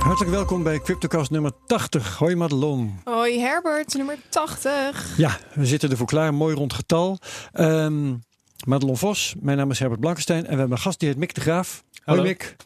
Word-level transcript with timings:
Hartelijk 0.00 0.30
welkom 0.30 0.62
bij 0.62 0.78
CryptoCast 0.78 1.30
nummer 1.30 1.52
80. 1.66 2.16
Hoi 2.16 2.34
Madelon. 2.36 3.00
Hoi 3.04 3.40
Herbert, 3.40 3.94
nummer 3.94 4.16
80. 4.28 5.14
Ja, 5.16 5.38
we 5.54 5.66
zitten 5.66 5.90
ervoor 5.90 6.06
klaar. 6.06 6.34
Mooi 6.34 6.54
rond 6.54 6.72
getal. 6.72 7.18
Ehm 7.52 8.14
Madelon 8.66 8.96
Vos, 8.96 9.34
mijn 9.40 9.56
naam 9.56 9.70
is 9.70 9.78
Herbert 9.78 10.00
Blankenstein. 10.00 10.44
En 10.44 10.50
we 10.50 10.56
hebben 10.56 10.76
een 10.76 10.82
gast 10.82 10.98
die 11.00 11.08
heet 11.08 11.18
Mick 11.18 11.34
de 11.34 11.40
Graaf. 11.40 11.84
Hallo. 12.04 12.20
Hoi 12.20 12.30
Mick. 12.32 12.56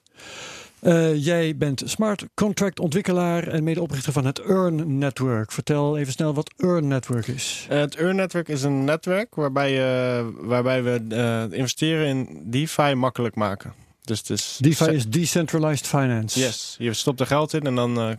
Eh, 0.80 1.24
jij 1.24 1.56
bent 1.56 1.82
smart 1.84 2.24
contract 2.34 2.80
ontwikkelaar 2.80 3.48
en 3.48 3.64
medeoprichter 3.64 4.12
van 4.12 4.24
het 4.24 4.38
Earn 4.38 4.98
Network. 4.98 5.52
Vertel 5.52 5.98
even 5.98 6.12
snel 6.12 6.34
wat 6.34 6.54
Earn 6.56 6.88
Network 6.88 7.26
is. 7.26 7.66
Eh, 7.68 7.78
het 7.78 7.96
Earn 7.96 8.16
Network 8.16 8.48
is 8.48 8.62
een 8.62 8.84
netwerk 8.84 9.34
waarbij, 9.34 9.72
eh, 9.72 10.24
waarbij 10.34 10.82
we 10.82 11.04
eh, 11.08 11.58
investeren 11.58 12.06
in 12.06 12.42
DeFi 12.44 12.94
makkelijk 12.94 13.34
maken. 13.34 13.83
Dus 14.04 14.18
het 14.18 14.30
is... 14.30 14.56
DeFi 14.60 14.90
is 14.90 15.08
Decentralized 15.08 15.86
Finance. 15.86 16.40
Yes, 16.40 16.74
je 16.78 16.92
stopt 16.92 17.20
er 17.20 17.26
geld 17.26 17.52
in 17.52 17.62
en 17.62 17.74
dan 17.74 17.98
eh, 17.98 18.16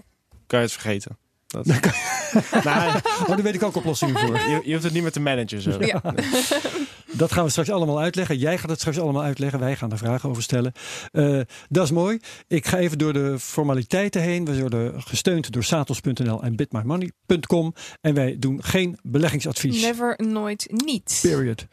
kan 0.47 0.59
je 0.59 0.65
het 0.65 0.71
vergeten. 0.71 1.17
Dat... 1.47 1.65
nou, 2.63 2.99
Oh, 3.21 3.27
daar 3.27 3.41
weet 3.41 3.55
ik 3.55 3.63
ook 3.63 3.75
oplossingen 3.75 4.19
voor. 4.19 4.35
je, 4.35 4.61
je 4.63 4.71
hoeft 4.71 4.83
het 4.83 4.93
niet 4.93 5.01
meer 5.01 5.11
te 5.11 5.19
managen. 5.19 5.61
Zo. 5.61 5.77
Ja. 5.79 6.01
Dat 7.17 7.31
gaan 7.31 7.43
we 7.43 7.49
straks 7.49 7.69
allemaal 7.69 7.99
uitleggen. 7.99 8.37
Jij 8.37 8.57
gaat 8.57 8.69
het 8.69 8.79
straks 8.79 8.99
allemaal 8.99 9.23
uitleggen. 9.23 9.59
Wij 9.59 9.75
gaan 9.75 9.91
er 9.91 9.97
vragen 9.97 10.29
over 10.29 10.43
stellen. 10.43 10.71
Eh, 11.11 11.39
dat 11.69 11.83
is 11.83 11.91
mooi. 11.91 12.19
Ik 12.47 12.65
ga 12.65 12.77
even 12.77 12.97
door 12.97 13.13
de 13.13 13.39
formaliteiten 13.39 14.21
heen. 14.21 14.45
We 14.45 14.59
worden 14.59 15.01
gesteund 15.03 15.51
door 15.51 15.63
satos.nl 15.63 16.43
en 16.43 16.55
bitmymoney.com. 16.55 17.73
En 18.01 18.13
wij 18.13 18.35
doen 18.39 18.63
geen 18.63 18.97
beleggingsadvies. 19.03 19.81
Never, 19.81 20.19
nooit, 20.27 20.65
niet. 20.85 21.19
Period. 21.21 21.65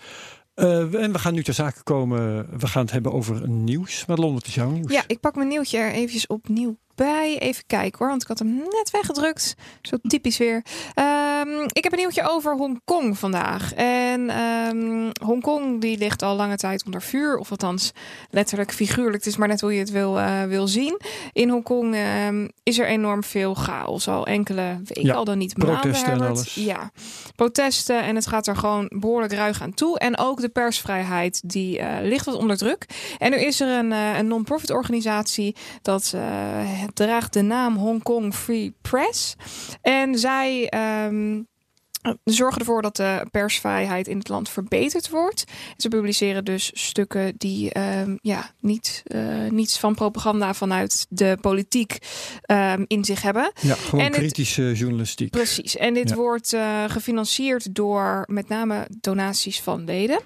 Eh, 0.55 0.95
en 0.95 1.13
we 1.13 1.19
gaan 1.19 1.35
nu 1.35 1.43
ter 1.43 1.55
zake 1.55 1.83
komen. 1.83 2.47
We 2.59 2.67
gaan 2.67 2.83
het 2.83 2.93
hebben 2.93 3.13
over 3.13 3.49
nieuws. 3.49 4.07
Madelon, 4.07 4.35
wat 4.35 4.47
is 4.47 4.55
jouw 4.55 4.71
nieuws? 4.71 4.93
Ja, 4.93 5.05
ik 5.07 5.21
pak 5.21 5.35
mijn 5.35 5.49
nieuwtje 5.49 5.79
er 5.79 5.93
eventjes 5.93 6.27
opnieuw 6.27 6.79
bij. 6.95 7.39
Even 7.39 7.65
kijken 7.67 7.99
hoor, 7.99 8.09
want 8.09 8.23
ik 8.23 8.29
had 8.29 8.39
hem 8.39 8.57
net 8.57 8.91
weggedrukt. 8.93 9.55
Zo 9.83 9.97
typisch 10.03 10.39
weer. 10.39 10.63
Ehm, 10.95 11.49
ik 11.67 11.83
heb 11.83 11.93
een 11.93 11.99
nieuwtje 11.99 12.29
over 12.29 12.57
Hongkong 12.57 13.19
vandaag. 13.19 13.75
En 13.75 14.31
ehm 14.31 15.11
Hongkong 15.25 15.81
die 15.81 15.99
ligt 15.99 16.23
al 16.23 16.37
lange 16.37 16.57
tijd 16.57 16.85
onder 16.85 17.03
vuur. 17.03 17.37
Of 17.37 17.51
althans, 17.51 17.93
letterlijk 18.31 18.73
figuurlijk. 18.73 19.15
Het 19.17 19.27
is 19.27 19.37
maar 19.37 19.49
net 19.49 19.61
hoe 19.61 19.73
je 19.73 19.79
het 19.79 19.91
wil, 19.91 20.19
eh, 20.19 20.43
wil 20.43 20.69
zien. 20.69 21.01
In 21.33 21.49
Hongkong 21.49 21.95
ehm, 21.95 22.49
is 22.63 22.79
er 22.79 22.87
enorm 22.87 23.25
veel 23.25 23.55
chaos. 23.55 24.09
Al 24.09 24.27
enkele 24.27 24.77
weken, 24.85 25.05
Ja, 25.05 25.15
al 25.15 25.25
dan 25.25 25.39
niet 25.39 25.57
maanden. 25.57 25.81
protesten 25.81 26.13
en 26.13 26.21
alles. 26.21 26.55
Ja, 26.55 26.91
protesten. 27.37 28.03
En 28.03 28.15
het 28.15 28.27
gaat 28.27 28.47
er 28.47 28.57
gewoon 28.57 28.91
behoorlijk 28.95 29.33
ruig 29.33 29.63
aan 29.63 29.75
toe. 29.75 29.99
En 29.99 30.19
ook 30.19 30.41
de 30.41 30.49
persvrijheid, 30.49 31.41
die 31.45 31.79
eh, 31.79 32.09
ligt 32.09 32.25
wat 32.27 32.35
onder 32.35 32.57
druk. 32.57 32.87
En 33.19 33.31
nu 33.31 33.37
is 33.37 33.61
er 33.61 33.69
een, 33.79 33.93
eh, 33.93 34.19
een 34.19 34.27
non-profit 34.27 34.71
organisatie 34.71 35.57
dat 35.83 36.15
het 36.83 36.95
draagt 36.95 37.33
de 37.33 37.43
naam 37.43 37.77
Hong 37.77 38.03
Kong 38.03 38.35
Free 38.35 38.75
Press. 38.83 39.35
En 39.83 40.19
zij 40.19 40.69
ehm, 40.69 41.41
zorgen 42.25 42.59
ervoor 42.59 42.83
dat 42.83 42.97
de 42.97 43.27
persvrijheid 43.31 44.09
in 44.09 44.19
het 44.19 44.29
land 44.29 44.49
verbeterd 44.49 45.09
wordt. 45.11 45.45
Ze 45.77 45.89
publiceren 45.89 46.45
dus 46.45 46.71
stukken 46.75 47.35
die 47.37 47.73
ehm, 47.73 48.17
ja, 48.21 48.51
niet, 48.61 49.03
eh, 49.07 49.51
niets 49.51 49.79
van 49.79 49.95
propaganda 49.95 50.55
vanuit 50.55 51.07
de 51.09 51.39
politiek 51.41 51.99
ehm, 52.43 52.85
in 52.87 53.05
zich 53.05 53.23
hebben. 53.23 53.53
Ja, 53.61 53.75
gewoon 53.75 54.05
En 54.05 54.11
kritische 54.11 54.73
journalistiek. 54.75 55.31
Precies. 55.31 55.77
En 55.77 55.95
dit 55.95 56.09
Ja. 56.09 56.15
wordt 56.15 56.53
eh, 56.53 56.85
gefinancierd 56.87 57.75
door 57.75 58.23
met 58.27 58.49
name 58.49 58.87
donaties 59.01 59.61
van 59.61 59.85
leden. 59.85 60.21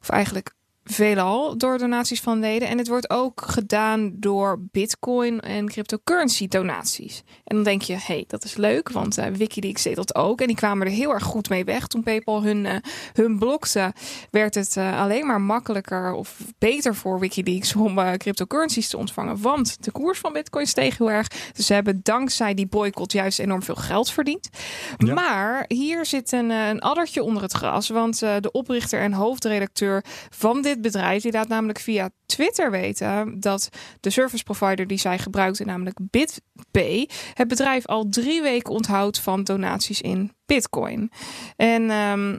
Of 0.00 0.08
eigenlijk 0.08 0.56
veelal 0.90 1.58
door 1.58 1.78
donaties 1.78 2.20
van 2.20 2.40
leden. 2.40 2.68
En 2.68 2.78
het 2.78 2.88
wordt 2.88 3.10
ook 3.10 3.42
gedaan 3.46 4.12
door 4.14 4.58
bitcoin 4.60 5.40
en 5.40 5.68
cryptocurrency 5.68 6.48
donaties. 6.48 7.22
En 7.44 7.54
dan 7.54 7.64
denk 7.64 7.82
je, 7.82 7.92
hé, 7.92 8.00
hey, 8.06 8.24
dat 8.26 8.44
is 8.44 8.56
leuk, 8.56 8.90
want 8.90 9.18
eh, 9.18 9.26
Wikileaks 9.26 9.82
deed 9.82 9.96
dat 9.96 10.14
ook. 10.14 10.40
En 10.40 10.46
die 10.46 10.56
kwamen 10.56 10.86
er 10.86 10.92
heel 10.92 11.12
erg 11.12 11.22
goed 11.22 11.48
mee 11.48 11.64
weg. 11.64 11.86
Toen 11.86 12.02
PayPal 12.02 12.42
hun, 12.42 12.66
eh, 12.66 12.76
hun 13.12 13.38
blokte, 13.38 13.92
werd 14.30 14.54
het 14.54 14.76
eh, 14.76 15.00
alleen 15.00 15.26
maar 15.26 15.40
makkelijker 15.40 16.12
of 16.12 16.36
beter 16.58 16.94
voor 16.94 17.18
Wikileaks 17.18 17.74
om 17.74 18.16
cryptocurrencies 18.16 18.88
te 18.88 18.96
ontvangen. 18.96 19.40
Want 19.40 19.84
de 19.84 19.90
koers 19.90 20.18
van 20.18 20.32
bitcoin 20.32 20.66
steeg 20.66 20.98
heel 20.98 21.10
erg. 21.10 21.28
Dus 21.52 21.66
ze 21.66 21.74
hebben 21.74 22.00
dankzij 22.02 22.54
die 22.54 22.66
boycott 22.66 23.12
juist 23.12 23.38
enorm 23.38 23.62
veel 23.62 23.74
geld 23.74 24.10
verdiend. 24.10 24.48
Ja. 24.96 25.14
Maar 25.14 25.64
hier 25.68 26.06
zit 26.06 26.32
een, 26.32 26.50
een 26.50 26.80
addertje 26.80 27.22
onder 27.22 27.42
het 27.42 27.52
gras. 27.52 27.88
Want 27.88 28.18
de 28.18 28.50
oprichter 28.52 29.00
en 29.00 29.12
hoofdredacteur 29.12 30.04
van 30.30 30.62
dit 30.62 30.77
bedrijf, 30.82 31.22
die 31.22 31.32
laat 31.32 31.48
namelijk 31.48 31.78
via 31.78 32.10
Twitter 32.26 32.70
weten 32.70 33.40
dat 33.40 33.68
de 34.00 34.10
service 34.10 34.44
provider 34.44 34.86
die 34.86 34.98
zij 34.98 35.18
gebruikte, 35.18 35.64
namelijk 35.64 35.98
BitPay, 36.02 37.08
het 37.34 37.48
bedrijf 37.48 37.86
al 37.86 38.08
drie 38.08 38.42
weken 38.42 38.72
onthoudt 38.72 39.20
van 39.20 39.44
donaties 39.44 40.00
in 40.00 40.32
Bitcoin. 40.46 41.10
En 41.56 41.90
ehm, 41.90 42.36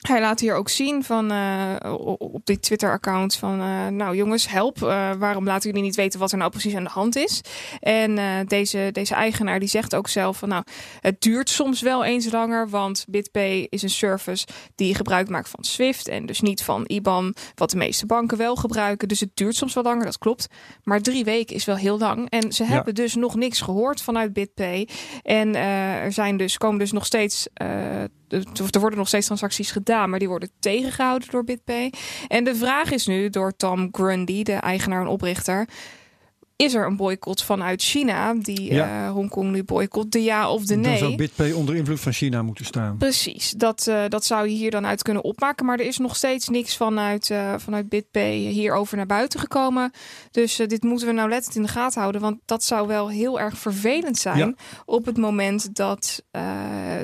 hij 0.00 0.20
laat 0.20 0.40
hier 0.40 0.54
ook 0.54 0.68
zien 0.68 1.04
van 1.04 1.30
eh, 1.30 1.74
op 2.18 2.40
dit 2.46 2.62
Twitter-account 2.62 3.34
van, 3.34 3.60
eh, 3.60 3.86
nou 3.86 4.16
jongens, 4.16 4.48
help. 4.48 4.82
eh, 4.82 5.10
waarom 5.18 5.44
laten 5.44 5.68
jullie 5.70 5.84
niet 5.84 5.96
weten 5.96 6.20
wat 6.20 6.32
er 6.32 6.38
nou 6.38 6.50
precies 6.50 6.74
aan 6.74 6.84
de 6.84 6.90
hand 6.90 7.16
is? 7.16 7.40
En 7.80 8.18
deze, 8.46 8.88
deze 8.92 9.14
eigenaar 9.14 9.58
die 9.58 9.68
zegt 9.68 9.94
ook 9.94 10.08
zelf 10.08 10.38
van, 10.38 10.48
nou, 10.48 10.64
het 11.00 11.20
duurt 11.20 11.50
soms 11.50 11.80
wel 11.80 12.04
eens 12.04 12.30
langer, 12.32 12.68
want 12.68 13.04
BitPay 13.08 13.66
is 13.70 13.82
een 13.82 13.90
service 13.90 14.46
die 14.74 14.94
gebruik 14.94 15.28
maakt 15.28 15.48
van 15.48 15.64
Swift 15.64 16.08
en 16.08 16.26
dus 16.26 16.40
niet 16.40 16.62
van 16.62 16.84
IBAN, 16.86 17.34
wat 17.54 17.70
de 17.70 17.76
meeste 17.76 18.06
banken 18.06 18.38
wel 18.38 18.56
gebruiken. 18.56 19.08
Dus 19.08 19.20
het 19.20 19.30
duurt 19.34 19.56
soms 19.56 19.74
wel 19.74 19.82
langer, 19.84 20.04
dat 20.04 20.18
klopt. 20.18 20.46
Maar 20.82 21.00
drie 21.00 21.24
weken 21.24 21.54
is 21.56 21.64
wel 21.64 21.76
heel 21.76 21.98
lang. 21.98 22.30
En 22.30 22.52
ze 22.52 22.62
Ja. 22.62 22.68
hebben 22.68 22.94
dus 22.94 23.14
nog 23.14 23.34
niks 23.34 23.60
gehoord 23.60 24.02
vanuit 24.02 24.32
BitPay. 24.32 24.88
En 25.22 25.54
er 25.54 26.12
zijn 26.12 26.36
dus, 26.36 26.58
komen 26.58 26.78
dus 26.78 26.92
nog 26.92 27.06
steeds, 27.06 27.46
er 28.70 28.80
worden 28.80 28.98
nog 28.98 29.08
steeds 29.08 29.26
transacties 29.26 29.70
gedaan, 29.70 30.10
maar 30.10 30.18
die 30.18 30.28
worden 30.28 30.50
tegengehouden 30.58 31.28
door 31.30 31.44
BitPay. 31.44 31.92
En 32.28 32.44
de 32.44 32.54
vraag 32.54 32.90
is 32.90 33.06
nu 33.06 33.30
door 33.30 33.56
Tom 33.56 33.88
Grundy, 33.92 34.42
de 34.42 34.52
eigenaar 34.52 35.00
en 35.00 35.06
oprichter. 35.06 35.68
Is 36.60 36.74
er 36.74 36.86
een 36.86 36.96
boycott 36.96 37.42
vanuit 37.42 37.82
China 37.82 38.34
die 38.34 38.72
Ja. 38.72 39.06
eh, 39.06 39.12
Hongkong 39.12 39.50
nu 39.50 39.64
boycott? 39.64 40.12
De 40.12 40.22
ja 40.22 40.50
of 40.50 40.60
de 40.64 40.74
Dan 40.74 40.80
nee? 40.80 40.98
zou 40.98 41.16
BitPay 41.16 41.52
onder 41.52 41.76
invloed 41.76 42.00
van 42.00 42.12
China 42.12 42.42
moeten 42.42 42.64
staan. 42.64 42.96
Precies, 42.96 43.50
dat, 43.56 43.86
eh, 43.86 44.02
dat 44.08 44.24
zou 44.24 44.48
je 44.48 44.54
hier 44.54 44.70
dan 44.70 44.86
uit 44.86 45.02
kunnen 45.02 45.24
opmaken. 45.24 45.66
Maar 45.66 45.78
er 45.78 45.86
is 45.86 45.98
nog 45.98 46.16
steeds 46.16 46.48
niks 46.48 46.76
vanuit, 46.76 47.30
eh, 47.30 47.54
vanuit 47.58 47.88
BitPay 47.88 48.36
hierover 48.36 48.96
naar 48.96 49.06
buiten 49.06 49.40
gekomen. 49.40 49.90
Dus 50.30 50.56
dit 50.56 50.82
moeten 50.82 51.06
we 51.06 51.12
nou 51.12 51.28
lettend 51.28 51.54
in 51.56 51.62
de 51.62 51.68
gaten 51.68 52.00
houden. 52.00 52.20
Want 52.20 52.38
dat 52.44 52.64
zou 52.64 52.86
wel 52.88 53.08
heel 53.10 53.40
erg 53.40 53.58
vervelend 53.58 54.18
zijn 54.18 54.38
Ja. 54.38 54.54
op 54.84 55.06
het 55.06 55.16
moment 55.16 55.74
dat 55.74 56.22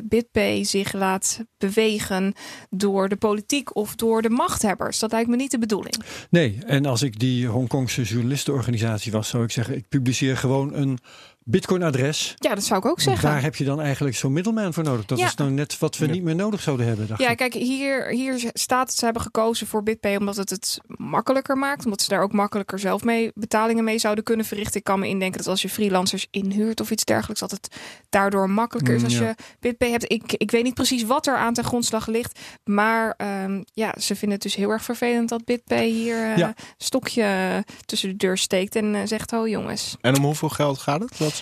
BitPay 0.04 0.64
zich 0.64 0.92
laat 0.92 1.40
bewegen 1.58 2.34
door 2.70 3.08
de 3.08 3.16
politiek 3.16 3.76
of 3.76 3.94
door 3.94 4.22
de 4.22 4.30
machthebbers. 4.30 4.98
Dat 4.98 5.12
lijkt 5.12 5.28
me 5.28 5.36
niet 5.36 5.50
de 5.50 5.58
bedoeling. 5.58 5.94
Nee, 6.30 6.58
en 6.66 6.86
als 6.86 7.02
ik 7.02 7.18
die 7.18 7.46
Hongkongse 7.46 8.02
journalistenorganisatie 8.02 9.12
was, 9.12 9.28
zou 9.28 9.44
ik 9.46 9.52
zeggen: 9.52 9.76
ik 9.76 9.88
publiceer 9.88 10.36
gewoon 10.36 10.74
een 10.74 10.98
Bitcoin-adres. 11.48 12.34
Ja, 12.38 12.54
dat 12.54 12.64
zou 12.64 12.78
ik 12.78 12.86
ook 12.86 13.00
zeggen. 13.00 13.28
Daar 13.28 13.42
heb 13.42 13.54
je 13.56 13.64
dan 13.64 13.80
eigenlijk 13.80 14.16
zo'n 14.16 14.32
middelman 14.32 14.72
voor 14.72 14.84
nodig. 14.84 15.04
Dat 15.06 15.18
Ja. 15.18 15.26
is 15.26 15.34
nou 15.34 15.50
net 15.50 15.78
wat 15.78 15.98
we 15.98 16.06
Ja. 16.06 16.12
niet 16.12 16.22
meer 16.22 16.34
nodig 16.34 16.60
zouden 16.60 16.86
hebben. 16.86 17.06
Dacht 17.06 17.20
Ja, 17.20 17.30
ik. 17.30 17.36
kijk, 17.36 17.54
hier, 17.54 18.06
hier 18.08 18.50
staat 18.52 18.86
dat 18.86 18.96
ze 18.96 19.04
hebben 19.04 19.22
gekozen 19.22 19.66
voor 19.66 19.82
BitPay 19.82 20.16
omdat 20.16 20.36
het 20.36 20.50
het 20.50 20.80
makkelijker 20.86 21.56
maakt. 21.56 21.84
Omdat 21.84 22.02
ze 22.02 22.08
daar 22.08 22.22
ook 22.22 22.32
makkelijker 22.32 22.78
zelf 22.78 23.04
mee 23.04 23.30
betalingen 23.34 23.84
mee 23.84 23.98
zouden 23.98 24.24
kunnen 24.24 24.46
verrichten. 24.46 24.76
Ik 24.78 24.84
kan 24.84 24.98
me 25.00 25.08
indenken 25.08 25.38
dat 25.38 25.46
als 25.46 25.62
je 25.62 25.68
freelancers 25.68 26.26
inhuurt 26.30 26.80
of 26.80 26.90
iets 26.90 27.04
dergelijks, 27.04 27.40
dat 27.40 27.50
het 27.50 27.68
daardoor 28.08 28.50
makkelijker 28.50 28.94
is 28.94 29.00
Mm, 29.00 29.06
als 29.06 29.18
ja. 29.18 29.26
je 29.28 29.34
BitPay 29.60 29.90
hebt. 29.90 30.12
Ik, 30.12 30.32
ik 30.32 30.50
weet 30.50 30.62
niet 30.64 30.74
precies 30.74 31.02
wat 31.02 31.26
er 31.26 31.36
aan 31.36 31.54
ten 31.54 31.64
grondslag 31.64 32.06
ligt. 32.06 32.38
Maar 32.64 33.14
ehm, 33.16 33.62
ja, 33.72 33.94
ze 34.00 34.14
vinden 34.14 34.30
het 34.38 34.42
dus 34.42 34.54
heel 34.54 34.70
erg 34.70 34.82
vervelend 34.84 35.28
dat 35.28 35.44
BitPay 35.44 35.88
hier 35.88 36.16
eh, 36.30 36.36
Ja. 36.36 36.48
een 36.48 36.54
stokje 36.78 37.64
tussen 37.84 38.08
de 38.08 38.16
deur 38.16 38.38
steekt 38.38 38.76
en 38.76 38.94
eh, 38.94 39.00
zegt: 39.04 39.32
Oh 39.32 39.48
jongens. 39.48 39.96
En 40.00 40.16
om 40.16 40.24
hoeveel 40.24 40.48
geld 40.48 40.78
gaat 40.78 41.00
het? 41.00 41.18
Wat 41.18 41.34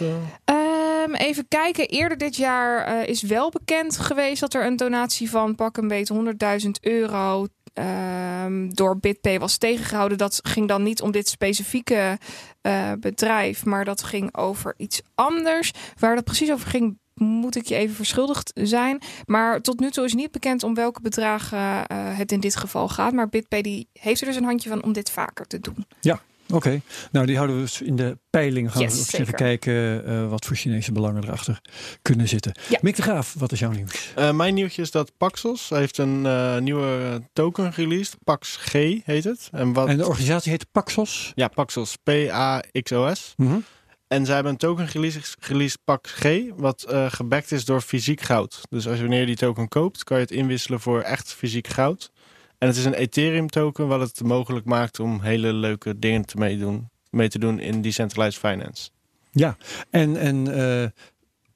Ehm, 0.45 1.15
even 1.15 1.49
kijken. 1.49 1.89
Eerder 1.89 2.19
dit 2.19 2.37
jaar 2.37 2.85
eh, 2.85 3.09
is 3.09 3.23
wel 3.23 3.51
bekend 3.51 3.99
geweest 3.99 4.41
dat 4.41 4.55
er 4.55 4.67
een 4.67 4.77
donatie 4.77 5.31
van 5.31 5.55
pak 5.55 5.77
een 5.77 5.89
beetje 5.89 6.15
100.000 6.15 6.71
euro 6.81 7.47
ehm, 7.73 8.69
door 8.69 8.99
BitPay 8.99 9.39
was 9.39 9.57
tegengehouden. 9.57 10.19
Dat 10.19 10.41
ging 10.43 10.69
dan 10.69 10.83
niet 10.83 11.03
om 11.03 11.11
dit 11.11 11.29
specifieke 11.29 12.19
eh, 12.61 12.93
bedrijf, 13.01 13.65
maar 13.65 13.85
dat 13.85 14.03
ging 14.03 14.37
over 14.37 14.75
iets 14.77 15.03
anders. 15.15 15.71
Waar 15.99 16.15
dat 16.15 16.25
precies 16.25 16.53
over 16.53 16.69
ging, 16.69 16.99
moet 17.15 17.57
ik 17.57 17.67
je 17.67 17.75
even 17.75 17.95
verschuldigd 17.95 18.51
zijn. 18.55 19.03
Maar 19.25 19.61
tot 19.61 19.81
nu 19.81 19.91
toe 19.91 20.05
is 20.05 20.15
niet 20.15 20.31
bekend 20.31 20.63
om 20.63 20.75
welke 20.75 21.01
bedragen 21.01 21.87
eh, 21.87 22.19
het 22.19 22.33
in 22.33 22.41
dit 22.41 22.57
geval 22.57 22.89
gaat. 22.89 23.13
Maar 23.13 23.29
BitPay 23.29 23.63
die 23.63 23.89
heeft 23.93 24.21
er 24.21 24.27
dus 24.27 24.37
een 24.37 24.45
handje 24.45 24.69
van 24.69 24.83
om 24.83 24.93
dit 24.93 25.11
vaker 25.11 25.47
te 25.47 25.61
doen. 25.61 25.87
Oké, 26.53 26.81
nou 27.13 27.27
die 27.27 27.37
houden 27.37 27.57
we 27.57 27.63
dus 27.63 27.81
in 27.83 27.97
de 27.97 28.19
peiling. 28.31 28.73
Gaan 28.73 28.83
Yes, 28.83 28.91
we 28.93 28.97
ook 28.99 29.03
eens 29.03 29.11
zeker. 29.11 29.27
even 29.27 29.39
kijken 29.39 30.07
eh, 30.07 30.29
wat 30.29 30.45
voor 30.45 30.57
Chinese 30.57 30.93
belangen 30.93 31.23
erachter 31.25 31.61
kunnen 32.03 32.29
zitten. 32.29 32.53
Ja. 32.69 32.79
Mick 32.83 32.97
de 32.97 33.03
Graaf, 33.03 33.35
wat 33.39 33.53
is 33.53 33.59
jouw 33.59 33.71
nieuws? 33.71 34.13
Eh, 34.15 34.33
mijn 34.33 34.55
nieuwtje 34.55 34.83
is 34.83 34.91
dat 34.91 35.13
Paxos 35.17 35.69
heeft 35.69 35.99
een 35.99 36.27
eh, 36.27 36.59
nieuwe 36.59 37.23
token 37.33 37.71
released. 37.71 38.17
Pax 38.25 38.57
G 38.57 38.73
heet 39.05 39.25
het. 39.25 39.49
En 39.53 39.73
wat... 39.73 39.89
En 39.89 39.97
de 39.97 40.07
organisatie 40.07 40.51
heet 40.51 40.67
Paxos. 40.73 41.33
Ja, 41.35 41.49
Paxos. 41.49 41.97
P-A-X-O-S. 42.03 43.35
Mhm. 43.37 43.59
En 44.09 44.25
zij 44.25 44.35
hebben 44.35 44.53
een 44.53 44.59
token 44.59 44.87
release, 44.87 45.21
release 45.41 45.77
pak 45.85 46.07
G, 46.09 46.25
wat 46.57 46.83
eh 46.83 47.07
gebackt 47.11 47.53
is 47.53 47.65
door 47.65 47.81
fysiek 47.81 48.21
goud. 48.21 48.61
Dus 48.69 48.87
als 48.87 48.95
je 48.97 49.01
wanneer 49.01 49.21
je 49.21 49.27
die 49.27 49.37
token 49.37 49.69
koopt, 49.69 50.05
kan 50.05 50.17
je 50.17 50.23
het 50.23 50.33
inwisselen 50.33 50.81
voor 50.81 51.01
echt 51.01 51.33
fysiek 51.35 51.67
goud. 51.69 52.11
En 52.59 52.69
het 52.69 52.77
is 52.77 52.85
een 52.85 52.95
Ethereum 52.95 53.49
token, 53.49 53.89
wat 53.89 54.01
het 54.01 54.23
mogelijk 54.23 54.67
maakt 54.67 55.01
om 55.01 55.21
hele 55.21 55.53
leuke 55.53 55.99
dingen 55.99 56.25
te 56.25 56.37
meedoen, 56.37 56.91
mee 57.11 57.29
te 57.29 57.39
doen 57.39 57.61
in 57.61 57.83
decentralized 57.83 58.41
finance. 58.41 58.91
Ja, 59.33 59.57
en, 59.91 60.17
en 60.17 60.55
eh, 60.55 60.89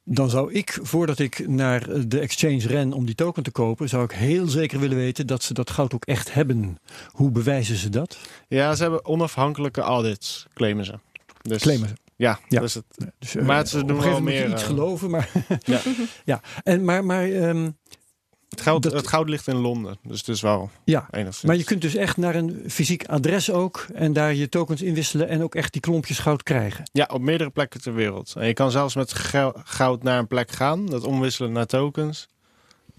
dan 0.03 0.29
zou 0.29 0.53
ik, 0.53 0.79
voordat 0.81 1.19
ik 1.19 1.47
naar 1.47 2.07
de 2.07 2.19
exchange 2.19 2.67
ren 2.67 2.93
om 2.93 3.05
die 3.05 3.15
token 3.15 3.43
te 3.43 3.51
kopen, 3.51 3.89
zou 3.89 4.03
ik 4.03 4.11
heel 4.11 4.47
zeker 4.47 4.79
willen 4.79 4.97
weten 4.97 5.27
dat 5.27 5.43
ze 5.43 5.53
dat 5.53 5.69
goud 5.69 5.93
ook 5.93 6.05
echt 6.05 6.33
hebben. 6.33 6.77
Hoe 7.07 7.31
bewijzen 7.31 7.75
ze 7.75 7.89
dat? 7.89 8.17
Ja, 8.47 8.75
ze 8.75 8.81
hebben 8.81 9.05
onafhankelijke 9.05 9.81
audits, 9.81 10.45
claimen 10.53 10.85
ze. 10.85 10.99
Dus, 11.41 11.61
Claimen 11.61 11.87
ze. 11.87 11.95
Ja, 12.15 12.39
Ja. 12.47 12.59
Dus 12.59 12.73
het, 12.73 12.85
Dus, 13.19 13.35
eh, 13.35 13.45
Maar 13.45 13.67
ze 13.67 13.85
doen 13.85 14.01
wel 14.01 14.21
meer, 14.21 14.49
iets 14.49 14.61
eh, 14.61 14.67
geloven, 14.67 15.09
maar 15.09 15.31
ja. 15.63 15.79
ja. 16.25 16.41
En, 16.63 16.83
maar, 16.83 17.05
maar, 17.05 17.29
ehm, 17.29 17.69
het, 18.59 18.67
goud, 18.67 18.83
Dat- 18.83 18.93
het 18.93 19.07
goud 19.07 19.29
ligt 19.29 19.47
in 19.47 19.55
Londen, 19.55 19.97
dus 20.03 20.17
het 20.19 20.27
is 20.27 20.41
wel 20.41 20.69
ja. 20.83 21.07
enigszins. 21.11 21.43
Maar 21.45 21.55
je 21.55 21.63
kunt 21.63 21.81
dus 21.81 21.95
echt 21.95 22.17
naar 22.17 22.35
een 22.35 22.63
fysiek 22.67 23.05
adres 23.05 23.51
ook 23.51 23.85
en 23.93 24.13
daar 24.13 24.33
je 24.33 24.49
tokens 24.49 24.81
inwisselen 24.81 25.27
en 25.29 25.43
ook 25.43 25.55
echt 25.55 25.71
die 25.73 25.81
klompjes 25.81 26.19
goud 26.19 26.43
krijgen. 26.43 26.89
Ja, 26.91 27.09
op 27.13 27.21
meerdere 27.21 27.49
plekken 27.49 27.81
ter 27.81 27.93
wereld. 27.93 28.33
En 28.37 28.47
je 28.47 28.53
kan 28.53 28.71
zelfs 28.71 28.95
met 28.95 29.13
goud 29.63 30.03
naar 30.03 30.19
een 30.19 30.27
plek 30.27 30.51
gaan, 30.51 30.85
dat 30.85 31.03
omwisselen 31.03 31.51
naar 31.51 31.65
tokens. 31.65 32.27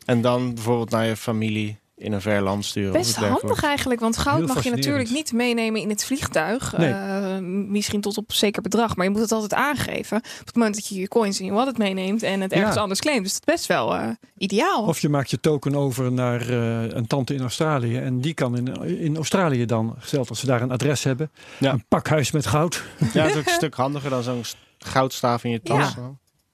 En 0.04 0.20
dan 0.20 0.54
bijvoorbeeld 0.54 0.90
naar 0.90 1.06
je 1.06 1.16
familie 1.16 1.78
in 2.00 2.12
een 2.12 2.20
ver 2.20 2.42
land 2.42 2.64
sturen. 2.64 2.90
of 2.90 2.96
Best 2.96 3.16
handig 3.16 3.62
eigenlijk, 3.62 4.00
want 4.00 4.16
goud 4.16 4.36
Heel 4.38 4.46
mag 4.46 4.64
je 4.64 4.70
natuurlijk 4.70 5.10
niet 5.10 5.32
meenemen 5.32 5.80
in 5.80 5.88
het 5.88 6.04
vliegtuig. 6.04 6.76
Nee. 6.76 6.92
Eh, 6.92 7.38
misschien 7.68 8.00
tot 8.00 8.16
op 8.16 8.32
zeker 8.32 8.62
bedrag, 8.62 8.96
maar 8.96 9.04
je 9.04 9.10
moet 9.12 9.20
het 9.20 9.32
altijd 9.32 9.54
aangeven. 9.54 10.16
Op 10.16 10.46
het 10.46 10.54
moment 10.54 10.74
dat 10.74 10.86
je 10.86 10.94
je 11.00 11.08
coins 11.08 11.40
in 11.40 11.46
je 11.46 11.52
wallet 11.52 11.78
meeneemt 11.78 12.22
en 12.22 12.40
het 12.40 12.52
ergens 12.52 12.74
Ja. 12.74 12.80
anders 12.80 13.00
claimt. 13.00 13.22
Dus 13.22 13.32
dat 13.32 13.42
is 13.48 13.54
best 13.54 13.66
wel 13.66 13.94
eh, 13.94 14.08
ideaal. 14.38 14.84
Of 14.84 14.98
je 15.00 15.08
maakt 15.08 15.30
je 15.30 15.40
token 15.40 15.74
over 15.74 16.12
naar 16.12 16.40
eh, 16.48 16.82
een 16.88 17.06
tante 17.06 17.34
in 17.34 17.40
Australië 17.40 17.96
en 17.98 18.20
die 18.20 18.34
kan 18.34 18.56
in, 18.56 18.84
in 18.98 19.16
Australië 19.16 19.66
dan, 19.66 19.94
gesteld 19.98 20.28
als 20.28 20.40
ze 20.40 20.46
daar 20.46 20.62
een 20.62 20.70
adres 20.70 21.04
hebben, 21.04 21.30
Ja. 21.58 21.72
een 21.72 21.84
pakhuis 21.88 22.30
met 22.30 22.46
goud. 22.46 22.82
Ja, 23.12 23.22
het 23.22 23.30
is 23.32 23.38
ook 23.38 23.46
een 23.46 23.52
stuk 23.62 23.74
handiger 23.74 24.10
dan 24.10 24.22
zo'n 24.22 24.44
st- 24.44 24.56
goudstaaf 24.78 25.44
in 25.44 25.50
je 25.50 25.62
tas. 25.62 25.94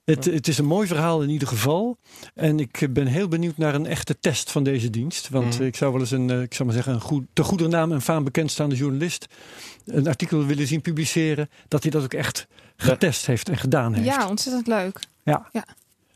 Het, 0.06 0.24
het 0.24 0.48
is 0.48 0.58
een 0.58 0.64
mooi 0.64 0.86
verhaal 0.86 1.22
in 1.22 1.28
ieder 1.28 1.48
geval. 1.48 1.96
En 2.34 2.58
ik 2.60 2.86
ben 2.90 3.06
heel 3.06 3.28
benieuwd 3.28 3.56
naar 3.56 3.74
een 3.74 3.86
echte 3.86 4.18
test 4.18 4.50
van 4.50 4.62
deze 4.64 4.90
dienst. 4.90 5.28
Want 5.28 5.54
Mhm. 5.54 5.62
ik 5.62 5.76
zou 5.76 5.92
wel 5.92 6.00
eens 6.00 6.10
een, 6.10 6.30
eh, 6.30 6.42
ik 6.42 6.54
zou 6.54 6.64
maar 6.64 6.74
zeggen, 6.76 6.94
een 6.94 7.00
goed, 7.00 7.24
te 7.32 7.42
goede 7.42 7.68
naam 7.68 7.92
en 7.92 8.02
faam 8.02 8.24
bekendstaande 8.24 8.74
journalist 8.76 9.26
een 9.84 10.08
artikel 10.08 10.44
willen 10.46 10.66
zien 10.66 10.80
publiceren 10.80 11.48
dat 11.68 11.82
hij 11.82 11.90
dat 11.90 12.02
ook 12.02 12.14
echt 12.14 12.46
getest 12.76 13.26
heeft 13.26 13.48
en 13.48 13.56
gedaan 13.56 13.94
heeft. 13.94 14.06
Ja, 14.06 14.28
ontzettend 14.28 14.66
leuk. 14.66 15.00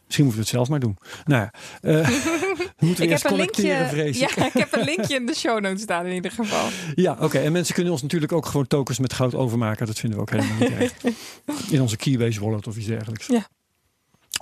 Misschien 0.06 0.24
moeten 0.24 0.44
we 0.44 0.48
het 0.48 0.48
zelf 0.48 0.68
maar 0.68 0.80
doen. 0.80 0.96
Nou 1.24 1.42
ja, 1.42 1.52
eh, 1.80 2.08
we 2.78 2.86
moeten 2.86 3.04
Ik 3.04 3.10
eerst 3.10 3.22
heb, 3.22 3.32
een 3.32 3.38
collecteren, 3.38 3.94
linkje, 3.96 4.20
ja, 4.36 4.46
ik 4.46 4.52
heb 4.52 4.72
een 4.72 4.84
linkje 4.84 5.14
in 5.14 5.26
de 5.26 5.34
show 5.34 5.60
notes 5.60 5.82
staan 5.82 6.06
in 6.06 6.14
ieder 6.14 6.30
geval. 6.30 6.68
Ja, 6.94 7.16
oké. 7.20 7.38
En 7.38 7.52
mensen 7.52 7.74
kunnen 7.74 7.92
ons 7.92 8.02
natuurlijk 8.02 8.32
ook 8.32 8.46
gewoon 8.46 8.66
tokens 8.66 8.98
met 8.98 9.12
goud 9.12 9.34
overmaken. 9.34 9.86
Dat 9.86 9.98
vinden 9.98 10.18
we 10.18 10.24
ook 10.24 10.30
helemaal 10.30 10.56
niet 10.58 10.70
erg. 10.70 10.92
In 11.70 11.80
onze 11.80 11.96
Keybase 11.96 12.40
wallet 12.40 12.66
of 12.66 12.76
iets 12.76 12.86
dergelijks. 12.86 13.26
Ja. 13.26 13.46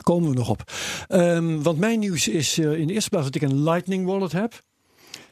Komen 0.03 0.31
we 0.31 0.35
nog 0.37 0.49
op. 0.51 0.63
Ehm, 1.09 1.63
want 1.63 1.79
mijn 1.79 1.99
nieuws 1.99 2.29
is 2.29 2.59
eh, 2.59 2.73
in 2.79 2.87
de 2.87 2.93
eerste 2.93 3.11
plaats 3.11 3.25
dat 3.27 3.35
ik 3.35 3.43
een 3.43 3.63
Lightning 3.63 4.07
wallet 4.07 4.33
heb. 4.33 4.61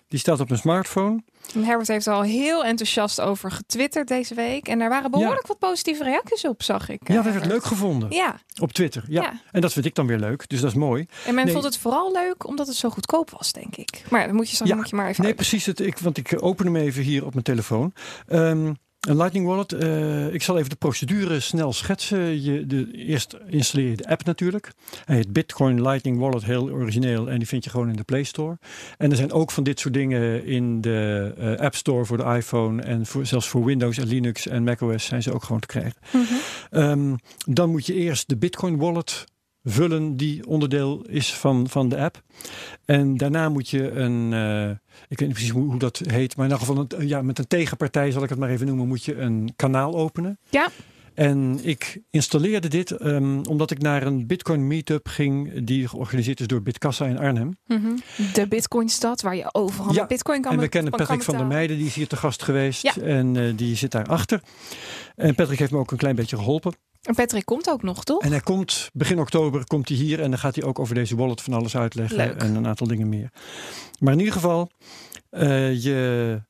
Die 0.09 0.19
staat 0.19 0.41
op 0.41 0.49
mijn 0.49 0.61
smartphone. 0.61 1.23
Herbert 1.59 1.89
heeft 1.89 2.07
er 2.07 2.13
al 2.13 2.23
heel 2.23 2.65
enthousiast 2.65 3.21
over 3.21 3.51
getwitterd 3.51 4.09
deze 4.09 4.35
week. 4.35 4.69
En 4.69 4.79
daar 4.79 4.89
waren 4.89 5.11
behoorlijk 5.11 5.47
wat 5.47 5.59
positieve 5.59 6.05
reacties 6.05 6.45
op, 6.45 6.63
zag 6.63 6.89
ik. 6.89 7.09
Ja, 7.09 7.19
eh, 7.19 7.25
dat 7.25 7.33
werd 7.33 7.47
leuk 7.47 7.65
gevonden. 7.65 8.11
Ja, 8.11 8.41
Op 8.61 8.73
Twitter. 8.73 9.05
Ja. 9.09 9.23
Ja. 9.23 9.41
En 9.53 9.61
dat 9.61 9.73
vind 9.73 9.85
ik 9.87 9.95
dan 9.95 10.07
weer 10.07 10.19
leuk. 10.19 10.49
Dus 10.49 10.61
dat 10.61 10.71
is 10.71 10.77
mooi. 10.77 11.07
en 11.27 11.35
men 11.35 11.45
Nee. 11.45 11.53
vond 11.53 11.65
het 11.65 11.79
vooral 11.79 12.13
leuk 12.13 12.47
omdat 12.47 12.67
het 12.67 12.77
zo 12.77 12.91
goedkoop 12.91 13.31
was, 13.31 13.53
denk 13.53 13.77
ik. 13.77 14.05
Maar 14.11 14.27
dan 14.27 14.37
moet 14.37 14.51
je, 14.51 14.59
dan 14.59 14.67
Ja. 14.67 14.75
moet 14.77 14.91
je 14.91 14.97
maar 14.97 15.09
even 15.09 15.21
Nee, 15.21 15.27
uit- 15.31 15.41
precies. 15.41 15.67
Het, 15.67 15.81
ik, 15.81 15.99
want 15.99 16.17
ik 16.19 16.37
open 16.43 16.65
hem 16.67 16.77
even 16.77 17.03
hier 17.03 17.25
op 17.27 17.33
mijn 17.33 17.45
telefoon. 17.45 17.93
Ehm, 18.27 18.73
een 19.07 19.17
Lightning 19.17 19.47
Wallet. 19.47 19.73
eh, 19.73 20.35
ik 20.35 20.43
zal 20.43 20.57
even 20.57 20.71
de 20.71 20.77
procedure 20.77 21.41
snel 21.41 21.73
schetsen. 21.73 22.43
Je, 22.43 22.67
de, 22.67 22.91
eerst 22.93 23.37
installeer 23.49 23.91
je 23.91 23.97
de 23.97 24.09
app 24.09 24.25
natuurlijk. 24.25 24.73
Hij 25.05 25.17
heet 25.17 25.33
Bitcoin 25.33 25.83
Lightning 25.83 26.19
Wallet, 26.19 26.45
heel 26.45 26.71
origineel. 26.71 27.31
En 27.31 27.39
die 27.39 27.49
vind 27.49 27.65
je 27.65 27.71
gewoon 27.71 27.89
in 27.89 27.97
de 27.97 28.03
Play 28.03 28.23
Store. 28.23 28.59
En 28.97 29.11
er 29.11 29.17
zijn 29.17 29.33
ook 29.33 29.51
van 29.51 29.63
dit 29.63 29.81
soort 29.81 29.95
dingen 29.95 30.45
in 30.45 30.81
de 30.81 31.33
eh, 31.39 31.55
App 31.55 31.75
Store 31.75 32.05
voor 32.05 32.17
de 32.17 32.35
iPhone. 32.37 32.83
En 32.83 33.07
voor, 33.07 33.27
zelfs 33.27 33.49
voor 33.49 33.65
Windows 33.65 33.99
en 33.99 34.07
Linux 34.07 34.47
en 34.47 34.65
macOS 34.65 35.05
zijn 35.05 35.23
ze 35.23 35.33
ook 35.33 35.45
gewoon 35.45 35.61
te 35.61 35.67
krijgen. 35.67 36.01
Mhm. 36.13 36.25
Ehm, 36.71 37.15
dan 37.47 37.71
moet 37.71 37.87
je 37.87 37.95
eerst 37.95 38.29
de 38.29 38.37
Bitcoin 38.37 38.77
wallet 38.77 39.25
vullen 39.69 40.17
die 40.17 40.47
onderdeel 40.47 41.05
is 41.09 41.35
van, 41.35 41.69
van 41.69 41.89
de 41.89 41.97
app. 41.97 42.23
En 42.85 43.17
daarna 43.17 43.49
moet 43.49 43.69
je 43.69 43.91
een, 43.91 44.33
eh, 44.33 44.71
ik 45.09 45.19
weet 45.19 45.29
niet 45.29 45.33
precies 45.33 45.51
hoe, 45.51 45.71
hoe 45.71 45.79
dat 45.79 45.99
heet, 45.99 46.37
maar 46.37 46.47
in 46.47 46.53
ieder 46.53 46.67
geval 46.67 46.87
een, 46.89 47.09
ja, 47.09 47.23
met 47.23 47.39
een 47.39 47.47
tegenpartij 47.47 48.11
zal 48.11 48.23
ik 48.23 48.29
het 48.29 48.39
maar 48.39 48.51
even 48.51 48.67
noemen, 48.67 48.89
moet 48.89 49.05
je 49.05 49.17
een 49.17 49.53
kanaal 49.57 49.95
openen. 49.95 50.39
Ja. 50.51 50.69
En 51.17 51.59
ik 51.63 52.01
installeerde 52.11 52.69
dit 52.69 52.91
ehm, 52.91 53.41
omdat 53.49 53.71
ik 53.71 53.83
naar 53.83 54.03
een 54.03 54.27
Bitcoin 54.27 54.67
meetup 54.67 55.09
ging 55.09 55.65
die 55.65 55.89
georganiseerd 55.89 56.41
is 56.41 56.47
door 56.47 56.63
Bitkassa 56.63 57.07
in 57.07 57.19
Arnhem. 57.19 57.59
Mhm. 57.67 57.97
De 58.33 58.47
Bitcoinstad, 58.49 59.23
waar 59.23 59.37
je 59.37 59.55
overal 59.55 59.93
Ja, 59.93 59.99
met 59.99 60.09
Bitcoin 60.09 60.41
kan 60.41 60.53
en 60.53 60.59
we 60.59 60.69
kennen 60.69 60.93
Patrick 60.93 61.23
van 61.23 61.37
der. 61.37 61.47
Meijden, 61.47 61.77
die 61.77 61.87
is 61.87 61.95
hier 61.95 62.07
te 62.07 62.17
gast 62.17 62.43
geweest. 62.43 62.83
Ja. 62.83 62.97
En 62.97 63.37
eh, 63.37 63.53
die 63.57 63.77
zit 63.77 63.91
daarachter. 63.91 64.43
En 65.15 65.35
Patrick 65.35 65.59
heeft 65.59 65.71
me 65.71 65.79
ook 65.79 65.91
een 65.91 65.97
klein 65.97 66.15
beetje 66.15 66.37
geholpen. 66.37 66.73
En 67.07 67.15
Patrick 67.15 67.45
komt 67.45 67.71
ook 67.71 67.83
nog, 67.83 68.05
toch? 68.05 68.23
En 68.23 68.31
hij 68.31 68.41
komt 68.41 68.91
begin 68.93 69.19
oktober 69.19 69.67
komt 69.67 69.89
hij 69.89 69.97
hier 69.99 70.21
en 70.23 70.31
dan 70.31 70.39
gaat 70.39 70.55
hij 70.55 70.65
ook 70.65 70.79
over 70.79 70.95
deze 70.95 71.17
wallet 71.17 71.41
van 71.43 71.53
alles 71.53 71.77
uitleggen 71.77 72.17
Leuk. 72.17 72.43
en 72.43 72.55
een 72.55 72.67
aantal 72.67 72.87
dingen 72.87 73.09
meer. 73.09 73.31
Maar 73.99 74.13
in 74.13 74.19
ieder 74.19 74.35
geval, 74.35 74.71
eh, 75.31 75.83
je 75.83 76.41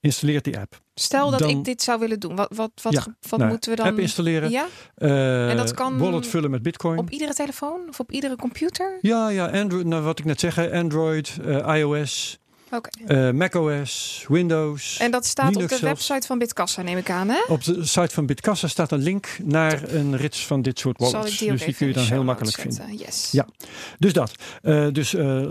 installeert 0.00 0.44
die 0.44 0.58
app. 0.58 0.82
Stel 0.94 1.30
dat 1.30 1.38
Dan- 1.38 1.48
ik 1.48 1.64
dit 1.64 1.82
zou 1.82 1.98
willen 2.00 2.20
doen. 2.20 2.36
Wat, 2.36 2.48
wat, 2.54 2.70
wat, 2.82 2.92
Ja, 2.92 3.04
wat 3.28 3.38
nou, 3.38 3.50
moeten 3.50 3.70
we 3.70 3.76
dan... 3.76 3.86
App 3.86 3.98
installeren, 3.98 4.50
Ja, 4.50 4.66
eh, 4.94 5.50
En 5.50 5.56
dat 5.56 5.74
kan 5.74 5.98
wallet 5.98 6.26
vullen 6.26 6.50
met 6.50 6.62
Bitcoin. 6.62 6.98
op 6.98 7.10
iedere 7.10 7.34
telefoon 7.34 7.88
of 7.88 8.00
op 8.00 8.12
iedere 8.12 8.36
computer? 8.36 8.98
Ja, 9.00 9.28
ja, 9.28 9.46
Android, 9.50 9.84
nou, 9.86 10.02
wat 10.02 10.18
ik 10.18 10.24
net 10.24 10.40
zeg, 10.40 10.70
Android, 10.72 11.36
eh, 11.44 11.76
iOS, 11.78 12.38
Oké. 12.76 12.88
eh, 13.06 13.30
macOS, 13.30 14.24
Windows. 14.28 14.96
En 14.98 15.10
dat 15.10 15.26
staat 15.26 15.46
op 15.56 15.62
de 15.62 15.68
zelfs. 15.68 15.80
website 15.82 16.26
van 16.26 16.38
Bitkassa, 16.38 16.82
neem 16.82 16.96
ik 16.98 17.10
aan, 17.10 17.28
hè? 17.28 17.42
Op 17.48 17.64
de 17.64 17.84
site 17.86 18.14
van 18.14 18.26
Bitkassa 18.26 18.68
staat 18.68 18.92
een 18.92 19.02
link 19.02 19.38
naar 19.44 19.92
een 19.92 20.16
rits 20.16 20.46
van 20.46 20.62
dit 20.62 20.78
soort 20.78 20.98
wallets. 20.98 21.38
die 21.38 21.50
Dus 21.50 21.64
die 21.64 21.74
kun 21.74 21.86
je 21.86 21.92
dan 21.92 22.04
heel 22.04 22.24
makkelijk 22.24 22.56
vinden. 22.60 22.96
Yes. 22.96 23.28
Ja. 23.32 23.46
Dus 23.98 24.12
dat. 24.12 24.32
Eh, 24.62 24.86
dus 24.92 25.14
eh, 25.14 25.42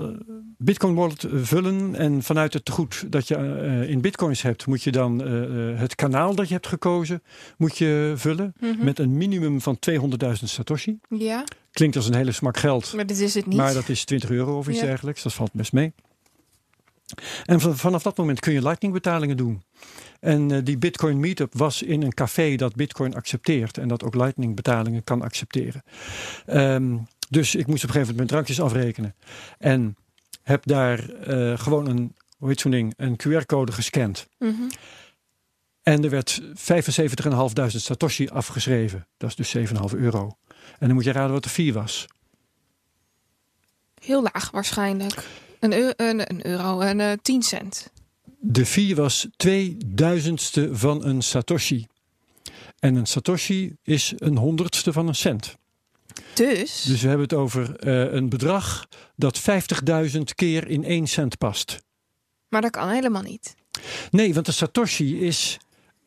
Bitcoin 0.58 0.94
wallet 0.96 1.26
vullen 1.34 1.96
en 1.96 2.24
vanuit 2.24 2.54
het 2.54 2.66
tegoed 2.66 3.06
dat 3.12 3.28
je 3.28 3.36
in 3.88 4.02
bitcoins 4.02 4.42
hebt, 4.42 4.66
moet 4.68 4.84
je 4.84 4.92
dan 4.92 5.20
het 5.78 5.96
kanaal 5.96 6.36
dat 6.36 6.48
je 6.48 6.54
hebt 6.54 6.68
gekozen, 6.68 7.24
moet 7.58 7.78
je 7.78 8.14
vullen 8.16 8.54
Mhm. 8.60 8.84
met 8.84 9.00
een 9.00 9.18
minimum 9.18 9.62
van 9.62 9.80
200.000 9.80 10.50
satoshi. 10.50 11.00
Ja, 11.10 11.44
Klinkt 11.72 11.96
als 11.96 12.08
een 12.08 12.16
hele 12.16 12.32
smak 12.32 12.58
geld, 12.58 12.94
maar 12.94 13.06
dit 13.06 13.20
is 13.20 13.34
het 13.34 13.46
niet. 13.46 13.58
maar 13.58 13.74
dat 13.74 13.90
is 13.90 14.06
20 14.06 14.30
euro 14.30 14.58
of 14.58 14.68
iets 14.68 14.80
Ja. 14.80 14.86
dergelijks. 14.86 15.24
Dat 15.24 15.34
valt 15.34 15.54
best 15.54 15.74
mee. 15.74 15.94
En 17.46 17.60
van- 17.60 17.78
vanaf 17.78 18.04
dat 18.04 18.18
moment 18.18 18.40
kun 18.40 18.54
je 18.54 18.62
lightning 18.62 18.94
betalingen 18.94 19.38
doen. 19.38 19.64
En 20.20 20.52
eh, 20.52 20.60
die 20.64 20.78
Bitcoin 20.78 21.20
Meetup 21.20 21.54
was 21.58 21.82
in 21.82 22.02
een 22.02 22.14
café 22.14 22.56
dat 22.56 22.76
Bitcoin 22.76 23.16
accepteert 23.16 23.78
en 23.78 23.88
dat 23.88 24.04
ook 24.04 24.16
lightning 24.16 24.56
betalingen 24.56 25.04
kan 25.04 25.22
accepteren. 25.22 25.84
Ehm, 26.46 26.98
dus 27.30 27.56
ik 27.56 27.68
moest 27.68 27.84
op 27.84 27.90
een 27.90 27.96
gegeven 27.96 28.00
moment 28.00 28.18
mijn 28.18 28.28
drankjes 28.28 28.62
afrekenen. 28.62 29.16
En 29.58 29.96
heb 30.44 30.66
daar 30.66 31.10
eh, 31.10 31.58
gewoon 31.60 31.88
een, 31.88 32.16
hoe 32.38 32.48
heet 32.48 32.60
zo'n 32.60 32.72
ding, 32.72 32.94
een 32.98 33.18
QR-code 33.28 33.72
gescand. 33.72 34.28
Mhm. 34.40 34.62
En 35.84 36.04
er 36.04 36.10
werd 36.10 36.42
75.500 36.54 37.82
Satoshi 37.82 38.28
afgeschreven. 38.28 39.08
Dat 39.18 39.30
is 39.30 39.36
dus 39.36 39.50
7,5 39.50 39.94
euro. 39.94 40.38
En 40.80 40.88
dan 40.88 40.94
moet 40.94 41.04
je 41.04 41.12
raden 41.12 41.32
wat 41.32 41.44
de 41.44 41.50
fee 41.50 41.74
was. 41.74 42.06
Heel 44.02 44.22
laag 44.22 44.52
waarschijnlijk. 44.52 45.26
Een, 45.64 45.74
eu- 45.74 45.94
een, 45.96 46.30
een 46.32 46.46
euro, 46.48 46.80
een 46.82 47.00
eh, 47.00 47.12
10 47.22 47.42
cent. 47.44 47.92
De 48.40 48.66
fee 48.66 48.96
was 48.96 49.28
2000ste 49.48 50.72
van 50.72 51.06
een 51.06 51.22
Satoshi. 51.22 51.88
En 52.80 52.96
een 52.96 53.06
Satoshi 53.06 53.76
is 53.84 54.14
een 54.18 54.38
honderdste 54.38 54.94
van 54.94 55.08
een 55.08 55.16
cent. 55.16 55.56
Dus, 56.34 56.82
Dus 56.82 57.02
we 57.02 57.08
hebben 57.08 57.26
het 57.28 57.34
over 57.34 57.76
eh, 57.76 58.14
een 58.14 58.30
bedrag 58.30 58.88
dat 59.16 59.42
50.000 60.16 60.22
keer 60.36 60.68
in 60.68 60.84
1 60.84 61.08
cent 61.08 61.38
past. 61.38 61.80
maar 62.50 62.62
dat 62.62 62.72
kan 62.72 62.90
helemaal 62.90 63.22
niet. 63.22 63.56
Nee, 64.12 64.34
want 64.34 64.46
de 64.46 64.52
Satoshi 64.52 65.20
is 65.26 65.58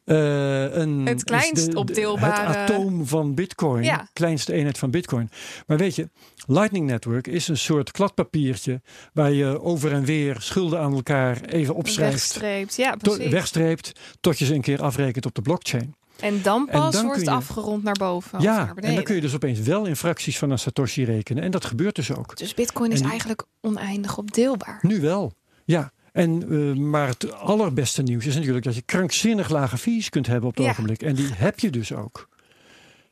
eh, 0.07 0.75
een. 0.75 1.07
Het 1.07 1.25
kleinst 1.25 1.75
opdeelbare- 1.75 2.47
Het 2.49 2.57
atoom 2.71 3.07
van 3.07 3.35
Bitcoin. 3.35 3.83
Ja. 3.85 4.09
Kleinste 4.13 4.53
eenheid 4.53 4.79
van 4.79 4.91
Bitcoin. 4.91 5.31
Maar 5.67 5.77
weet 5.77 5.95
je, 5.95 6.09
Lightning 6.47 6.87
Network 6.87 7.27
is 7.27 7.49
een 7.49 7.59
soort 7.59 7.91
kladpapiertje. 7.91 8.81
waar 9.13 9.33
je 9.33 9.61
over 9.63 9.93
en 9.93 10.05
weer 10.05 10.37
schulden 10.41 10.81
aan 10.81 10.95
elkaar 10.95 11.41
even 11.41 11.75
opschrijft. 11.75 12.13
Wegstreept, 12.13 12.77
ja 12.77 12.91
to- 12.97 13.15
precies. 13.15 13.33
wegstreept 13.33 13.93
tot 14.21 14.39
je 14.39 14.45
ze 14.45 14.55
een 14.55 14.61
keer 14.61 14.83
afrekent 14.83 15.27
op 15.27 15.35
de 15.35 15.43
blockchain. 15.43 15.95
En 16.21 16.43
dan 16.43 16.69
En 16.69 16.79
pas 16.81 16.95
dan 16.95 17.05
wordt 17.05 17.21
het 17.21 17.29
afgerond 17.29 17.83
naar 17.83 17.95
boven 17.99 18.41
ja, 18.41 18.57
naar 18.65 18.77
en 18.77 18.95
dan 18.95 19.05
kun 19.05 19.15
je 19.15 19.21
dus 19.21 19.35
opeens 19.35 19.61
wel 19.61 19.87
in 19.87 19.97
fracties 19.97 20.39
van 20.39 20.51
een 20.51 20.59
Satoshi 20.59 21.05
rekenen. 21.05 21.43
En 21.43 21.51
dat 21.51 21.65
gebeurt 21.65 21.95
dus 21.95 22.15
ook. 22.15 22.37
Dus 22.37 22.55
bitcoin 22.55 22.93
is 22.93 23.01
En 23.01 23.09
eigenlijk 23.09 23.45
oneindig 23.61 24.19
opdeelbaar. 24.19 24.79
Nu 24.83 25.01
wel, 25.01 25.33
ja. 25.65 25.93
En, 26.17 26.43
eh, 26.51 26.73
maar 26.81 27.09
het 27.09 27.33
allerbeste 27.33 28.03
nieuws 28.03 28.27
is 28.27 28.35
natuurlijk 28.35 28.65
dat 28.65 28.75
je 28.75 28.83
krankzinnig 28.83 29.49
lage 29.49 29.79
fees 29.79 30.09
kunt 30.09 30.27
hebben 30.27 30.49
op 30.49 30.57
het 30.57 30.65
Ja. 30.65 30.71
ogenblik. 30.71 31.03
En 31.03 31.15
die 31.15 31.29
heb 31.33 31.59
je 31.59 31.71
dus 31.71 31.93
ook. 31.93 32.29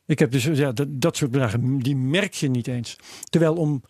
Ik 0.05 0.19
heb 0.19 0.31
dus, 0.31 0.43
ja, 0.43 0.71
dat, 0.71 0.87
dat 0.89 1.17
soort 1.17 1.31
bedragen, 1.31 1.77
die 1.79 1.95
merk 1.95 2.33
je 2.33 2.47
niet 2.49 2.67
eens. 2.67 2.95
Terwijl 3.29 3.55
om, 3.55 3.83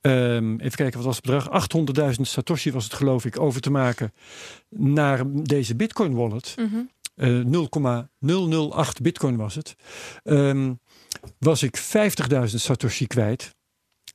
ehm, 0.00 0.52
even 0.56 0.76
kijken, 0.76 0.96
wat 0.96 1.04
was 1.04 1.16
het 1.16 1.24
bedrag? 1.24 1.50
800.000 1.50 2.20
Satoshi 2.26 2.72
was 2.72 2.84
het 2.84 2.94
geloof 2.94 3.24
ik, 3.24 3.40
over 3.40 3.60
te 3.60 3.70
maken 3.70 4.12
naar 4.68 5.22
deze 5.26 5.76
Bitcoin 5.76 6.14
wallet. 6.14 6.54
Mhm. 6.58 6.76
eh 7.14 7.40
0,008 7.44 9.00
Bitcoin 9.02 9.36
was 9.36 9.54
het. 9.54 9.74
ehm, 10.22 10.72
was 11.38 11.62
ik 11.62 11.76
50.000 11.76 12.60
Satoshi 12.60 13.06
kwijt. 13.06 13.54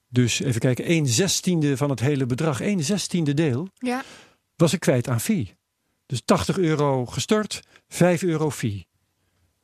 Dus 0.09 0.39
even 0.39 0.59
kijken, 0.59 0.85
1 0.85 1.07
zestiende 1.07 1.77
van 1.77 1.89
het 1.89 1.99
hele 1.99 2.25
bedrag, 2.25 2.61
1 2.61 2.83
zestiende 2.83 3.33
deel, 3.33 3.67
Ja, 3.77 4.03
was 4.55 4.73
ik 4.73 4.79
kwijt 4.79 5.07
aan 5.07 5.19
fee. 5.21 5.57
Dus 6.05 6.21
80 6.25 6.57
euro 6.57 7.05
gestort, 7.05 7.59
5 7.87 8.23
euro 8.23 8.49
fee. 8.51 8.87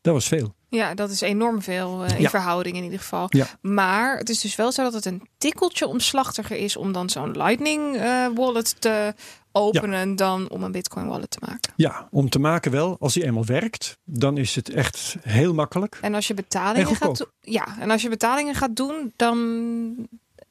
Dat 0.02 0.14
was 0.14 0.28
veel. 0.28 0.56
ja, 0.70 0.94
dat 0.94 1.10
is 1.10 1.22
enorm 1.22 1.62
veel 1.62 2.04
eh, 2.04 2.16
in 2.16 2.22
Ja. 2.22 2.30
verhouding 2.30 2.78
in 2.78 2.84
ieder 2.84 3.00
geval. 3.00 3.25
Ja. 3.30 3.48
Maar 3.62 4.18
het 4.18 4.30
is 4.30 4.40
dus 4.42 4.56
wel 4.56 4.72
zo 4.72 4.84
dat 4.84 4.94
het 4.94 5.06
een 5.06 5.28
tikkeltje 5.38 5.88
omslachtiger 5.88 6.58
is 6.58 6.75
om 6.78 6.92
dan 6.92 7.10
zo'n 7.10 7.32
Lightning 7.38 7.96
eh, 7.96 8.28
wallet 8.36 8.82
te 8.82 9.14
openen 9.52 10.16
dan 10.16 10.50
om 10.50 10.64
een 10.64 10.72
Bitcoin 10.72 11.08
wallet 11.08 11.30
te 11.30 11.38
maken. 11.42 11.74
Ja, 11.75 12.08
om 12.12 12.30
te 12.30 12.40
maken 12.40 12.72
wel. 12.72 12.98
Als 13.00 13.14
die 13.14 13.24
eenmaal 13.25 13.46
werkt, 13.46 13.98
dan 14.04 14.38
is 14.38 14.56
het 14.56 14.70
echt 14.70 15.16
heel 15.22 15.54
makkelijk. 15.54 15.98
En 16.02 16.14
als 16.14 16.28
je 16.28 16.34
betalingen 16.34 16.88
En 16.90 16.96
gaat 16.96 17.18
doen, 17.18 17.28
ja, 17.42 17.80
en 17.80 17.92
als 17.92 18.02
je 18.02 18.10
betalingen 18.10 18.56
gaat 18.56 18.75
doen, 18.75 19.14
dan 19.16 19.38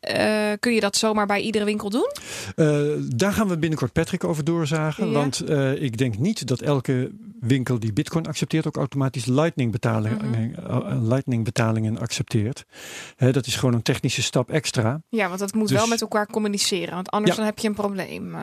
eh, 0.04 0.52
kun 0.60 0.74
je 0.74 0.80
dat 0.80 0.96
zomaar 0.96 1.26
bij 1.26 1.40
iedere 1.40 1.64
winkel 1.64 1.90
doen. 1.90 2.10
Eh, 2.56 2.78
daar 3.08 3.32
gaan 3.32 3.48
we 3.48 3.58
binnenkort 3.58 3.92
Patrick 3.92 4.24
over 4.24 4.44
doorzagen. 4.44 5.06
Ja. 5.06 5.12
Want 5.12 5.40
eh, 5.40 5.82
ik 5.82 5.98
denk 5.98 6.18
niet 6.18 6.46
dat 6.46 6.60
elke 6.60 7.10
winkel 7.40 7.78
die 7.78 7.92
Bitcoin 7.92 8.26
accepteert 8.26 8.66
ook 8.66 8.76
automatisch 8.76 9.24
Lightning 9.24 9.72
betalingen, 9.72 10.54
Lightning 11.08 11.44
betalingen 11.44 11.98
accepteert. 11.98 12.64
Hè, 13.16 13.32
dat 13.32 13.46
is 13.46 13.56
gewoon 13.56 13.74
een 13.74 13.82
technische 13.82 14.22
stap 14.22 14.50
extra. 14.50 15.00
Ja, 15.08 15.28
want 15.28 15.40
dat 15.40 15.54
moet 15.54 15.68
Dus- 15.68 15.78
wel 15.78 15.86
met 15.86 16.00
elkaar 16.00 16.26
communiceren, 16.26 16.94
want 16.94 17.10
anders 17.10 17.30
Ja. 17.30 17.36
dan 17.36 17.46
heb 17.46 17.58
je 17.58 17.68
een 17.68 17.74
probleem. 17.74 18.36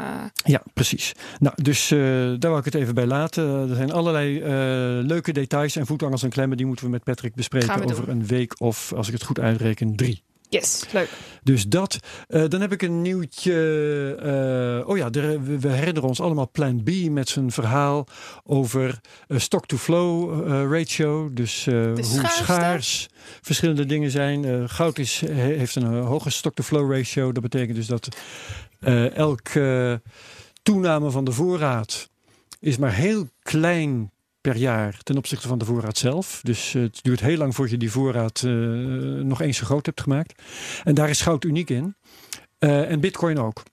Ja, 0.44 0.64
precies. 0.74 1.14
Nou, 1.40 1.56
dus 1.64 1.88
daar 1.88 2.40
wou 2.40 2.58
ik 2.58 2.66
het 2.66 2.76
even 2.76 2.96
bij 2.96 3.06
laten. 3.06 3.70
Er 3.70 3.76
zijn 3.76 3.92
allerlei 3.92 4.40
leuke 5.04 5.32
details 5.32 5.76
en 5.76 5.86
voetangels 5.86 6.24
en 6.24 6.30
klemmen. 6.30 6.58
Die 6.58 6.66
moeten 6.66 6.86
we 6.86 6.92
met 6.92 7.04
Patrick 7.04 7.36
bespreken 7.36 7.84
over 7.84 8.06
doen. 8.06 8.16
een 8.16 8.26
week 8.26 8.62
of, 8.62 8.94
als 8.94 9.08
ik 9.08 9.14
het 9.14 9.24
goed 9.24 9.40
uitreken, 9.40 9.96
drie. 9.96 10.24
Yes, 10.60 10.84
leuk. 10.92 11.10
Dus 11.44 11.68
dat. 11.68 12.00
Eh, 12.28 12.44
dan 12.48 12.62
heb 12.62 12.72
ik 12.72 12.82
een 12.82 13.02
nieuwtje. 13.02 13.54
eh, 14.82 14.90
oh 14.90 14.98
ja, 14.98 15.10
we, 15.10 15.60
we 15.60 15.68
herinneren 15.70 16.10
ons 16.10 16.20
allemaal 16.22 16.50
Plan 16.52 16.84
B 16.84 16.90
met 17.10 17.30
zijn 17.30 17.52
verhaal 17.52 18.08
over 18.44 19.02
eh, 19.28 19.38
stock-to-flow 19.38 20.48
ratio. 20.72 21.34
Dus 21.34 21.66
hoe 21.66 21.98
schaarste. 22.02 22.44
schaars 22.44 23.08
verschillende 23.42 23.86
dingen 23.86 24.12
zijn. 24.12 24.70
Goud 24.70 24.98
is, 24.98 25.20
he- 25.26 25.34
heeft 25.34 25.76
een 25.76 25.94
hoge 25.94 26.30
stock-to-flow 26.30 26.92
ratio. 26.92 27.32
Dat 27.32 27.44
betekent 27.44 27.76
dus 27.78 27.88
dat 27.88 28.08
elke 29.14 30.02
toename 30.64 31.12
van 31.12 31.24
de 31.24 31.32
voorraad 31.32 32.10
is 32.60 32.78
maar 32.78 32.94
heel 32.94 33.28
klein 33.42 34.12
per 34.42 34.56
jaar 34.56 34.98
ten 35.04 35.18
opzichte 35.18 35.48
van 35.48 35.58
de 35.58 35.66
voorraad 35.66 35.98
zelf. 35.98 36.40
Dus 36.44 36.74
eh, 36.76 36.82
het 36.82 37.00
duurt 37.02 37.20
heel 37.20 37.38
lang 37.38 37.56
voordat 37.56 37.74
je 37.74 37.80
die 37.80 37.92
voorraad 37.92 38.42
eh, 38.44 38.52
nog 39.24 39.42
eens 39.42 39.58
zo 39.58 39.66
groot 39.66 39.86
hebt 39.86 40.02
gemaakt. 40.02 40.42
En 40.84 40.94
daar 40.94 41.10
is 41.10 41.22
goud 41.22 41.44
uniek 41.44 41.70
in. 41.70 41.96
Eh, 42.60 42.90
en 42.92 43.00
bitcoin 43.00 43.40
ook. 43.40 43.64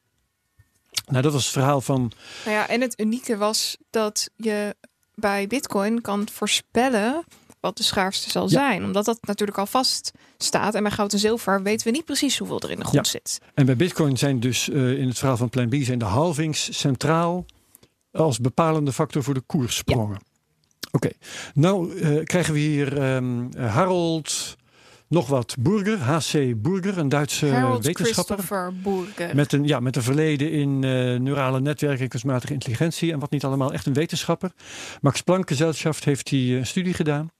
Nou, 1.07 1.23
dat 1.23 1.33
was 1.33 1.43
het 1.43 1.53
verhaal 1.53 1.81
van... 1.81 2.13
Nou 2.45 2.57
ja, 2.57 2.69
en 2.69 2.81
het 2.81 3.01
unieke 3.01 3.37
was 3.37 3.77
dat 3.91 4.31
je 4.37 4.77
bij 5.15 5.47
Bitcoin 5.47 6.01
kan 6.01 6.29
voorspellen 6.33 7.25
wat 7.61 7.77
de 7.77 7.83
schaarste 7.83 8.31
zal 8.31 8.43
Ja. 8.43 8.49
zijn. 8.49 8.85
Omdat 8.85 9.05
dat 9.05 9.19
natuurlijk 9.21 9.59
al 9.59 9.67
vast 9.67 10.11
staat. 10.39 10.75
En 10.75 10.83
bij 10.83 10.93
goud 10.93 11.13
en 11.13 11.19
zilver 11.19 11.63
weten 11.63 11.87
we 11.87 11.93
niet 11.93 12.05
precies 12.05 12.39
hoeveel 12.39 12.61
er 12.61 12.71
in 12.71 12.79
de 12.79 12.85
grond 12.85 13.07
zit. 13.07 13.39
En 13.55 13.67
bij 13.67 13.77
bitcoin 13.77 14.17
zijn 14.17 14.41
dus 14.41 14.69
in 14.69 15.09
het 15.09 15.19
verhaal 15.19 15.37
van 15.37 15.49
Plan 15.49 15.69
B... 15.69 15.75
zijn 15.81 15.99
de 15.99 16.05
halvings 16.05 16.79
centraal 16.79 17.45
als 18.13 18.39
bepalende 18.39 18.93
factor 18.93 19.23
voor 19.23 19.35
de 19.35 19.41
koerssprongen. 19.41 20.19
Oké, 20.99 21.11
nou 21.55 21.99
eh, 21.99 22.25
krijgen 22.25 22.53
we 22.53 22.59
hier 22.59 22.99
ehm, 22.99 23.47
Harold... 23.57 24.57
Nog 25.09 25.27
wat 25.27 25.57
Burger, 25.61 25.99
HC 25.99 26.63
Burger, 26.63 26.99
een 26.99 27.09
Duitse 27.09 27.47
Harold 27.47 27.85
wetenschapper. 27.85 28.37
Christopher 28.37 28.73
Burger. 28.83 29.37
Met 29.37 29.53
een, 29.53 29.67
ja, 29.67 29.81
met 29.81 29.97
een 29.97 30.03
verleden 30.03 30.51
in 30.51 30.85
eh, 30.85 31.21
neurale 31.21 31.61
netwerken 31.61 32.03
en 32.03 32.09
kunstmatige 32.09 32.53
intelligentie 32.53 33.13
en 33.13 33.19
wat 33.19 33.31
niet 33.31 33.45
allemaal. 33.45 33.73
Echt 33.73 33.87
een 33.87 33.93
wetenschapper. 33.93 34.53
Max 35.01 35.21
Planck 35.21 35.49
Gesellschaft 35.49 36.05
heeft 36.05 36.31
hij 36.31 36.39
eh, 36.39 36.57
een 36.57 36.67
studie 36.67 36.95
gedaan. 36.95 37.31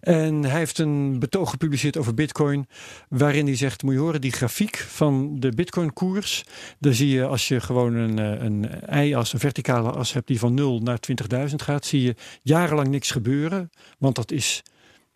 En 0.00 0.44
hij 0.44 0.58
heeft 0.58 0.78
een 0.78 1.18
betoog 1.18 1.50
gepubliceerd 1.50 1.96
over 1.96 2.14
bitcoin. 2.14 2.68
Waarin 3.08 3.46
hij 3.46 3.56
zegt, 3.56 3.82
moet 3.82 3.94
je 3.94 4.00
horen, 4.00 4.20
die 4.20 4.32
grafiek 4.32 4.76
van 4.76 5.40
de 5.40 5.50
bitcoin 5.50 5.92
koers. 5.92 6.44
Daar 6.78 6.94
zie 6.94 7.08
je 7.08 7.26
als 7.26 7.48
je 7.48 7.60
gewoon 7.60 7.94
een, 7.94 8.18
eh, 8.18 8.44
een 8.44 8.68
y-as, 9.06 9.32
een 9.32 9.38
verticale 9.38 9.90
as 9.90 10.12
hebt 10.12 10.26
die 10.26 10.38
van 10.38 10.54
0 10.54 10.80
naar 10.80 11.00
20.000 11.00 11.62
gaat. 11.62 11.86
Zie 11.86 12.02
je 12.02 12.14
jarenlang 12.42 12.88
niks 12.88 13.10
gebeuren. 13.10 13.70
Want 13.98 14.14
dat 14.14 14.30
is, 14.30 14.62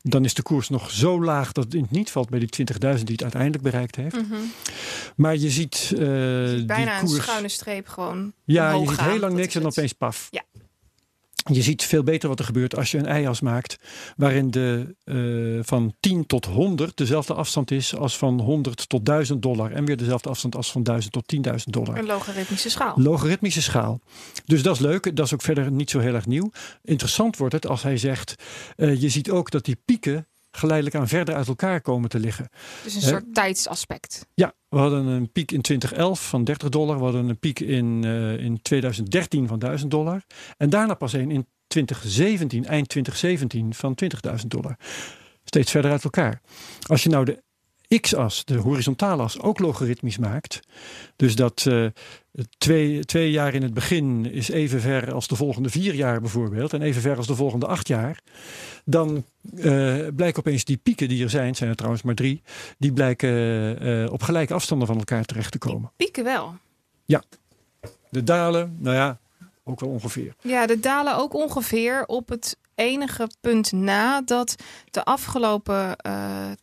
dan 0.03 0.25
is 0.25 0.35
de 0.35 0.43
koers 0.43 0.69
nog 0.69 0.91
zo 0.91 1.23
laag 1.25 1.53
dat 1.53 1.65
het 1.65 1.75
in 1.75 1.83
het 1.83 1.91
niet 1.91 2.11
valt 2.11 2.29
bij 2.29 2.39
die 2.39 2.49
20.000 2.49 3.07
die 3.07 3.13
het 3.13 3.23
uiteindelijk 3.23 3.63
bereikt 3.63 3.97
heeft. 3.97 4.17
Mhm. 4.17 4.41
Maar 5.17 5.37
je 5.37 5.51
ziet, 5.51 5.91
eh, 5.93 5.99
Bijna 5.99 7.01
die 7.01 7.15
een 7.15 7.23
schuine 7.23 7.49
streep 7.49 7.89
gewoon. 7.89 8.33
Ja, 8.45 8.73
je 8.73 8.89
ziet 8.89 9.01
heel 9.01 9.19
lang 9.19 9.35
niks 9.35 9.55
en 9.55 9.67
opeens 9.67 9.93
paf. 9.93 10.29
Ja. 10.31 10.43
Je 11.53 11.63
ziet 11.63 11.83
veel 11.85 12.03
beter 12.03 12.29
wat 12.29 12.39
er 12.39 12.45
gebeurt 12.45 12.77
als 12.77 12.91
je 12.91 12.99
een 12.99 13.07
ei-as 13.07 13.41
maakt. 13.41 13.77
Waarin 14.17 14.51
de 14.51 14.97
eh, 15.05 15.65
van 15.67 15.95
10 16.01 16.27
tot 16.27 16.45
100 16.47 16.97
dezelfde 16.97 17.35
afstand 17.35 17.71
is 17.71 17.97
als 17.97 18.17
van 18.17 18.41
100 18.41 18.89
tot 18.89 19.05
1000 19.05 19.43
dollar. 19.43 19.73
En 19.73 19.85
weer 19.85 19.97
dezelfde 19.97 20.29
afstand 20.29 20.57
als 20.57 20.73
van 20.73 20.83
1000 20.83 21.13
tot 21.13 21.35
10.000 21.47 21.55
dollar. 21.65 21.99
Een 21.99 22.07
logaritmische 22.07 22.71
schaal. 22.71 22.95
Logaritmische 22.97 23.63
schaal. 23.63 24.01
Dus 24.45 24.63
dat 24.63 24.75
is 24.75 24.81
leuk. 24.81 25.17
Dat 25.17 25.27
is 25.27 25.35
ook 25.35 25.43
verder 25.43 25.71
niet 25.73 25.91
zo 25.91 25.99
heel 25.99 26.15
erg 26.15 26.27
nieuw. 26.27 26.51
Interessant 26.83 27.37
wordt 27.37 27.55
het 27.55 27.67
als 27.67 27.83
hij 27.83 27.97
zegt. 27.97 28.35
eh, 28.77 29.01
je 29.01 29.09
ziet 29.09 29.31
ook 29.31 29.51
dat 29.51 29.65
die 29.65 29.77
pieken 29.85 30.29
geleidelijk 30.51 30.97
aan 30.97 31.09
verder 31.09 31.35
uit 31.35 31.49
elkaar 31.49 31.81
komen 31.81 32.09
te 32.09 32.19
liggen. 32.19 32.49
Dus 32.85 32.95
een 32.95 33.03
soort 33.03 33.35
tijdsaspect. 33.35 34.27
Ja, 34.35 34.55
we 34.69 34.79
hadden 34.79 35.07
een 35.07 35.33
piek 35.33 35.53
in 35.53 35.61
2011 35.61 36.29
van 36.29 36.45
30 36.45 36.69
dollar. 36.69 36.97
We 36.97 37.03
hadden 37.03 37.29
een 37.29 37.39
piek 37.39 37.61
in, 37.61 38.01
eh, 38.05 38.39
in 38.39 38.63
2013 38.63 39.49
van 39.49 39.59
1000 39.59 39.91
dollar. 39.91 40.23
En 40.57 40.71
daarna 40.71 40.95
pas 40.95 41.13
een 41.13 41.31
in 41.31 41.47
2017, 41.67 42.67
eind 42.67 42.89
2017 42.89 43.75
van 43.75 43.95
20.000 43.95 44.51
dollar. 44.51 44.77
Steeds 45.45 45.71
verder 45.71 45.91
uit 45.91 46.05
elkaar. 46.05 46.41
Als 46.87 47.03
je 47.03 47.09
nou 47.09 47.25
de 47.25 47.43
x-as, 47.99 48.45
de 48.45 48.57
horizontale 48.57 49.23
as, 49.23 49.41
ook 49.41 49.59
logaritmisch 49.59 50.19
maakt. 50.19 50.61
Dus 51.17 51.35
dat 51.35 51.65
eh, 51.69 51.87
twee, 52.59 53.05
twee 53.05 53.31
jaar 53.31 53.55
in 53.55 53.63
het 53.63 53.75
begin 53.75 54.33
is 54.33 54.49
even 54.49 54.81
ver 54.81 55.13
als 55.13 55.29
de 55.29 55.37
volgende 55.37 55.71
vier 55.71 55.95
jaar 55.95 56.21
bijvoorbeeld. 56.21 56.73
En 56.73 56.83
even 56.83 57.03
ver 57.03 57.17
als 57.17 57.27
de 57.27 57.35
volgende 57.35 57.67
acht 57.67 57.89
jaar. 57.89 58.21
Dan 58.85 59.25
eh, 59.57 59.63
blijken 60.17 60.39
opeens 60.39 60.65
die 60.65 60.77
pieken 60.77 61.09
die 61.09 61.23
er 61.23 61.31
zijn, 61.31 61.55
zijn 61.55 61.71
er 61.71 61.77
trouwens 61.77 62.03
maar 62.03 62.15
drie. 62.15 62.43
Die 62.79 62.93
blijken 62.93 63.31
eh, 63.81 64.13
op 64.13 64.23
gelijke 64.23 64.55
afstanden 64.55 64.87
van 64.87 64.99
elkaar 64.99 65.25
terecht 65.25 65.53
te 65.53 65.59
komen. 65.59 65.91
Pieken 65.97 66.25
wel. 66.25 66.55
De 68.11 68.25
dalen, 68.25 68.77
nou 68.79 68.97
ja, 68.97 69.19
ook 69.65 69.81
wel 69.81 69.89
ongeveer. 69.89 70.35
Ja, 70.43 70.67
de 70.67 70.81
dalen 70.81 71.17
ook 71.17 71.35
ongeveer 71.35 72.05
op 72.07 72.29
het 72.29 72.57
enige 72.81 73.29
punt 73.41 73.73
na 73.73 74.23
dat 74.23 74.55
de 74.91 75.05
afgelopen 75.05 75.97
eh, 75.97 76.13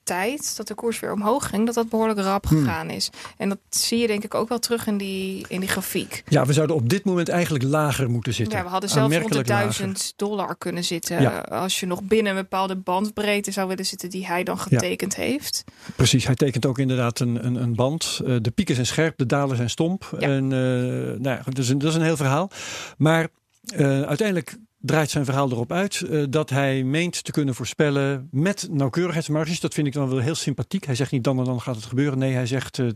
tijd, 0.04 0.58
dat 0.58 0.68
de 0.68 0.74
koers 0.74 1.00
weer 1.00 1.14
omhoog 1.14 1.50
ging, 1.50 1.66
dat 1.66 1.76
dat 1.76 1.90
behoorlijk 1.90 2.20
rap 2.20 2.46
Hmm. 2.48 2.58
gegaan 2.58 2.90
is. 2.90 3.10
En 3.38 3.50
dat 3.50 3.58
zie 3.70 3.98
je 3.98 4.08
denk 4.08 4.24
ik 4.24 4.34
ook 4.34 4.50
wel 4.50 4.60
terug 4.60 4.88
in 4.88 4.98
die, 4.98 5.46
in 5.48 5.60
die 5.60 5.70
grafiek. 5.70 6.24
Ja, 6.28 6.46
we 6.46 6.54
zouden 6.54 6.76
op 6.76 6.90
dit 6.90 7.06
moment 7.06 7.30
eigenlijk 7.30 7.64
lager 7.64 8.10
moeten 8.10 8.34
zitten. 8.34 8.58
Ja, 8.58 8.64
we 8.64 8.70
hadden 8.70 8.90
zelfs 8.90 9.16
rond 9.16 9.32
de 9.32 9.38
Aanmerkelijk 9.38 9.68
lager. 9.68 9.86
1000 9.86 10.14
dollar 10.16 10.56
kunnen 10.58 10.84
zitten. 10.84 11.22
Ja. 11.22 11.40
Als 11.40 11.80
je 11.80 11.86
nog 11.86 12.04
binnen 12.04 12.36
een 12.36 12.42
bepaalde 12.42 12.76
bandbreedte 12.76 13.52
zou 13.52 13.68
willen 13.68 13.86
zitten 13.86 14.10
die 14.10 14.28
hij 14.28 14.44
dan 14.44 14.60
getekend 14.60 15.16
heeft. 15.16 15.64
Precies, 15.96 16.26
hij 16.26 16.36
tekent 16.36 16.66
ook 16.66 16.80
inderdaad 16.80 17.20
een, 17.20 17.46
een, 17.46 17.56
een 17.56 17.76
band. 17.76 18.22
Eh, 18.26 18.36
de 18.42 18.52
pieken 18.52 18.76
zijn 18.76 18.88
scherp, 18.88 19.18
de 19.18 19.26
dalen 19.26 19.56
zijn 19.56 19.70
stomp. 19.70 20.10
Ja. 20.20 20.28
En 20.28 20.44
eh, 20.44 21.20
nou 21.20 21.36
ja, 21.36 21.42
dat, 21.46 21.58
is 21.58 21.70
een, 21.70 21.78
dat 21.78 21.90
is 21.90 21.96
een 21.96 22.02
heel 22.02 22.18
verhaal. 22.18 22.50
Maar 22.98 23.28
uiteindelijk 24.08 24.58
draait 24.80 25.10
zijn 25.10 25.26
verhaal 25.26 25.52
erop 25.52 25.72
uit 25.72 26.02
eh, 26.02 26.24
dat 26.30 26.50
hij 26.50 26.84
meent 26.84 27.24
te 27.24 27.32
kunnen 27.32 27.56
voorspellen 27.56 28.28
met 28.32 28.68
nauwkeurigheidsmarges. 28.72 29.60
Dat 29.60 29.74
vind 29.74 29.88
ik 29.88 29.94
dan 29.94 30.10
wel 30.10 30.20
heel 30.20 30.36
sympathiek. 30.36 30.86
Hij 30.86 30.96
zegt 30.96 31.12
niet 31.12 31.24
dan 31.24 31.40
en 31.40 31.46
dan 31.46 31.62
gaat 31.62 31.76
het 31.76 31.86
gebeuren. 31.86 32.20
Nee, 32.20 32.34
hij 32.34 32.46
zegt 32.46 32.80
eh, 32.80 32.88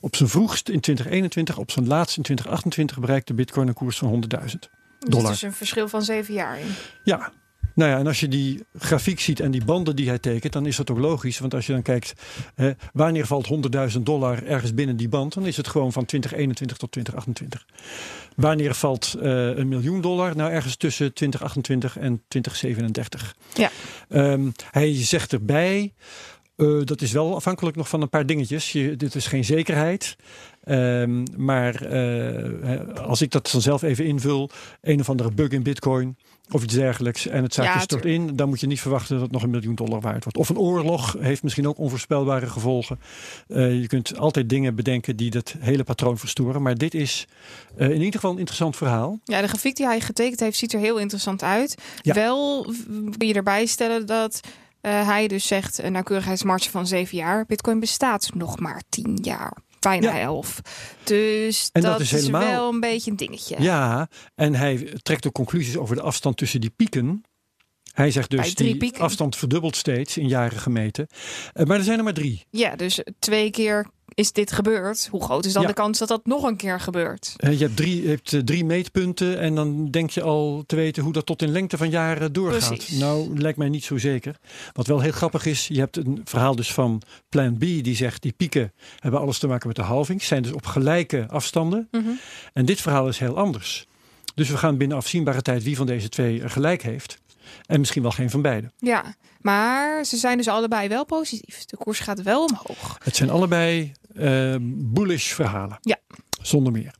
op 0.00 0.16
zijn 0.16 0.28
vroegst 0.28 0.68
in 0.68 0.80
2021, 0.80 1.58
op 1.58 1.70
zijn 1.70 1.86
laatst 1.86 2.16
in 2.16 2.22
2028 2.22 2.98
bereikt 2.98 3.26
de 3.26 3.34
bitcoin 3.34 3.68
een 3.68 3.74
koers 3.74 3.98
van 3.98 4.24
100.000. 4.38 4.44
Dus 4.44 4.58
Dollar. 4.98 5.26
er 5.26 5.32
is 5.32 5.42
een 5.42 5.52
verschil 5.52 5.88
van 5.88 6.02
zeven 6.02 6.34
jaar 6.34 6.58
in. 6.58 6.66
Ja, 7.02 7.32
Nou 7.78 7.90
ja, 7.90 7.98
en 7.98 8.06
als 8.06 8.20
je 8.20 8.28
die 8.28 8.64
grafiek 8.78 9.20
ziet 9.20 9.40
en 9.40 9.50
die 9.50 9.64
banden 9.64 9.96
die 9.96 10.08
hij 10.08 10.18
tekent, 10.18 10.52
dan 10.52 10.66
is 10.66 10.76
dat 10.76 10.90
ook 10.90 10.98
logisch. 10.98 11.38
Want 11.38 11.54
als 11.54 11.66
je 11.66 11.72
dan 11.72 11.82
kijkt, 11.82 12.12
hè, 12.54 12.70
wanneer 12.92 13.26
valt 13.26 13.46
100.000 13.96 14.00
dollar 14.02 14.44
ergens 14.44 14.74
binnen 14.74 14.96
die 14.96 15.08
band, 15.08 15.34
dan 15.34 15.46
is 15.46 15.56
het 15.56 15.68
gewoon 15.68 15.92
van 15.92 16.04
2021 16.04 16.76
tot 16.76 16.92
2028. 16.92 17.66
Wanneer 18.36 18.74
valt 18.74 19.14
eh, 19.22 19.56
een 19.56 19.68
miljoen 19.68 20.00
dollar? 20.00 20.36
Nou, 20.36 20.50
ergens 20.50 20.76
tussen 20.76 21.12
2028 21.14 21.98
en 21.98 22.22
2037. 22.28 23.36
Ja. 23.54 23.70
Ehm, 24.08 24.50
hij 24.70 24.94
zegt 24.94 25.32
erbij. 25.32 25.92
eh, 26.56 26.80
dat 26.84 27.02
is 27.02 27.12
wel 27.12 27.34
afhankelijk 27.34 27.76
nog 27.76 27.88
van 27.88 28.02
een 28.02 28.08
paar 28.08 28.26
dingetjes. 28.26 28.72
Je, 28.72 28.96
dit 28.96 29.14
is 29.14 29.26
geen 29.26 29.44
zekerheid. 29.44 30.16
Ehm, 30.64 31.24
maar 31.36 31.82
eh, 31.82 33.04
als 33.04 33.22
ik 33.22 33.30
dat 33.30 33.50
dan 33.52 33.60
zelf 33.60 33.82
even 33.82 34.04
invul, 34.04 34.50
een 34.80 35.00
of 35.00 35.08
andere 35.10 35.30
bug 35.30 35.48
in 35.48 35.62
Bitcoin 35.62 36.16
of 36.50 36.62
iets 36.62 36.74
dergelijks 36.74 37.26
en 37.26 37.42
het 37.42 37.54
zaakje 37.54 37.72
Ja, 37.72 37.80
stort 37.80 38.04
in, 38.04 38.36
dan 38.36 38.48
moet 38.48 38.60
je 38.60 38.66
niet 38.66 38.80
verwachten 38.80 39.14
dat 39.14 39.22
het 39.22 39.32
nog 39.32 39.42
een 39.42 39.50
miljoen 39.50 39.74
dollar 39.74 40.00
waard 40.00 40.24
wordt. 40.24 40.38
Of 40.38 40.48
een 40.48 40.58
oorlog 40.58 41.16
heeft 41.20 41.42
misschien 41.42 41.68
ook 41.68 41.78
onvoorspelbare 41.78 42.46
gevolgen. 42.46 43.00
Eh, 43.48 43.80
je 43.80 43.86
kunt 43.86 44.18
altijd 44.18 44.48
dingen 44.48 44.74
bedenken 44.74 45.16
die 45.16 45.30
dat 45.30 45.54
hele 45.58 45.84
patroon 45.84 46.18
verstoren. 46.18 46.62
Maar 46.62 46.74
dit 46.74 46.94
is 46.94 47.26
eh, 47.76 47.88
in 47.88 47.96
ieder 47.96 48.12
geval 48.12 48.30
een 48.30 48.38
interessant 48.38 48.76
verhaal. 48.76 49.18
Ja, 49.24 49.40
de 49.40 49.48
grafiek 49.48 49.76
die 49.76 49.86
hij 49.86 50.00
getekend 50.00 50.40
heeft 50.40 50.58
ziet 50.58 50.72
er 50.72 50.80
heel 50.80 50.98
interessant 50.98 51.42
uit. 51.42 51.74
Ja. 52.02 52.14
Wel 52.14 52.62
kun 53.16 53.28
je 53.28 53.34
erbij 53.34 53.66
stellen 53.66 54.06
dat 54.06 54.40
eh, 54.80 55.06
hij 55.06 55.28
dus 55.28 55.46
zegt 55.46 55.82
een 55.82 55.92
nauwkeurigheidsmarge 55.92 56.70
van 56.70 56.86
7 56.86 57.16
jaar. 57.16 57.46
Bitcoin 57.46 57.80
bestaat 57.80 58.30
nog 58.34 58.58
maar 58.60 58.82
10 58.88 59.18
jaar. 59.22 59.56
Bijna 59.88 60.16
Ja. 60.16 60.20
11. 60.20 60.60
Dus 61.04 61.68
dat, 61.72 61.82
dat 61.82 62.00
is 62.00 62.12
is, 62.12 62.20
helemaal- 62.20 62.50
wel 62.50 62.68
een 62.68 62.80
beetje 62.80 63.10
een 63.10 63.16
dingetje. 63.16 63.56
Ja, 63.58 64.08
en 64.34 64.54
hij 64.54 64.92
trekt 65.02 65.26
ook 65.26 65.32
conclusies 65.32 65.76
over 65.76 65.96
de 65.96 66.02
afstand 66.02 66.36
tussen 66.36 66.60
die 66.60 66.70
pieken. 66.76 67.22
Hij 67.98 68.10
zegt 68.10 68.30
dus 68.30 68.54
drie 68.54 68.68
die 68.68 68.76
pieken. 68.76 69.00
afstand 69.00 69.36
verdubbelt 69.36 69.76
steeds 69.76 70.16
in 70.16 70.28
jaren 70.28 70.58
gemeten. 70.58 71.06
Eh, 71.52 71.66
maar 71.66 71.76
er 71.78 71.84
zijn 71.84 71.98
er 71.98 72.04
maar 72.04 72.12
drie. 72.14 72.44
Ja, 72.50 72.76
dus 72.76 73.00
twee 73.18 73.50
keer 73.50 73.86
is 74.14 74.32
dit 74.32 74.52
gebeurd. 74.52 75.08
Hoe 75.10 75.22
groot 75.22 75.44
is 75.44 75.52
dan 75.52 75.62
Ja. 75.62 75.68
de 75.68 75.74
kans 75.74 75.98
dat 75.98 76.08
dat 76.08 76.26
nog 76.26 76.42
een 76.42 76.56
keer 76.56 76.80
gebeurt? 76.80 77.34
Eh, 77.36 77.52
je 77.58 77.64
hebt 77.64 77.76
drie, 77.76 78.02
je 78.02 78.08
hebt 78.08 78.32
eh, 78.32 78.40
drie 78.40 78.64
meetpunten 78.64 79.38
en 79.38 79.54
dan 79.54 79.90
denk 79.90 80.10
je 80.10 80.22
al 80.22 80.62
te 80.66 80.76
weten 80.76 81.02
hoe 81.02 81.12
dat 81.12 81.26
tot 81.26 81.42
in 81.42 81.48
lengte 81.50 81.76
van 81.76 81.90
jaren 81.90 82.32
doorgaat. 82.32 82.68
Precies. 82.76 82.98
Nou, 82.98 83.38
lijkt 83.40 83.58
mij 83.58 83.68
niet 83.68 83.84
zo 83.84 83.96
zeker. 83.98 84.36
Wat 84.72 84.86
wel 84.86 85.00
heel 85.00 85.12
grappig 85.12 85.46
is, 85.46 85.66
je 85.68 85.78
hebt 85.78 85.96
een 85.96 86.20
verhaal 86.24 86.56
dus 86.56 86.72
van 86.72 87.02
Plan 87.28 87.56
B 87.56 87.60
die 87.60 87.96
zegt 87.96 88.22
die 88.22 88.32
pieken 88.32 88.72
hebben 88.98 89.20
alles 89.20 89.38
te 89.38 89.46
maken 89.46 89.66
met 89.66 89.76
de 89.76 89.82
halving, 89.82 90.22
zijn 90.22 90.42
dus 90.42 90.52
op 90.52 90.66
gelijke 90.66 91.26
afstanden. 91.28 91.88
Mhm. 91.90 92.08
En 92.52 92.64
dit 92.64 92.80
verhaal 92.80 93.08
is 93.08 93.18
heel 93.18 93.36
anders. 93.36 93.86
Dus 94.34 94.48
we 94.50 94.56
gaan 94.56 94.76
binnen 94.76 94.96
afzienbare 94.96 95.42
tijd 95.42 95.62
wie 95.62 95.76
van 95.76 95.86
deze 95.86 96.08
twee 96.08 96.42
er 96.42 96.50
gelijk 96.50 96.82
heeft. 96.82 97.18
En 97.66 97.78
misschien 97.78 98.02
wel 98.02 98.10
geen 98.10 98.30
van 98.30 98.42
beide. 98.42 98.72
Ja, 98.76 99.14
maar 99.40 100.04
ze 100.04 100.16
zijn 100.16 100.36
dus 100.36 100.48
allebei 100.48 100.88
wel 100.88 101.04
positief. 101.04 101.64
De 101.64 101.76
koers 101.76 102.00
gaat 102.00 102.22
wel 102.22 102.44
omhoog. 102.44 102.98
Het 103.04 103.16
zijn 103.16 103.30
allebei 103.30 103.92
eh, 104.14 104.54
bullish 104.60 105.32
verhalen. 105.32 105.78
Ja. 105.80 105.96
Zonder 106.42 106.72
meer. 106.72 106.94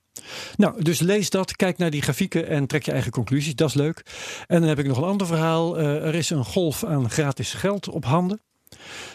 Nou, 0.56 0.82
dus 0.82 0.98
lees 1.00 1.30
dat, 1.30 1.56
kijk 1.56 1.78
naar 1.78 1.90
die 1.90 2.02
grafieken 2.02 2.48
en 2.48 2.66
trek 2.66 2.82
je 2.84 2.92
eigen 2.92 3.10
conclusies. 3.10 3.54
Dat 3.54 3.68
is 3.68 3.74
leuk. 3.74 4.02
En 4.46 4.60
dan 4.60 4.68
heb 4.68 4.78
ik 4.78 4.86
nog 4.86 4.96
een 4.96 5.04
ander 5.04 5.26
verhaal. 5.26 5.78
Eh, 5.78 6.06
er 6.06 6.14
is 6.14 6.30
een 6.30 6.44
golf 6.44 6.84
aan 6.84 7.10
gratis 7.10 7.52
geld 7.52 7.88
op 7.88 8.04
handen. 8.04 8.40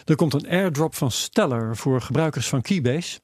Er 0.04 0.16
komt 0.16 0.34
een 0.34 0.48
airdrop 0.48 0.94
van 0.94 1.10
Stellar 1.10 1.76
voor 1.76 2.00
gebruikers 2.00 2.48
van 2.48 2.62
Keybase. 2.62 3.20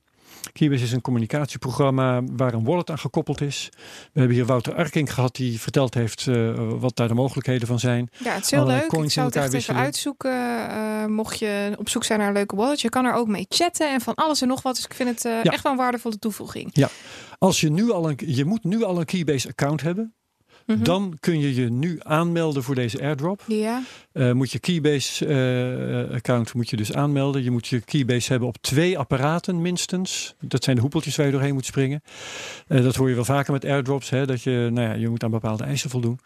Keybase 0.53 0.85
is 0.85 0.93
een 0.93 1.01
communicatieprogramma 1.01 2.23
waar 2.37 2.55
een 2.55 2.65
wallet 2.65 2.91
aan 2.91 2.99
gekoppeld 2.99 3.41
is. 3.41 3.69
We 4.13 4.19
hebben 4.19 4.37
hier 4.37 4.47
Wouter 4.47 4.75
Arking 4.75 5.15
gehad 5.15 5.35
die 5.37 5.61
verteld 5.61 5.95
heeft 5.95 6.27
eh, 6.27 6.53
wat 6.79 6.97
daar 6.97 7.09
de 7.09 7.15
mogelijkheden 7.15 7.67
van 7.67 7.79
zijn. 7.79 8.09
Ja, 8.25 8.33
het 8.35 8.45
is 8.45 8.51
heel 8.51 8.61
Allerlei 8.61 8.87
leuk. 8.91 9.05
Ik 9.05 9.11
zou 9.11 9.27
het 9.27 9.37
echt 9.37 9.53
even 9.53 9.77
uitzoeken. 9.77 10.31
eh, 10.71 11.05
mocht 11.07 11.39
je 11.39 11.75
op 11.79 11.89
zoek 11.89 12.05
zijn 12.05 12.19
naar 12.19 12.29
een 12.29 12.35
leuke 12.35 12.57
wallet. 12.57 12.81
Je 12.81 12.89
kan 12.89 13.05
er 13.05 13.13
ook 13.15 13.29
mee 13.29 13.47
chatten 13.49 13.93
en 13.93 14.01
van 14.01 14.15
alles 14.15 14.43
en 14.43 14.49
nog 14.49 14.63
wat. 14.63 14.75
Dus 14.75 14.85
ik 14.85 14.95
vind 14.95 15.09
het 15.09 15.25
eh, 15.25 15.33
Ja. 15.43 15.51
echt 15.53 15.63
wel 15.63 15.73
een 15.73 15.79
waardevolle 15.79 16.19
toevoeging. 16.19 16.71
Als 17.39 17.61
je 17.61 17.71
nu 17.71 17.91
al 17.93 18.09
een, 18.09 18.19
je 18.27 18.45
moet 18.45 18.65
nu 18.65 18.85
al 18.85 18.99
een 18.99 19.05
Keybase 19.05 19.49
account 19.49 19.81
hebben. 19.81 20.15
Mhm. 20.67 20.83
Dan 20.83 21.17
kun 21.21 21.41
je 21.41 21.55
je 21.55 21.71
nu 21.71 21.99
aanmelden 22.03 22.63
voor 22.63 22.75
deze 22.75 23.01
airdrop. 23.01 23.43
Ja, 23.47 23.83
Eh, 24.13 24.33
moet 24.33 24.51
je 24.51 24.59
Keybase 24.59 25.27
eh, 25.27 26.15
account 26.15 26.55
moet 26.55 26.71
je 26.71 26.77
dus 26.77 26.93
aanmelden. 26.93 27.43
Je 27.43 27.51
moet 27.51 27.67
je 27.67 27.81
Keybase 27.81 28.31
hebben 28.31 28.49
op 28.49 28.57
twee 28.61 28.99
apparaten 28.99 29.63
minstens. 29.63 30.35
Dat 30.41 30.65
zijn 30.65 30.77
de 30.77 30.83
hoepeltjes 30.83 31.17
waar 31.17 31.27
je 31.27 31.33
doorheen 31.33 31.55
moet 31.55 31.67
springen. 31.67 32.03
Eh, 32.67 32.83
dat 32.83 32.97
hoor 32.97 33.09
je 33.09 33.15
wel 33.15 33.25
vaker 33.25 33.53
met 33.53 33.65
airdrops. 33.65 34.11
Hè, 34.11 34.27
dat 34.27 34.43
je, 34.43 34.69
nou 34.73 34.89
ja, 34.89 34.95
je 34.95 35.09
moet 35.09 35.25
aan 35.25 35.31
bepaalde 35.31 35.65
eisen 35.65 35.91
voldoen. 35.91 36.19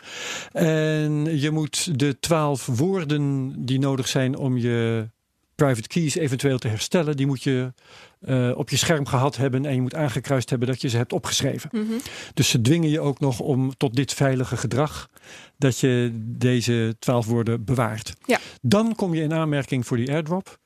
En 0.53 1.38
je 1.40 1.51
moet 1.51 1.99
de 1.99 2.18
twaalf 2.20 2.66
woorden 2.66 3.55
die 3.64 3.79
nodig 3.79 4.09
zijn 4.09 4.37
om 4.37 4.57
je 4.59 5.09
private 5.55 5.88
keys 5.88 6.14
eventueel 6.14 6.59
te 6.59 6.69
herstellen. 6.69 7.17
Die 7.17 7.27
moet 7.27 7.43
je 7.43 7.73
eh, 8.21 8.51
op 8.55 8.71
je 8.71 8.77
scherm 8.77 9.07
gehad 9.07 9.37
hebben. 9.37 9.64
En 9.64 9.75
je 9.75 9.81
moet 9.81 9.95
aangekruist 9.95 10.51
hebben 10.51 10.69
dat 10.69 10.81
je 10.81 10.88
ze 10.88 10.97
hebt 10.97 11.12
opgeschreven. 11.12 11.71
Mhm. 11.73 11.93
Dus 12.35 12.49
ze 12.49 12.61
dwingen 12.61 12.90
je 12.90 13.01
ook 13.01 13.21
nog 13.21 13.40
om 13.40 13.77
tot 13.77 13.97
dit 13.97 14.12
veilige 14.12 14.57
gedrag 14.57 15.11
dat 15.57 15.79
je 15.79 16.11
deze 16.14 16.97
twaalf 16.99 17.27
woorden 17.27 17.64
bewaart. 17.64 18.12
Ja. 18.27 18.38
Dan 18.62 18.95
kom 18.95 19.14
je 19.14 19.23
in 19.23 19.33
aanmerking 19.33 19.87
voor 19.87 19.97
die 19.97 20.12
airdrop. 20.12 20.59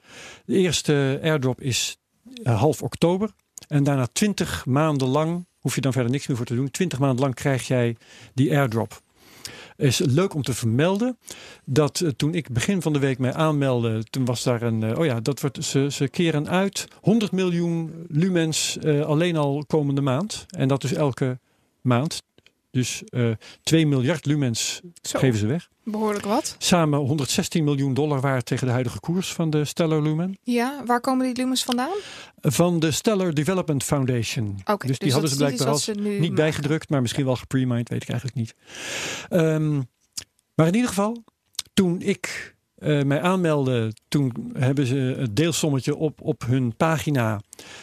De 0.45 0.55
eerste 0.55 1.21
airdrop 1.23 1.61
is 1.61 1.99
eh, 2.43 2.61
half 2.61 2.83
oktober. 2.83 3.31
En 3.69 3.85
daarna 3.85 4.07
twintig 4.13 4.67
maanden 4.67 5.09
lang, 5.09 5.47
hoef 5.59 5.75
je 5.75 5.81
dan 5.81 5.93
verder 5.93 6.11
niks 6.11 6.27
meer 6.27 6.37
voor 6.37 6.47
te 6.47 6.55
doen. 6.55 6.71
Twintig 6.71 6.99
maanden 6.99 7.21
lang 7.21 7.35
krijg 7.35 7.67
jij 7.67 7.97
die 8.35 8.59
airdrop. 8.59 9.01
Is 9.79 9.99
leuk 9.99 10.35
om 10.35 10.43
te 10.43 10.55
vermelden 10.55 11.19
dat 11.65 12.01
eh, 12.01 12.09
toen 12.09 12.35
ik 12.35 12.53
begin 12.53 12.83
van 12.83 12.93
de 12.93 12.99
week 12.99 13.19
mij 13.19 13.33
aanmeldde, 13.33 14.05
toen 14.05 14.25
was 14.25 14.43
daar 14.43 14.63
een, 14.63 14.83
eh, 14.83 14.99
oh 14.99 15.05
ja, 15.05 15.21
dat 15.21 15.41
wordt, 15.41 15.65
ze, 15.65 15.91
ze 15.91 16.09
keren 16.09 16.49
uit 16.49 16.89
100 17.01 17.33
miljoen 17.33 18.07
lumens 18.09 18.79
eh, 18.79 19.01
alleen 19.01 19.37
al 19.37 19.65
komende 19.67 20.01
maand. 20.01 20.47
En 20.49 20.69
dat 20.69 20.81
dus 20.81 20.93
elke 20.93 21.39
maand. 21.81 22.23
Dus 22.79 23.03
eh 23.05 23.31
2 23.63 23.87
miljard 23.87 24.27
lumens 24.27 24.81
Zo, 25.03 25.19
geven 25.19 25.39
ze 25.39 25.47
weg. 25.47 25.69
behoorlijk 25.85 26.25
wat. 26.27 26.57
Samen 26.59 26.99
116 26.99 27.65
miljoen 27.65 27.95
dollar 27.95 28.21
waard 28.21 28.47
tegen 28.47 28.67
de 28.67 28.73
huidige 28.73 29.01
koers 29.01 29.33
van 29.33 29.51
de 29.51 29.65
Stellar 29.65 30.03
Lumen. 30.03 30.39
Ja, 30.43 30.83
waar 30.87 31.01
komen 31.01 31.27
die 31.27 31.35
lumens 31.37 31.63
vandaan? 31.63 31.97
Van 32.41 32.81
de 32.81 32.91
Stellar 32.91 33.35
Development 33.35 33.85
Foundation. 33.85 34.61
Oké, 34.65 34.87
dus 34.87 34.99
die 34.99 35.13
hadden 35.13 35.31
dat 35.31 35.39
ze 35.39 35.45
blijkbaar 35.45 35.69
als 35.69 35.85
ze 35.85 35.93
niet 35.93 36.19
maken. 36.19 36.35
bijgedrukt, 36.35 36.89
maar 36.89 37.01
misschien 37.03 37.25
wel 37.25 37.37
gepremined, 37.37 37.89
weet 37.89 38.03
ik 38.03 38.09
eigenlijk 38.09 38.39
niet. 38.39 38.55
Ehm, 39.29 39.75
maar 40.55 40.67
in 40.67 40.75
ieder 40.75 40.89
geval, 40.89 41.25
toen 41.75 42.01
ik 42.01 42.57
eh, 42.79 43.03
mij 43.03 43.21
aanmeldde, 43.21 43.93
toen 44.09 44.53
hebben 44.59 44.87
ze 44.87 44.95
het 45.19 45.37
deelsommetje 45.37 45.97
op, 45.97 46.21
op 46.21 46.45
hun 46.47 46.77
pagina. 46.77 47.41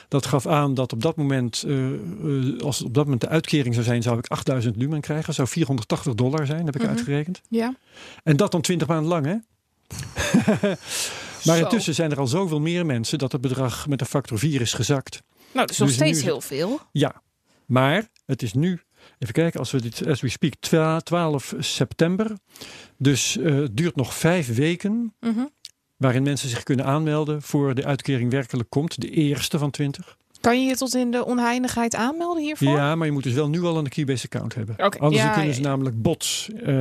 Dat 0.07 0.25
gaf 0.25 0.47
aan 0.47 0.73
dat 0.73 0.93
op 0.93 1.01
dat 1.01 1.15
moment, 1.15 1.63
eh, 1.67 1.93
eh, 1.93 2.59
als 2.59 2.81
op 2.83 2.93
dat 2.93 3.03
moment 3.03 3.21
de 3.21 3.27
uitkering 3.29 3.73
zou 3.73 3.85
zijn, 3.85 4.01
zou 4.01 4.17
ik 4.17 4.27
8000 4.27 4.75
lumen 4.75 5.01
krijgen. 5.01 5.33
zou 5.33 5.47
480 5.47 6.13
dollar 6.13 6.45
zijn, 6.45 6.65
heb 6.65 6.75
ik 6.75 6.81
Mhm. 6.81 6.89
uitgerekend. 6.89 7.41
Ja, 7.49 7.75
En 8.23 8.37
dat 8.37 8.51
dan 8.51 8.61
20 8.61 8.87
maanden 8.87 9.07
lang, 9.09 9.25
hè? 9.25 9.35
maar 11.45 11.57
intussen 11.57 11.93
zijn 11.95 12.11
er 12.11 12.19
al 12.19 12.27
zoveel 12.27 12.59
meer 12.59 12.85
mensen 12.85 13.17
dat 13.17 13.31
het 13.31 13.41
bedrag 13.41 13.87
met 13.87 14.01
een 14.01 14.07
factor 14.07 14.39
4 14.39 14.61
is 14.61 14.73
gezakt. 14.73 15.21
nou, 15.53 15.65
dat 15.65 15.69
is 15.69 15.77
nog 15.77 15.87
Dus 15.87 15.97
steeds 15.97 16.21
heel 16.21 16.41
veel. 16.41 16.79
Ja, 16.91 17.21
maar 17.65 18.07
het 18.25 18.41
is 18.41 18.53
nu, 18.53 18.81
even 19.19 19.33
kijken, 19.33 19.59
als 19.59 19.71
we 19.71 19.81
dit, 19.81 20.07
as 20.07 20.21
we 20.21 20.29
speak, 20.29 20.53
twa- 20.59 20.99
12 20.99 21.53
september. 21.59 22.31
Dus 22.97 23.37
eh, 23.37 23.55
het 23.55 23.77
duurt 23.77 23.95
nog 23.95 24.13
vijf 24.13 24.55
weken 24.55 25.13
Mhm. 25.19 25.45
waarin 25.97 26.23
mensen 26.23 26.49
zich 26.49 26.63
kunnen 26.63 26.85
aanmelden 26.85 27.41
voor 27.41 27.75
de 27.75 27.85
uitkering 27.85 28.31
werkelijk 28.31 28.69
komt. 28.69 29.01
De 29.01 29.09
eerste 29.09 29.57
van 29.59 29.71
20. 29.71 30.17
Kan 30.45 30.61
je 30.61 30.67
je 30.67 30.75
tot 30.75 30.95
in 30.95 31.11
de 31.11 31.25
onheindigheid 31.25 31.95
aanmelden 31.95 32.43
hiervoor? 32.43 32.75
Ja, 32.75 32.95
maar 32.95 33.07
je 33.07 33.13
moet 33.13 33.23
dus 33.23 33.33
wel 33.33 33.49
nu 33.49 33.63
al 33.63 33.77
een 33.77 33.89
Keybase 33.89 34.25
account 34.25 34.55
hebben. 34.55 34.75
Anders 34.77 35.21
ja, 35.21 35.29
kunnen 35.29 35.53
ze 35.53 35.61
ja. 35.61 35.67
namelijk 35.67 36.01
bots 36.01 36.49
eh, 36.49 36.73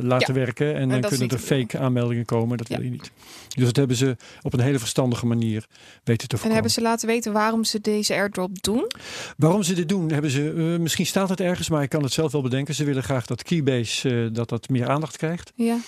laten 0.00 0.34
werken 0.34 0.74
en 0.74 0.88
dan 0.88 1.00
kunnen 1.00 1.28
er 1.28 1.38
fake 1.38 1.78
aanmeldingen 1.78 2.24
komen. 2.24 2.58
Dat 2.58 2.68
wil 2.68 2.82
je 2.82 2.90
niet. 2.90 3.10
Dus 3.54 3.64
dat 3.64 3.76
hebben 3.76 3.96
ze 3.96 4.16
op 4.42 4.52
een 4.52 4.60
hele 4.60 4.78
verstandige 4.78 5.26
manier 5.26 5.66
weten 6.04 6.04
te 6.04 6.22
En 6.22 6.28
voorkomen. 6.28 6.52
hebben 6.52 6.70
ze 6.70 6.80
laten 6.80 7.08
weten 7.08 7.32
waarom 7.32 7.64
ze 7.64 7.80
deze 7.80 8.14
airdrop 8.14 8.62
doen? 8.62 8.86
Waarom 9.36 9.62
ze 9.62 9.74
dit 9.74 9.88
doen, 9.88 10.10
hebben 10.10 10.30
ze, 10.30 10.52
eh, 10.56 10.80
misschien 10.80 11.06
staat 11.06 11.28
het 11.28 11.40
ergens, 11.40 11.68
maar 11.68 11.82
ik 11.82 11.88
kan 11.88 12.02
het 12.02 12.12
zelf 12.12 12.32
wel 12.32 12.42
bedenken. 12.42 12.74
Ze 12.74 12.84
willen 12.84 13.02
graag 13.02 13.26
dat 13.26 13.42
Keybase 13.42 14.24
eh, 14.24 14.34
dat 14.34 14.48
dat 14.48 14.68
meer 14.68 14.88
aandacht 14.88 15.16
krijgt. 15.16 15.52
Ja. 15.54 15.78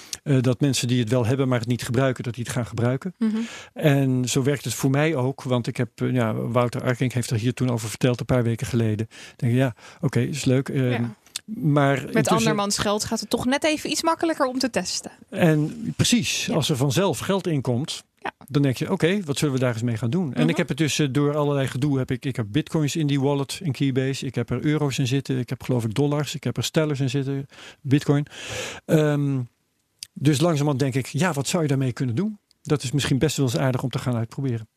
Dat 0.41 0.61
mensen 0.61 0.89
die 0.89 1.01
het 1.01 1.09
wel 1.09 1.27
hebben, 1.27 1.49
maar 1.49 1.59
het 1.59 1.69
niet 1.69 1.83
gebruiken, 1.83 2.25
dat 2.25 2.35
die 2.35 2.45
het 2.45 2.53
gaan 2.53 2.67
gebruiken. 2.67 3.15
Mhm. 3.19 3.37
En 3.73 4.29
zo 4.29 4.43
werkt 4.43 4.65
het 4.65 4.75
voor 4.75 4.91
mij 4.91 5.15
ook, 5.15 5.43
want 5.43 5.67
ik 5.67 5.77
heb, 5.77 5.89
ja, 5.95 6.35
Wouter 6.35 6.78
Arkink 6.83 7.13
heeft 7.13 7.31
er 7.31 7.39
hier 7.39 7.55
toen 7.55 7.71
over 7.71 7.89
verteld 7.89 8.21
een 8.21 8.27
paar 8.27 8.43
weken 8.43 8.67
geleden. 8.67 9.09
Denk, 9.37 9.53
ja, 9.55 9.75
oké, 10.01 10.21
is 10.21 10.45
leuk. 10.45 10.69
eh, 10.69 10.91
Ja. 10.91 11.15
Maar 11.55 11.95
Met 11.97 12.05
intussen- 12.07 12.37
andermans 12.37 12.79
geld 12.79 13.05
gaat 13.05 13.21
het 13.21 13.31
toch 13.31 13.45
net 13.45 13.65
even 13.65 13.91
iets 13.91 14.03
makkelijker 14.03 14.47
om 14.47 14.59
te 14.59 14.71
testen. 14.71 15.11
En 15.31 15.93
precies, 15.97 16.47
Ja. 16.47 16.55
als 16.55 16.69
er 16.71 16.77
vanzelf 16.77 17.19
geld 17.19 17.47
inkomt, 17.47 18.05
Ja. 18.19 18.33
dan 18.49 18.63
denk 18.63 18.77
je, 18.77 18.93
oké, 18.93 19.21
wat 19.25 19.39
zullen 19.39 19.55
we 19.55 19.61
daar 19.61 19.73
eens 19.73 19.83
mee 19.83 19.97
gaan 19.97 20.11
doen? 20.11 20.35
En 20.35 20.41
Mhm. 20.41 20.49
ik 20.49 20.57
heb 20.57 20.69
het 20.69 20.77
dus 20.77 20.99
eh, 20.99 21.09
door 21.11 21.37
allerlei 21.37 21.67
gedoe, 21.67 21.99
heb 21.99 22.11
ik, 22.11 22.25
ik 22.25 22.37
heb 22.37 22.47
bitcoins 22.49 22.97
in 22.97 23.07
die 23.07 23.21
wallet 23.21 23.61
in 23.63 23.73
Keybase, 23.73 24.27
ik 24.27 24.35
heb 24.35 24.51
er 24.51 24.65
euro's 24.65 24.99
in 24.99 25.07
zitten, 25.07 25.39
ik 25.39 25.49
heb 25.49 25.63
geloof 25.63 25.85
ik 25.85 25.95
dollars, 25.95 26.35
ik 26.35 26.45
heb 26.45 26.57
er 26.57 26.65
stellers 26.65 27.01
in 27.01 27.11
zitten, 27.11 27.47
bitcoin. 27.81 28.27
Ehm, 28.85 29.41
Dus 30.13 30.41
langzamerhand 30.41 30.79
denk 30.79 30.95
ik, 30.95 31.07
ja, 31.07 31.33
wat 31.33 31.47
zou 31.49 31.63
je 31.63 31.69
daarmee 31.69 31.93
kunnen 31.93 32.15
doen? 32.15 32.39
Dat 32.63 32.83
is 32.83 32.91
misschien 32.93 33.19
best 33.19 33.37
wel 33.37 33.47
eens 33.47 33.57
aardig 33.57 33.83
om 33.83 33.91
te 33.91 33.99
gaan 33.99 34.17
uitproberen. 34.17 34.69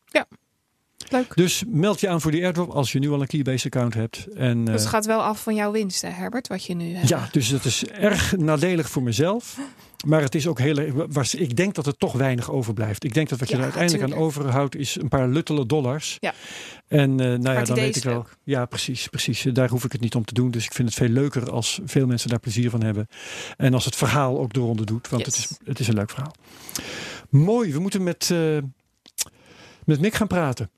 Leuk. 1.10 1.32
Dus 1.34 1.62
meld 1.66 2.00
je 2.00 2.08
aan 2.08 2.20
voor 2.20 2.30
die 2.30 2.44
airdrop 2.44 2.70
als 2.70 2.92
je 2.92 2.98
nu 2.98 3.10
al 3.10 3.20
een 3.20 3.26
Keybase 3.26 3.66
account 3.66 3.94
hebt. 3.94 4.26
En, 4.34 4.64
Dus 4.64 4.74
eh, 4.74 4.80
het 4.80 4.86
gaat 4.88 5.06
wel 5.06 5.22
af 5.22 5.42
van 5.42 5.54
jouw 5.54 5.72
winst, 5.72 6.02
hè, 6.02 6.08
Herbert, 6.08 6.48
wat 6.48 6.64
je 6.64 6.74
nu 6.74 6.94
hebt. 6.94 7.08
ja, 7.08 7.28
dus 7.32 7.48
dat 7.48 7.64
is 7.64 7.84
erg 7.86 8.36
nadelig 8.36 8.90
voor 8.90 9.02
mezelf. 9.02 9.58
Maar 10.06 10.22
het 10.22 10.34
is 10.34 10.46
ook 10.46 10.58
heel 10.58 10.76
erg. 10.78 11.34
Ik 11.34 11.56
denk 11.56 11.74
dat 11.74 11.86
er 11.86 11.96
toch 11.96 12.12
weinig 12.12 12.50
overblijft. 12.50 13.04
Ik 13.04 13.14
denk 13.14 13.28
dat 13.28 13.38
wat 13.38 13.48
je 13.48 13.54
Ja, 13.54 13.60
er 13.60 13.66
uiteindelijk 13.72 14.12
aan 14.12 14.18
overhoudt 14.18 14.76
is 14.76 15.00
een 15.00 15.08
paar 15.08 15.28
luttele 15.28 15.66
dollars. 15.66 16.16
Ja. 16.20 16.34
En 16.88 17.10
eh, 17.20 17.26
nou 17.26 17.56
ja, 17.56 17.64
dan 17.64 17.76
weet 17.76 17.96
ik 17.96 18.02
wel. 18.02 18.14
leuk. 18.14 18.36
Ja, 18.44 18.64
precies, 18.64 19.06
precies. 19.08 19.42
Daar 19.42 19.68
hoef 19.68 19.84
ik 19.84 19.92
het 19.92 20.00
niet 20.00 20.14
om 20.14 20.24
te 20.24 20.34
doen. 20.34 20.50
Dus 20.50 20.64
ik 20.64 20.72
vind 20.72 20.88
het 20.88 20.96
veel 20.98 21.08
leuker 21.08 21.50
als 21.50 21.80
veel 21.84 22.06
mensen 22.06 22.28
daar 22.28 22.40
plezier 22.40 22.70
van 22.70 22.82
hebben. 22.82 23.06
En 23.56 23.74
als 23.74 23.84
het 23.84 23.96
verhaal 23.96 24.38
ook 24.38 24.52
de 24.52 24.60
ronde 24.60 24.84
doet. 24.84 25.08
Want 25.08 25.26
het, 25.26 25.36
is, 25.36 25.58
het 25.64 25.78
is 25.78 25.88
een 25.88 25.94
leuk 25.94 26.10
verhaal. 26.10 26.34
Mooi. 27.30 27.72
We 27.72 27.78
moeten 27.78 28.02
met, 28.02 28.30
eh, 28.32 28.58
met 29.84 30.00
Mick 30.00 30.14
gaan 30.14 30.26
praten. 30.26 30.70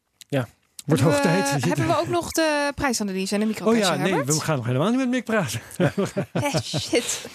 Wordt 0.85 1.03
Hebben 1.03 1.21
hoog 1.21 1.31
we- 1.33 1.39
tijd. 1.39 1.45
We 1.45 1.51
zitten- 1.51 1.69
Hebben 1.69 1.87
we 1.97 2.03
ook 2.03 2.09
nog 2.09 2.31
de 2.31 2.73
prijsanalyse 2.75 3.35
en 3.35 3.41
de 3.41 3.47
Oh 3.47 3.51
microcasje, 3.53 3.93
ja, 3.93 3.97
nee, 3.99 4.13
Herbert? 4.13 4.37
we 4.37 4.45
gaan 4.45 4.57
nog 4.57 4.67
helemaal 4.67 4.89
niet 4.89 4.99
met 4.99 5.09
Mick 5.09 5.25
praten. 5.25 5.61
Eh, 6.33 6.55
shit. 6.63 7.27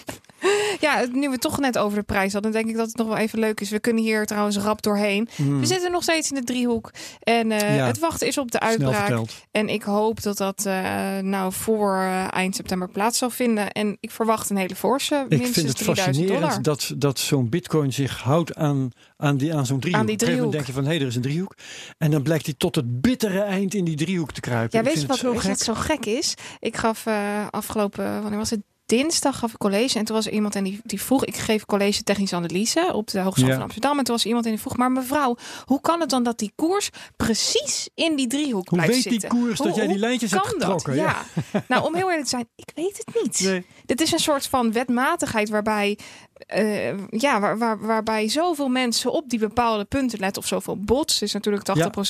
Ja, 0.80 1.04
nu 1.12 1.20
we 1.26 1.32
het 1.32 1.40
toch 1.40 1.58
net 1.58 1.78
over 1.78 1.98
de 1.98 2.04
prijs 2.04 2.32
hadden, 2.32 2.52
denk 2.52 2.68
ik 2.68 2.76
dat 2.76 2.86
het 2.86 2.96
nog 2.96 3.06
wel 3.06 3.16
even 3.16 3.38
leuk 3.38 3.60
is. 3.60 3.70
We 3.70 3.80
kunnen 3.80 4.02
hier 4.02 4.26
trouwens 4.26 4.56
rap 4.56 4.82
doorheen. 4.82 5.28
Hmm, 5.34 5.60
We 5.60 5.66
zitten 5.66 5.90
nog 5.92 6.02
steeds 6.02 6.28
in 6.30 6.34
de 6.34 6.44
driehoek. 6.44 6.90
En 7.20 7.52
eh, 7.52 7.76
Ja. 7.76 7.86
het 7.86 7.98
wachten 7.98 8.26
is 8.26 8.38
op 8.38 8.50
de 8.50 8.60
uitbraak. 8.60 9.18
En 9.50 9.68
ik 9.68 9.82
hoop 9.82 10.22
dat 10.22 10.36
dat 10.36 10.64
eh, 10.66 11.18
nou 11.18 11.52
voor 11.52 11.94
eh, 11.96 12.32
eind 12.32 12.54
september 12.56 12.88
plaats 12.88 13.18
zal 13.18 13.30
vinden. 13.30 13.70
En 13.72 13.96
ik 14.00 14.10
verwacht 14.10 14.50
een 14.50 14.56
hele 14.56 14.74
forse, 14.76 15.14
Ik 15.14 15.28
minstens 15.38 15.52
vind 15.54 15.68
het 15.68 15.76
3000 15.76 16.06
fascinerend 16.16 16.40
dollar. 16.42 16.62
dat, 16.62 16.92
dat 16.96 17.18
zo'n 17.18 17.48
bitcoin 17.48 17.92
zich 17.92 18.20
houdt 18.22 18.54
aan, 18.54 18.90
aan, 19.16 19.36
die, 19.36 19.54
aan 19.54 19.66
zo'n 19.66 19.80
driehoek. 19.80 20.00
Aan 20.00 20.06
die 20.06 20.14
Op 20.14 20.20
een 20.22 20.26
driehoek. 20.28 20.52
denk 20.52 20.66
je 20.66 20.72
van, 20.72 20.84
hé, 20.84 20.94
er 20.94 21.06
is 21.06 21.16
een 21.16 21.22
driehoek. 21.22 21.54
En 21.98 22.10
dan 22.10 22.22
blijkt 22.22 22.44
hij 22.44 22.54
tot 22.58 22.74
het 22.74 23.00
bittere 23.00 23.39
eind 23.42 23.74
in 23.74 23.84
die 23.84 23.96
driehoek 23.96 24.32
te 24.32 24.40
kruipen. 24.40 24.78
Ja, 24.78 24.84
Ik 24.88 24.92
weet 24.92 25.00
je 25.02 25.06
wat, 25.08 25.20
weet 25.20 25.26
zo 25.26 25.34
wat 25.34 25.42
gek. 25.44 25.62
zo 25.62 25.74
gek 25.74 26.06
is? 26.06 26.34
Ik 26.58 26.76
gaf 26.76 27.06
eh, 27.06 27.46
afgelopen, 27.50 28.20
wanneer 28.22 28.38
was 28.38 28.50
het? 28.50 28.60
Dinsdag 28.86 29.38
gaf 29.38 29.52
ik 29.52 29.58
college 29.58 29.98
en 29.98 30.04
toen 30.04 30.16
was 30.16 30.26
er 30.26 30.32
iemand 30.32 30.54
en 30.54 30.64
die, 30.64 30.80
die 30.84 31.00
vroeg, 31.02 31.24
ik 31.24 31.36
geef 31.36 31.64
college 31.66 32.02
technische 32.02 32.36
analyse 32.36 32.90
op 32.92 33.10
de 33.10 33.20
Hogeschool 33.20 33.48
Ja. 33.48 33.54
van 33.54 33.62
Amsterdam. 33.62 33.98
En 33.98 34.04
toen 34.04 34.14
was 34.14 34.24
iemand 34.26 34.44
en 34.44 34.50
die 34.50 34.60
vroeg, 34.60 34.76
maar 34.76 34.90
mevrouw, 34.92 35.36
hoe 35.64 35.80
kan 35.80 36.00
het 36.00 36.10
dan 36.10 36.22
dat 36.22 36.38
die 36.38 36.52
koers 36.56 36.90
precies 37.16 37.88
in 37.94 38.16
die 38.16 38.26
driehoek 38.26 38.68
Hoe 38.68 38.78
blijft 38.78 38.94
weet 38.94 39.02
zitten? 39.12 39.30
die 39.30 39.38
koers 39.38 39.58
dat 39.58 39.66
Hoe- 39.66 39.76
jij 39.76 39.86
die 39.86 39.96
hoe 39.96 40.06
lijntjes 40.06 40.30
hebt 40.30 40.42
dat? 40.44 40.52
getrokken? 40.52 40.94
Ja. 40.94 41.22
nou, 41.68 41.84
om 41.86 41.94
heel 41.94 42.04
eerlijk 42.08 42.22
te 42.24 42.28
zijn, 42.30 42.48
ik 42.56 42.70
weet 42.74 43.02
het 43.04 43.22
niet. 43.22 43.40
Nee. 43.40 43.66
Dit 43.86 44.00
is 44.00 44.12
een 44.12 44.18
soort 44.18 44.46
van 44.46 44.72
wetmatigheid 44.72 45.48
waarbij, 45.48 45.98
eh, 46.46 47.08
ja, 47.10 47.40
waar, 47.40 47.58
waar, 47.58 47.80
waarbij 47.80 48.28
zoveel 48.28 48.68
mensen 48.68 49.12
op 49.12 49.28
die 49.28 49.38
bepaalde 49.38 49.84
punten 49.84 50.18
letten. 50.18 50.42
Of 50.42 50.48
zoveel 50.48 50.76
bots. 50.76 51.22
Is 51.22 51.32
natuurlijk 51.32 51.64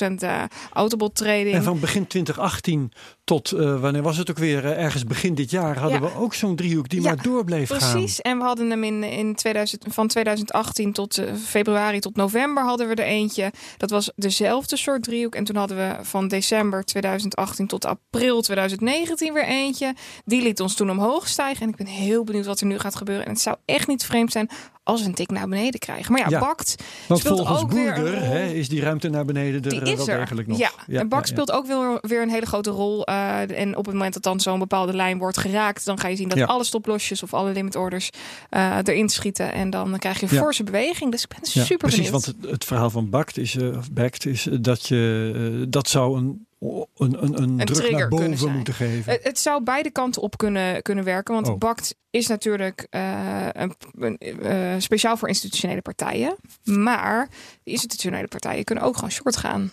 80% 0.09 0.23
eh 0.23 0.43
autobot 0.73 1.15
trading. 1.15 1.55
En 1.55 1.63
van 1.63 1.79
begin 1.79 2.07
2018 2.07 2.91
tot, 3.23 3.51
eh, 3.51 3.79
wanneer 3.81 4.01
was 4.01 4.17
het 4.17 4.29
ook 4.29 4.37
weer, 4.37 4.65
ergens 4.65 5.03
begin 5.05 5.35
dit 5.35 5.51
jaar, 5.51 5.77
hadden 5.77 6.01
Ja. 6.01 6.07
we 6.07 6.15
ook 6.15 6.33
zo'n 6.33 6.55
driehoek 6.55 6.89
die 6.89 7.01
Ja, 7.01 7.07
maar 7.07 7.23
door 7.23 7.43
bleef 7.43 7.69
gaan. 7.69 7.77
Precies, 7.91 8.21
en 8.21 8.37
we 8.37 8.43
hadden 8.43 8.69
hem 8.69 8.83
in, 8.83 9.03
in 9.03 9.35
2000, 9.35 9.85
van 9.89 10.07
2018 10.07 10.93
tot 10.93 11.21
februari 11.43 11.99
tot 11.99 12.15
november 12.15 12.63
hadden 12.63 12.87
we 12.87 12.95
er 12.95 13.05
eentje. 13.05 13.51
Dat 13.77 13.89
was 13.89 14.11
dezelfde 14.15 14.77
soort 14.77 15.03
driehoek. 15.03 15.35
En 15.35 15.43
toen 15.43 15.55
hadden 15.55 15.77
we 15.77 15.95
van 16.01 16.27
december 16.27 16.83
2018 16.83 17.67
tot 17.67 17.85
april 17.85 18.41
2019 18.41 19.33
weer 19.33 19.45
eentje. 19.45 19.95
Die 20.25 20.41
liet 20.41 20.59
ons 20.59 20.75
toen 20.75 20.89
omhoog 20.91 21.27
stijgen. 21.27 21.63
En 21.63 21.69
ik 21.69 21.75
ben 21.75 21.85
heel 21.85 22.23
benieuwd 22.23 22.45
wat 22.45 22.59
er 22.59 22.65
nu 22.65 22.79
gaat 22.79 22.95
gebeuren. 22.95 23.25
En 23.25 23.31
het 23.31 23.41
zou 23.41 23.55
echt 23.65 23.87
niet 23.87 24.05
vreemd 24.05 24.20
zijn 24.29 24.49
als 24.83 25.01
we 25.01 25.07
een 25.07 25.13
tik 25.13 25.31
naar 25.31 25.47
beneden 25.47 25.79
krijgen. 25.79 26.11
Maar 26.11 26.21
ja, 26.21 26.27
Ja. 26.29 26.39
Bakt 26.39 26.83
Want 27.07 27.19
speelt 27.19 27.37
volgens 27.37 27.61
ook 27.61 27.71
weer 27.71 27.87
een 27.87 27.93
Boerder 28.03 28.19
rol. 28.19 28.29
hè, 28.29 28.45
is 28.45 28.69
die 28.69 28.81
ruimte 28.81 29.09
naar 29.09 29.25
beneden 29.25 29.61
er 29.63 29.81
eh, 29.87 29.95
wel 29.95 30.05
degelijk 30.05 30.47
nog. 30.47 30.57
Ja, 30.57 30.71
en 30.87 31.07
Bak 31.09 31.19
ja, 31.19 31.25
ja. 31.27 31.31
speelt 31.31 31.51
ook 31.51 31.65
weer, 31.67 31.97
weer 32.01 32.21
een 32.21 32.29
hele 32.29 32.45
grote 32.45 32.69
rol. 32.69 33.05
eh, 33.05 33.59
en 33.59 33.77
op 33.77 33.85
het 33.85 33.93
moment 33.93 34.13
dat 34.13 34.23
dan 34.23 34.39
zo'n 34.39 34.59
bepaalde 34.59 34.93
lijn 34.93 35.17
wordt 35.17 35.37
geraakt, 35.37 35.85
dan 35.85 35.99
ga 35.99 36.07
je 36.07 36.15
zien 36.15 36.29
dat 36.29 36.47
alle 36.47 36.63
stoplosjes 36.63 37.23
of 37.23 37.33
alle 37.33 37.51
limit 37.51 37.75
orders 37.75 38.09
eh, 38.49 38.77
erin 38.83 39.09
schieten. 39.09 39.53
En 39.53 39.69
dan 39.69 39.97
krijg 39.97 40.19
je 40.19 40.27
forse 40.27 40.63
beweging. 40.63 41.11
Dus 41.11 41.23
ik 41.23 41.29
ben 41.29 41.39
super 41.45 41.77
precies, 41.77 41.95
benieuwd. 41.97 42.11
want 42.11 42.25
het, 42.25 42.51
het 42.51 42.65
verhaal 42.65 42.89
van 42.89 43.09
Bakt 43.09 43.37
is, 43.37 43.57
of 43.57 43.91
Bakt 43.91 44.25
is 44.25 44.47
dat 44.61 44.87
je 44.87 45.65
dat 45.69 45.87
zou 45.89 46.17
een, 46.17 46.45
een, 46.61 47.23
een, 47.23 47.41
een, 47.41 47.65
druk 47.65 47.91
naar 47.91 48.07
boven 48.07 48.51
moeten 48.51 48.73
geven. 48.73 49.11
Het, 49.11 49.23
het 49.23 49.39
zou 49.39 49.63
beide 49.63 49.91
kanten 49.91 50.21
op 50.21 50.37
kunnen, 50.37 50.81
kunnen 50.81 51.03
werken. 51.03 51.33
Want 51.33 51.47
Oh. 51.47 51.57
BACT 51.57 51.95
is 52.09 52.27
natuurlijk 52.27 52.87
eh, 52.89 53.47
een, 53.51 53.75
een, 53.99 54.17
eh, 54.17 54.75
speciaal 54.77 55.17
voor 55.17 55.27
institutionele 55.27 55.81
partijen. 55.81 56.35
Maar 56.63 57.29
die 57.63 57.73
institutionele 57.73 58.27
partijen 58.27 58.63
kunnen 58.63 58.83
ook 58.83 58.95
gewoon 58.95 59.11
short 59.11 59.37
gaan. 59.37 59.71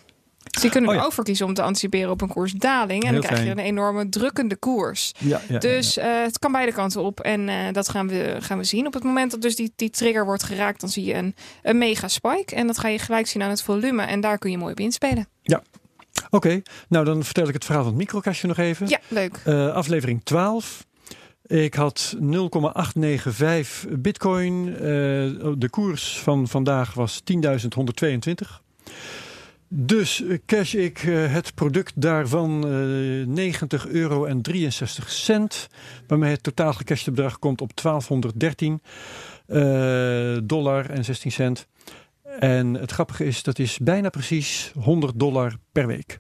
Dus 0.50 0.62
die 0.62 0.70
kunnen 0.70 0.90
Oh 0.90 0.96
er 0.96 1.02
ja. 1.02 1.06
ook 1.06 1.14
voor 1.14 1.24
kiezen 1.24 1.46
om 1.46 1.54
te 1.54 1.62
anticiperen 1.62 2.10
op 2.10 2.20
een 2.20 2.28
koersdaling. 2.28 3.02
En 3.02 3.10
Heel 3.10 3.20
dan 3.20 3.30
krijg 3.30 3.44
je 3.44 3.50
een 3.50 3.58
enorme 3.58 4.08
drukkende 4.08 4.56
koers. 4.56 5.12
ja, 5.18 5.40
ja, 5.48 5.58
Dus 5.58 5.96
eh, 5.96 6.22
het 6.22 6.38
kan 6.38 6.52
beide 6.52 6.72
kanten 6.72 7.02
op. 7.02 7.20
En 7.20 7.72
dat 7.72 7.88
gaan 7.88 8.08
we, 8.08 8.36
gaan 8.38 8.58
we 8.58 8.64
zien. 8.64 8.86
Op 8.86 8.94
het 8.94 9.02
moment 9.02 9.30
dat 9.30 9.42
dus 9.42 9.56
die, 9.56 9.72
die 9.76 9.90
trigger 9.90 10.24
wordt 10.24 10.42
geraakt, 10.42 10.80
dan 10.80 10.88
zie 10.88 11.04
je 11.04 11.14
een, 11.14 11.34
een 11.62 11.78
mega 11.78 12.08
spike. 12.08 12.54
En 12.54 12.66
dat 12.66 12.78
ga 12.78 12.88
je 12.88 12.98
gelijk 12.98 13.26
zien 13.26 13.42
aan 13.42 13.50
het 13.50 13.62
volume. 13.62 14.02
En 14.02 14.20
daar 14.20 14.38
kun 14.38 14.50
je 14.50 14.58
mooi 14.58 14.72
op 14.72 14.80
inspelen. 14.80 15.28
Oké, 16.30 16.62
nou 16.88 17.04
dan 17.04 17.24
vertel 17.24 17.48
ik 17.48 17.54
het 17.54 17.64
verhaal 17.64 17.82
van 17.82 17.92
het 17.92 18.00
microkastje 18.00 18.46
nog 18.46 18.58
even. 18.58 18.88
Ja, 18.88 19.00
leuk. 19.08 19.40
Eh, 19.44 19.72
aflevering 19.72 20.20
12. 20.24 20.86
Ik 21.46 21.74
had 21.74 22.16
0,895 22.18 23.98
bitcoin. 23.98 24.68
Eh, 24.74 24.80
de 25.56 25.68
koers 25.70 26.18
van 26.18 26.48
vandaag 26.48 26.94
was 26.94 27.20
10.122. 27.24 28.62
Dus 29.68 30.22
eh, 30.22 30.38
cash 30.46 30.74
ik 30.74 30.98
het 31.08 31.54
product 31.54 31.92
daarvan 31.94 32.64
eh 32.64 33.26
90 33.26 33.86
euro 33.86 34.24
en 34.24 34.42
63 34.42 35.10
cent. 35.10 35.68
Waarmee 36.06 36.30
het 36.30 36.42
totaal 36.42 36.72
gecashte 36.72 37.10
bedrag 37.10 37.38
komt 37.38 37.60
op 37.60 37.76
1213 37.82 38.80
eh, 39.46 40.36
dollar 40.44 40.90
en 40.90 41.04
16 41.04 41.32
cent. 41.32 41.66
En 42.38 42.74
het 42.74 42.90
grappige 42.90 43.24
is, 43.24 43.42
dat 43.42 43.58
is 43.58 43.78
bijna 43.78 44.08
precies 44.08 44.72
100 44.80 45.18
dollar 45.18 45.56
per 45.72 45.86
week. 45.86 46.18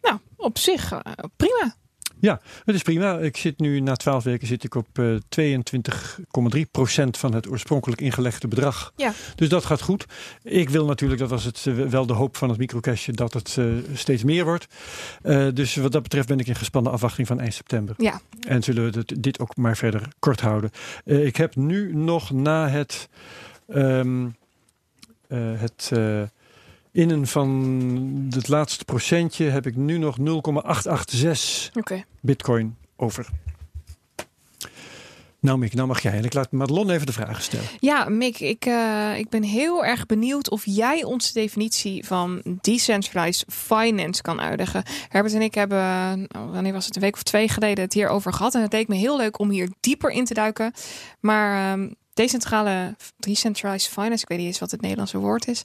Nou, 0.00 0.18
op 0.36 0.58
zich 0.58 0.92
eh, 0.92 1.00
prima. 1.36 1.76
Het 2.20 2.74
is 2.74 2.82
prima. 2.82 3.18
Ik 3.18 3.36
zit 3.36 3.58
nu 3.58 3.80
na 3.80 3.94
12 3.94 4.24
weken 4.24 4.46
zit 4.46 4.64
ik 4.64 4.74
op 4.74 4.86
eh 4.98 5.14
22,3% 5.40 7.10
van 7.10 7.34
het 7.34 7.48
oorspronkelijk 7.48 8.00
ingelegde 8.00 8.48
bedrag. 8.48 8.92
Ja. 8.96 9.12
Dus 9.34 9.48
dat 9.48 9.64
gaat 9.64 9.80
goed. 9.80 10.04
Ik 10.42 10.70
wil 10.70 10.84
natuurlijk, 10.84 11.20
dat 11.20 11.30
was 11.30 11.44
het 11.44 11.64
eh, 11.66 11.74
wel 11.74 12.06
de 12.06 12.12
hoop 12.12 12.36
van 12.36 12.48
het 12.48 12.58
microcashje, 12.58 13.12
dat 13.12 13.32
het 13.32 13.56
eh, 13.58 13.64
steeds 13.94 14.24
meer 14.24 14.44
wordt. 14.44 14.66
Eh, 15.22 15.46
dus 15.54 15.76
wat 15.76 15.92
dat 15.92 16.02
betreft 16.02 16.28
ben 16.28 16.38
ik 16.38 16.46
in 16.46 16.54
gespannen 16.54 16.92
afwachting 16.92 17.26
van 17.26 17.40
eind 17.40 17.54
september. 17.54 17.94
Ja. 17.98 18.20
En 18.48 18.62
zullen 18.62 18.84
we 18.84 18.90
dit, 18.90 19.22
dit 19.22 19.38
ook 19.38 19.56
maar 19.56 19.76
verder 19.76 20.02
kort 20.18 20.40
houden. 20.40 20.70
Eh, 21.04 21.26
ik 21.26 21.36
heb 21.36 21.56
nu 21.56 21.94
nog 21.94 22.30
na 22.30 22.68
het, 22.68 23.08
ehm, 23.68 24.24
eh, 24.24 24.32
het 25.36 25.90
eh, 25.92 26.22
innen 26.92 27.26
van 27.26 28.26
het 28.30 28.48
laatste 28.48 28.84
procentje 28.84 29.44
heb 29.44 29.66
ik 29.66 29.76
nu 29.76 29.98
nog 29.98 30.18
0,886 30.18 31.70
Oké. 31.76 32.04
bitcoin 32.20 32.76
over. 32.96 33.28
Nou 35.40 35.58
Mick, 35.58 35.74
nou 35.74 35.88
mag 35.88 36.02
jij. 36.02 36.12
En 36.12 36.24
ik 36.24 36.34
laat 36.34 36.52
Madelon 36.52 36.90
even 36.90 37.06
de 37.06 37.12
vragen 37.12 37.42
stellen. 37.42 37.66
Ja, 37.80 38.08
Mick, 38.08 38.40
ik, 38.40 38.64
eh, 38.64 39.18
ik 39.18 39.28
ben 39.28 39.42
heel 39.42 39.84
erg 39.84 40.06
benieuwd 40.06 40.50
of 40.50 40.62
jij 40.64 41.04
onze 41.04 41.32
definitie 41.32 42.06
van 42.06 42.42
decentralized 42.60 43.44
finance 43.48 44.22
kan 44.22 44.40
uitleggen. 44.40 44.82
Herbert 45.08 45.34
en 45.34 45.42
ik 45.42 45.54
hebben, 45.54 45.78
nou, 46.28 46.50
wanneer 46.50 46.72
was 46.72 46.86
het, 46.86 46.96
een 46.96 47.02
week 47.02 47.14
of 47.14 47.22
twee 47.22 47.48
geleden 47.48 47.84
het 47.84 47.92
hierover 47.92 48.32
gehad. 48.32 48.54
En 48.54 48.62
het 48.62 48.72
leek 48.72 48.88
me 48.88 48.94
heel 48.94 49.16
leuk 49.16 49.38
om 49.38 49.50
hier 49.50 49.70
dieper 49.80 50.10
in 50.10 50.24
te 50.24 50.34
duiken. 50.34 50.72
Maar 51.20 51.72
ehm, 51.72 51.88
decentrale, 52.18 52.96
decentralized 53.18 53.90
finance, 53.92 54.22
ik 54.22 54.28
weet 54.28 54.38
niet 54.38 54.46
eens 54.46 54.58
wat 54.58 54.70
het 54.70 54.80
Nederlandse 54.80 55.18
woord 55.18 55.48
is, 55.48 55.64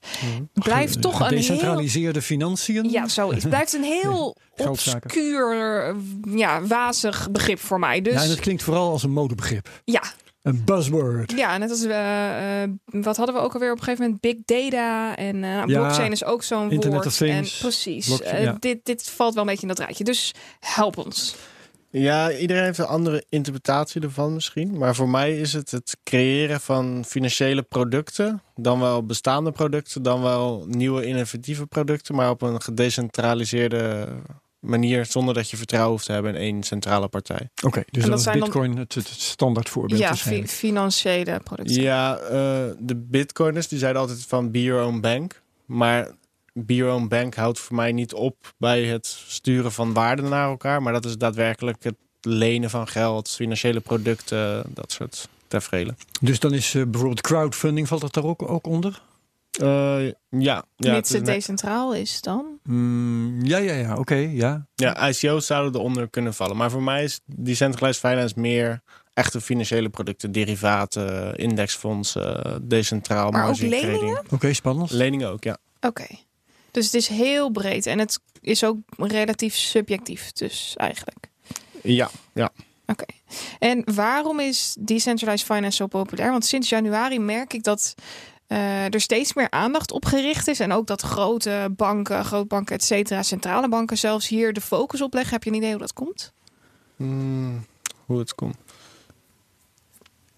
blijft 0.54 1.02
toch 1.02 1.13
een 1.13 1.20
heel... 1.20 1.28
Gedecentraliseerde 1.28 2.22
financiën. 2.22 2.89
Ja, 2.89 3.08
zoiets. 3.08 3.46
Blijft 3.46 3.74
een 3.74 3.84
heel 3.84 4.36
obscuur, 4.68 5.52
eh, 5.88 5.96
ja, 6.38 6.62
wazig 6.66 7.32
begrip 7.32 7.60
voor 7.60 7.80
mij. 7.80 8.02
Dus 8.02 8.13
Ja, 8.13 8.24
en 8.24 8.30
het 8.30 8.39
klinkt 8.39 8.63
vooral 8.63 8.92
als 8.92 9.04
een 9.04 9.12
modebegrip. 9.12 9.70
ja, 9.86 10.02
Een 10.42 10.62
buzzword. 10.66 11.32
Ja, 11.36 11.58
net 11.58 11.70
als 11.70 11.82
we, 11.82 11.94
eh, 11.94 13.02
wat 13.02 13.18
hadden 13.18 13.36
we 13.36 13.42
ook 13.42 13.54
alweer 13.54 13.72
op 13.72 13.78
een 13.78 13.84
gegeven 13.84 14.04
moment? 14.04 14.22
Big 14.22 14.36
data 14.46 15.16
en 15.16 15.44
eh, 15.44 15.50
Ja, 15.54 15.66
blockchain 15.66 16.12
is 16.12 16.24
ook 16.24 16.44
zo'n 16.44 16.72
Internet 16.72 16.92
woord. 16.94 17.06
of 17.06 17.16
Things, 17.16 17.54
en 17.54 17.60
precies, 17.62 18.06
blockchain, 18.06 18.36
eh, 18.36 18.44
ja. 18.44 18.56
dit, 18.60 18.80
dit 18.84 19.10
valt 19.10 19.34
wel 19.34 19.44
een 19.44 19.50
beetje 19.50 19.68
in 19.68 19.74
dat 19.76 19.80
rijtje. 19.80 20.04
Dus 20.04 20.32
help 20.60 20.98
ons. 20.98 21.36
Ja, 21.95 22.32
iedereen 22.32 22.63
heeft 22.63 22.77
een 22.77 22.86
andere 22.86 23.23
interpretatie 23.29 24.01
ervan 24.01 24.34
misschien. 24.34 24.77
Maar 24.77 24.95
voor 24.95 25.10
mij 25.10 25.39
is 25.39 25.53
het 25.53 25.71
het 25.71 25.97
creëren 26.03 26.62
van 26.62 27.03
financiële 27.08 27.62
producten. 27.62 28.41
Dan 28.56 28.79
wel 28.79 29.06
bestaande 29.06 29.51
producten, 29.51 30.03
dan 30.03 30.21
wel 30.21 30.65
nieuwe 30.67 31.06
innovatieve 31.06 31.65
producten. 31.65 32.15
Maar 32.15 32.29
op 32.29 32.41
een 32.41 32.62
gedecentraliseerde 32.62 34.08
manier 34.60 35.06
zonder 35.06 35.34
dat 35.34 35.49
je 35.49 35.58
vertrouwen 35.58 35.91
hoeft 35.91 36.06
te 36.06 36.12
hebben 36.12 36.36
in 36.36 36.41
één 36.41 36.63
centrale 36.63 37.08
partij. 37.08 37.49
Oké, 37.63 37.84
dus 37.91 38.01
dat 38.01 38.10
dat 38.12 38.19
is 38.19 38.25
dan- 38.25 38.39
Bitcoin 38.39 38.77
het, 38.77 38.93
het 38.93 39.08
standaard 39.08 39.69
voorbeeld 39.69 39.99
Ja, 39.99 40.15
fi- 40.15 40.47
financiële 40.47 41.39
producten. 41.43 41.82
Ja, 41.82 42.17
eh, 42.17 42.65
de 42.79 42.95
bitcoiners 42.95 43.67
die 43.67 43.79
zeiden 43.79 44.01
altijd 44.01 44.25
van 44.27 44.51
be 44.51 44.63
your 44.63 44.86
own 44.86 44.99
bank. 44.99 45.41
Maar 45.65 46.12
own 46.68 47.08
bank 47.08 47.36
houdt 47.36 47.60
voor 47.60 47.76
mij 47.76 47.92
niet 47.92 48.13
op 48.13 48.54
bij 48.58 48.84
het 48.84 49.06
sturen 49.28 49.72
van 49.72 49.94
waarden 49.94 50.30
naar 50.30 50.50
elkaar. 50.50 50.82
Maar 50.82 50.94
dat 50.94 51.06
is 51.06 51.18
daadwerkelijk 51.18 51.84
het 51.84 51.96
lenen 52.22 52.70
van 52.70 52.88
geld, 52.88 53.30
financiële 53.30 53.80
producten, 53.80 54.63
dat 54.74 54.92
soort 54.92 55.30
tafereelen. 55.48 55.98
Dus 56.22 56.39
dan 56.39 56.54
is 56.54 56.76
eh, 56.76 56.84
bijvoorbeeld 56.84 57.22
crowdfunding, 57.22 57.88
valt 57.88 58.02
dat 58.02 58.13
daar 58.13 58.24
ook, 58.24 58.50
ook 58.50 58.68
onder? 58.68 59.02
Eh, 59.52 59.66
ja, 59.66 60.13
ja, 60.30 60.63
het 60.76 60.92
Mits 60.92 61.10
is 61.10 61.16
het 61.16 61.26
net- 61.26 61.34
decentraal 61.36 61.94
is 61.96 62.22
dan. 62.22 62.46
Mm, 62.63 63.46
ja, 63.46 63.58
ja, 63.58 63.74
ja, 63.74 63.98
oké, 63.98 64.16
ja. 64.16 64.66
ja, 64.76 65.08
ICO's 65.10 65.46
zouden 65.46 65.76
eronder 65.82 66.10
kunnen 66.10 66.34
vallen. 66.34 66.58
Maar 66.58 66.72
voor 66.72 66.84
mij 66.84 67.04
is 67.04 67.20
decentralized 67.26 68.00
finance 68.12 68.34
meer 68.39 68.82
echte 69.13 69.42
financiële 69.42 69.89
producten, 69.89 70.32
derivaten, 70.32 71.36
indexfondsen, 71.36 72.62
decentraal, 72.68 73.32
Maar 73.32 73.48
ook 73.50 73.58
leningen? 73.58 74.00
trading. 74.00 74.20
Oké, 74.32 74.54
spannend. 74.54 74.92
Leningen 74.92 75.30
ook, 75.30 75.44
ja. 75.44 75.58
Oké. 75.82 76.06
Dus 76.74 76.86
het 76.86 76.94
is 76.94 77.08
heel 77.08 77.50
breed 77.50 77.86
en 77.86 78.00
het 78.00 78.20
is 78.42 78.64
ook 78.64 78.78
relatief 78.98 79.56
subjectief 79.56 80.32
dus 80.32 80.74
eigenlijk. 80.76 81.30
Ja, 81.82 82.10
ja. 82.34 82.52
Oké. 82.86 83.06
En 83.60 83.94
waarom 83.96 84.40
is 84.40 84.76
decentralized 84.80 85.46
finance 85.46 85.76
zo 85.76 85.88
populair? 85.88 86.32
Want 86.32 86.46
sinds 86.46 86.70
januari 86.70 87.20
merk 87.20 87.54
ik 87.54 87.64
dat 87.64 87.96
eh, 88.48 88.94
er 88.94 89.02
steeds 89.02 89.34
meer 89.34 89.50
aandacht 89.50 89.92
op 89.92 90.06
gericht 90.06 90.48
is. 90.48 90.60
En 90.60 90.72
ook 90.72 90.88
dat 90.88 91.02
grote 91.02 91.70
banken, 91.72 92.26
grootbanken, 92.26 92.76
et 92.76 92.84
cetera, 92.84 93.24
centrale 93.24 93.70
banken 93.70 93.98
zelfs 93.98 94.28
hier 94.28 94.54
de 94.54 94.62
focus 94.62 95.02
op 95.02 95.14
leggen. 95.14 95.34
Heb 95.34 95.44
je 95.44 95.50
een 95.50 95.56
idee 95.56 95.72
hoe 95.72 95.80
dat 95.80 95.94
komt? 95.94 96.34
Hmm, 96.96 97.66
hoe 98.06 98.20
het 98.20 98.36
komt. 98.36 98.58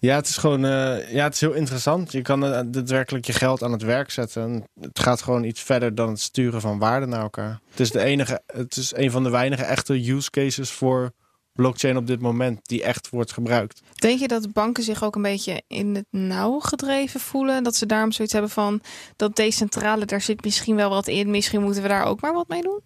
Ja, 0.06 0.16
het 0.16 0.28
is 0.28 0.36
gewoon 0.36 0.64
eh, 0.64 1.12
ja, 1.12 1.24
het 1.24 1.34
is 1.34 1.40
heel 1.40 1.52
interessant. 1.52 2.12
Je 2.12 2.22
kan 2.22 2.44
eh, 2.44 2.60
daadwerkelijk 2.66 3.26
je 3.26 3.32
geld 3.32 3.62
aan 3.62 3.72
het 3.72 3.82
werk 3.82 4.10
zetten. 4.10 4.42
En 4.42 4.64
het 4.80 4.98
gaat 4.98 5.22
gewoon 5.22 5.44
iets 5.44 5.62
verder 5.62 5.94
dan 5.94 6.08
het 6.08 6.20
sturen 6.20 6.60
van 6.60 6.78
waarden 6.78 7.08
naar 7.08 7.20
elkaar. 7.20 7.60
Het 7.70 7.80
is, 7.80 7.90
de 7.90 8.00
enige, 8.00 8.42
het 8.46 8.76
is 8.76 8.92
een 8.96 9.10
van 9.10 9.22
de 9.22 9.30
weinige 9.30 9.62
echte 9.62 10.10
use 10.10 10.30
cases 10.30 10.70
voor 10.70 11.12
blockchain 11.52 11.96
op 11.96 12.06
dit 12.06 12.20
moment 12.20 12.60
die 12.62 12.82
echt 12.82 13.08
wordt 13.08 13.32
gebruikt. 13.32 13.82
Denk 13.94 14.20
je 14.20 14.28
dat 14.28 14.52
banken 14.52 14.82
zich 14.82 15.04
ook 15.04 15.16
een 15.16 15.22
beetje 15.22 15.62
in 15.68 15.94
het 15.94 16.06
nauw 16.10 16.58
gedreven 16.58 17.20
voelen? 17.20 17.62
Dat 17.62 17.76
ze 17.76 17.86
daarom 17.86 18.12
zoiets 18.12 18.32
hebben 18.32 18.50
van 18.50 18.80
dat 19.16 19.36
decentrale, 19.36 20.04
daar 20.04 20.20
zit 20.20 20.44
misschien 20.44 20.76
wel 20.76 20.90
wat 20.90 21.06
in. 21.06 21.30
Misschien 21.30 21.62
moeten 21.62 21.82
we 21.82 21.88
daar 21.88 22.04
ook 22.04 22.20
maar 22.20 22.32
wat 22.32 22.48
mee 22.48 22.62
doen. 22.62 22.80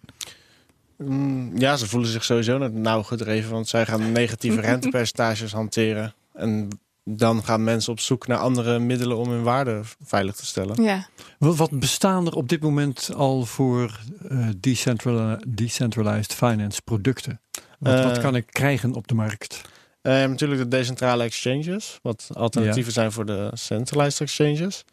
Hmm, 0.97 1.57
ja, 1.57 1.75
ze 1.77 1.87
voelen 1.87 2.09
zich 2.09 2.23
sowieso 2.23 2.57
naar 2.57 2.69
het 2.69 2.77
nauw 2.77 3.03
gedreven, 3.03 3.51
want 3.51 3.67
zij 3.67 3.85
gaan 3.85 4.11
negatieve 4.11 4.61
rentepercentages 4.71 5.51
hanteren. 5.51 6.13
En 6.33 6.69
dan 7.15 7.43
gaan 7.43 7.63
mensen 7.63 7.91
op 7.91 7.99
zoek 7.99 8.27
naar 8.27 8.37
andere 8.37 8.79
middelen 8.79 9.17
om 9.17 9.29
hun 9.29 9.43
waarde 9.43 9.81
veilig 10.03 10.35
te 10.35 10.45
stellen. 10.45 10.83
Ja. 10.83 11.07
Wat, 11.37 11.55
wat 11.55 11.79
bestaan 11.79 12.25
er 12.25 12.33
op 12.35 12.49
dit 12.49 12.61
moment 12.61 13.09
al 13.15 13.45
voor 13.45 13.99
eh, 14.29 14.47
decentrali- 14.57 15.43
decentralized 15.47 16.33
finance 16.33 16.81
producten? 16.81 17.41
Wat, 17.79 18.03
wat 18.03 18.15
Eh, 18.17 18.23
kan 18.23 18.35
ik 18.35 18.45
krijgen 18.51 18.93
op 18.93 19.07
de 19.07 19.13
markt? 19.15 19.61
Je 20.01 20.09
hebt 20.09 20.29
natuurlijk 20.31 20.61
de 20.61 20.67
decentrale 20.67 21.23
exchanges, 21.23 21.99
wat 22.01 22.29
alternatieven 22.33 22.93
zijn 22.93 23.11
voor 23.11 23.25
de 23.25 23.51
centralized 23.53 24.21
exchanges. 24.21 24.85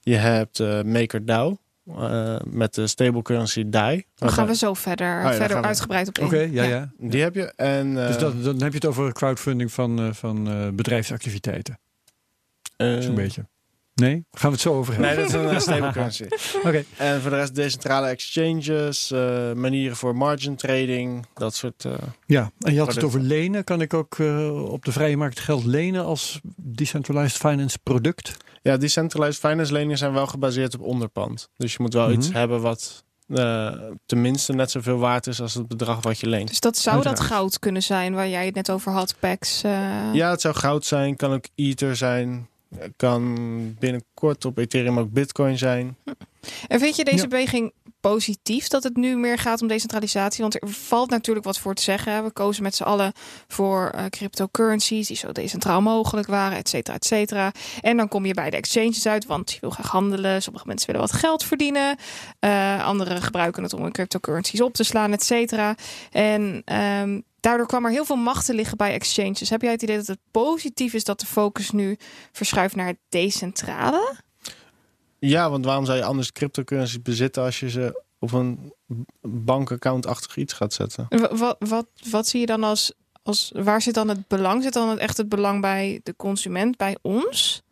Je 0.00 0.14
hebt 0.16 0.60
eh 0.60 0.82
MakerDAO 0.82 1.58
eh, 1.96 2.36
met 2.44 2.74
de 2.74 2.86
stable 2.86 3.22
currency 3.22 3.64
DAI. 3.68 4.04
Dan 4.14 4.30
gaan 4.30 4.46
we 4.46 4.54
zo 4.54 4.74
verder, 4.74 5.16
Oh 5.18 5.22
ja, 5.22 5.32
verder 5.32 5.62
uitgebreid 5.62 6.08
op 6.08 6.18
in. 6.18 6.24
Oké, 6.26 6.38
ja, 6.40 6.62
ja. 6.62 6.92
Die 6.98 7.22
heb 7.22 7.34
je. 7.34 7.52
En, 7.56 7.98
eh, 8.00 8.06
Dus 8.06 8.18
dat, 8.18 8.44
dan 8.44 8.62
heb 8.62 8.68
je 8.70 8.78
het 8.78 8.86
over 8.86 9.12
crowdfunding 9.12 9.72
van, 9.72 9.98
eh, 9.98 10.12
van 10.12 10.48
eh, 10.48 10.68
bedrijfsactiviteiten, 10.68 11.78
eh, 12.76 12.98
zo'n 13.00 13.14
beetje. 13.14 13.46
Nee? 13.98 14.24
Gaan 14.30 14.50
we 14.50 14.56
het 14.56 14.60
zo 14.60 14.72
over 14.74 14.92
hebben? 14.94 15.10
Nee, 15.16 15.18
dat 15.26 15.28
is 15.34 15.40
een 15.40 15.48
eh, 15.48 15.58
stable 15.58 15.92
currency. 15.92 16.24
Oké. 16.66 16.84
En 16.96 17.20
voor 17.20 17.30
de 17.30 17.36
rest 17.36 17.54
decentrale 17.54 18.06
exchanges, 18.06 19.10
eh, 19.10 19.52
manieren 19.52 19.96
voor 19.96 20.16
margin 20.16 20.56
trading, 20.56 21.26
dat 21.34 21.54
soort. 21.54 21.84
eh, 21.84 21.92
Ja, 22.26 22.50
en 22.60 22.72
je 22.72 22.78
had 22.78 22.94
het 22.94 23.04
over 23.04 23.20
lenen. 23.20 23.64
Kan 23.64 23.80
ik 23.80 23.94
ook 23.94 24.18
eh, 24.18 24.70
op 24.72 24.84
de 24.84 24.92
vrije 24.92 25.16
markt 25.16 25.40
geld 25.40 25.64
lenen 25.64 26.04
als 26.04 26.40
decentralized 26.56 27.36
finance 27.38 27.78
product? 27.82 28.36
Ja, 28.62 28.76
decentralized 28.76 29.38
finance 29.40 29.72
leningen 29.72 29.98
zijn 29.98 30.12
wel 30.12 30.26
gebaseerd 30.26 30.74
op 30.74 30.80
onderpand. 30.80 31.48
Dus 31.56 31.72
je 31.72 31.78
moet 31.82 31.94
wel 31.94 32.12
iets 32.12 32.28
Mhm. 32.28 32.36
hebben 32.36 32.60
wat 32.60 33.04
eh, 33.28 33.72
tenminste 34.06 34.52
net 34.52 34.70
zoveel 34.70 34.98
waard 34.98 35.26
is 35.26 35.40
als 35.40 35.54
het 35.54 35.68
bedrag 35.68 36.02
wat 36.02 36.18
je 36.18 36.26
leent. 36.26 36.48
Dus 36.48 36.60
dat 36.60 36.78
zou 36.78 37.02
dat 37.02 37.20
goud 37.20 37.58
kunnen 37.58 37.82
zijn 37.82 38.14
waar 38.14 38.28
jij 38.28 38.46
het 38.46 38.54
net 38.54 38.70
over 38.70 38.92
had, 38.92 39.14
Pax. 39.20 39.62
eh. 39.62 39.70
Ja, 40.12 40.30
het 40.30 40.40
zou 40.40 40.54
goud 40.54 40.84
zijn, 40.84 41.16
kan 41.16 41.32
ook 41.32 41.44
Ether 41.54 41.96
zijn, 41.96 42.48
kan 42.96 43.34
binnenkort 43.78 44.44
op 44.44 44.58
Ethereum 44.58 44.98
ook 44.98 45.10
Bitcoin 45.12 45.58
zijn. 45.58 45.96
En 46.68 46.80
vind 46.80 46.96
je 46.96 47.04
deze 47.04 47.22
Ja. 47.22 47.28
beweging 47.28 47.72
positief 48.00 48.68
dat 48.68 48.82
het 48.82 48.96
nu 48.96 49.16
meer 49.16 49.38
gaat 49.38 49.62
om 49.62 49.68
decentralisatie? 49.68 50.40
Want 50.42 50.62
er 50.62 50.68
valt 50.68 51.10
natuurlijk 51.10 51.46
wat 51.46 51.58
voor 51.58 51.74
te 51.74 51.82
zeggen. 51.82 52.24
We 52.24 52.30
kozen 52.32 52.62
met 52.62 52.74
z'n 52.74 52.82
allen 52.82 53.12
voor 53.48 53.90
eh, 53.94 54.04
cryptocurrencies 54.04 55.06
die 55.06 55.16
zo 55.16 55.32
decentraal 55.32 55.82
mogelijk 55.82 56.26
waren, 56.26 56.58
et 56.58 56.68
cetera, 56.68 56.96
et 56.96 57.04
cetera. 57.04 57.52
En 57.80 57.96
dan 57.96 58.08
kom 58.08 58.26
je 58.26 58.34
bij 58.34 58.50
de 58.50 58.56
exchanges 58.56 59.06
uit, 59.06 59.26
want 59.26 59.52
je 59.52 59.60
wil 59.60 59.70
graag 59.70 59.90
handelen. 59.90 60.42
Sommige 60.42 60.66
mensen 60.66 60.86
willen 60.86 61.02
wat 61.02 61.12
geld 61.12 61.44
verdienen. 61.44 61.96
Eh, 62.38 62.84
anderen 62.86 63.22
gebruiken 63.22 63.62
het 63.62 63.72
om 63.72 63.82
hun 63.82 63.92
cryptocurrencies 63.92 64.60
op 64.60 64.72
te 64.74 64.84
slaan, 64.84 65.12
et 65.12 65.22
cetera. 65.24 65.74
En 66.10 66.62
ehm, 66.64 67.20
daardoor 67.40 67.66
kwam 67.66 67.84
er 67.84 67.90
heel 67.90 68.04
veel 68.04 68.16
macht 68.16 68.46
te 68.46 68.54
liggen 68.54 68.76
bij 68.76 68.92
exchanges. 68.92 69.50
Heb 69.50 69.62
jij 69.62 69.70
het 69.72 69.82
idee 69.82 69.96
dat 69.96 70.06
het 70.06 70.18
positief 70.30 70.92
is 70.94 71.04
dat 71.04 71.20
de 71.20 71.26
focus 71.26 71.70
nu 71.70 71.96
verschuift 72.32 72.76
naar 72.76 72.86
het 72.86 72.98
decentrale? 73.08 74.14
Ja, 75.18 75.50
want 75.50 75.64
waarom 75.64 75.84
zou 75.84 75.98
je 75.98 76.04
anders 76.04 76.32
cryptocurrencies 76.32 77.02
bezitten 77.02 77.42
als 77.42 77.60
je 77.60 77.70
ze 77.70 78.02
op 78.18 78.32
een 78.32 78.72
bankaccount-achtig 79.22 80.36
iets 80.36 80.52
gaat 80.52 80.72
zetten? 80.72 81.06
Wa- 81.08 81.34
Wat, 81.36 81.56
wat, 81.58 81.86
wat 82.10 82.26
zie 82.26 82.40
je 82.40 82.46
dan 82.46 82.64
als, 82.64 82.92
als. 83.22 83.52
Waar 83.54 83.82
zit 83.82 83.94
dan 83.94 84.08
het 84.08 84.28
belang? 84.28 84.62
Zit 84.62 84.72
dan 84.72 84.88
het, 84.88 84.98
echt 84.98 85.16
het 85.16 85.28
belang 85.28 85.60
bij 85.60 86.00
de 86.02 86.16
consument, 86.16 86.76
bij 86.76 86.96
ons? 87.02 87.62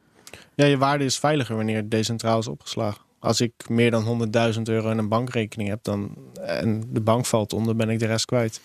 Ja, 0.55 0.65
je 0.67 0.79
waarde 0.79 1.05
is 1.05 1.19
veiliger 1.19 1.57
wanneer 1.57 1.77
het 1.77 1.91
decentraal 1.91 2.39
is 2.39 2.47
opgeslagen. 2.49 3.05
Als 3.19 3.41
ik 3.41 3.53
meer 3.69 3.91
dan 3.91 4.31
100.000 4.55 4.63
euro 4.63 4.91
in 4.91 4.99
een 4.99 5.09
bankrekening 5.09 5.69
heb 5.69 5.83
dan, 5.83 6.17
en 6.41 6.85
de 6.89 7.01
bank 7.01 7.27
valt 7.27 7.53
onder, 7.53 7.77
ben 7.77 7.91
ik 7.91 7.99
de 7.99 8.07
rest 8.07 8.25
kwijt. 8.25 8.61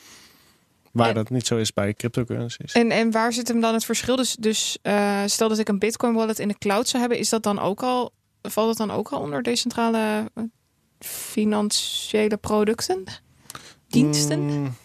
Waar 0.92 1.08
En- 1.10 1.16
dat 1.16 1.30
niet 1.30 1.48
zo 1.48 1.58
is 1.58 1.74
bij 1.74 1.94
cryptocurrencies. 1.94 2.74
En, 2.74 2.92
en 2.92 3.12
waar 3.12 3.34
zit 3.34 3.48
hem 3.48 3.62
dan 3.62 3.74
het 3.74 3.86
verschil? 3.86 4.16
Dus, 4.16 4.36
dus 4.40 4.78
eh, 4.82 5.22
stel 5.26 5.50
dat 5.50 5.58
ik 5.58 5.70
een 5.70 5.80
Bitcoin 5.80 6.14
wallet 6.14 6.40
in 6.40 6.48
de 6.48 6.58
cloud 6.58 6.88
zou 6.88 7.00
hebben, 7.02 7.20
is 7.20 7.30
dat 7.30 7.44
dan 7.44 7.60
ook 7.60 7.84
al. 7.84 8.12
Valt 8.42 8.70
het 8.70 8.78
dan 8.78 8.92
ook 8.92 9.10
al 9.10 9.20
onder 9.20 9.44
decentrale 9.44 10.30
eh, 10.34 10.44
financiële 11.00 12.38
producten? 12.38 13.04
Diensten? 13.88 14.40
Mm, 14.40 14.76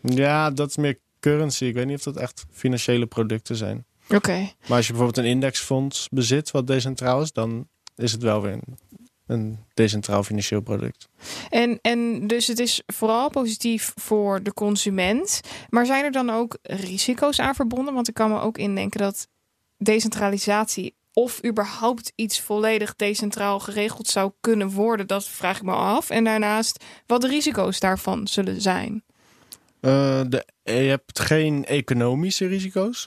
ja, 0.00 0.50
dat 0.50 0.68
is 0.68 0.76
meer 0.76 0.98
currency. 1.20 1.64
Ik 1.64 1.74
weet 1.74 1.86
niet 1.86 1.96
of 1.96 2.02
dat 2.02 2.16
echt 2.16 2.44
financiële 2.50 3.06
producten 3.06 3.56
zijn. 3.56 3.84
Oké. 4.08 4.32
Maar 4.66 4.76
als 4.76 4.86
je 4.86 4.92
bijvoorbeeld 4.92 5.26
een 5.26 5.30
indexfonds 5.32 6.08
bezit 6.10 6.50
wat 6.50 6.66
decentraal 6.66 7.22
is, 7.22 7.32
dan 7.32 7.68
is 7.96 8.12
het 8.12 8.22
wel 8.22 8.42
weer 8.42 8.52
een, 8.52 8.78
een 9.26 9.58
decentraal 9.74 10.22
financieel 10.22 10.60
product. 10.60 11.08
En, 11.48 11.78
en 11.82 12.26
dus 12.26 12.46
het 12.46 12.58
is 12.58 12.82
vooral 12.86 13.30
positief 13.30 13.92
voor 13.94 14.42
de 14.42 14.54
consument. 14.54 15.40
Maar 15.68 15.86
zijn 15.86 16.04
er 16.04 16.12
dan 16.12 16.30
ook 16.30 16.58
risico's 16.62 17.40
aan 17.40 17.54
verbonden? 17.54 17.94
Want 17.94 18.08
ik 18.08 18.14
kan 18.14 18.30
me 18.30 18.40
ook 18.40 18.58
indenken 18.58 19.00
dat 19.00 19.28
decentralisatie 19.78 20.94
of 21.12 21.44
überhaupt 21.44 22.12
iets 22.14 22.40
volledig 22.40 22.96
decentraal 22.96 23.60
geregeld 23.60 24.08
zou 24.08 24.32
kunnen 24.40 24.70
worden, 24.70 25.06
dat 25.06 25.24
vraag 25.24 25.56
ik 25.56 25.62
me 25.62 25.72
af. 25.72 26.10
En 26.10 26.24
daarnaast 26.24 26.84
wat 27.06 27.20
de 27.20 27.28
risico's 27.28 27.80
daarvan 27.80 28.28
zullen 28.28 28.60
zijn. 28.60 29.04
Eh, 29.80 30.20
de, 30.28 30.46
je 30.62 30.72
hebt 30.72 31.20
geen 31.20 31.64
economische 31.64 32.46
risico's, 32.46 33.06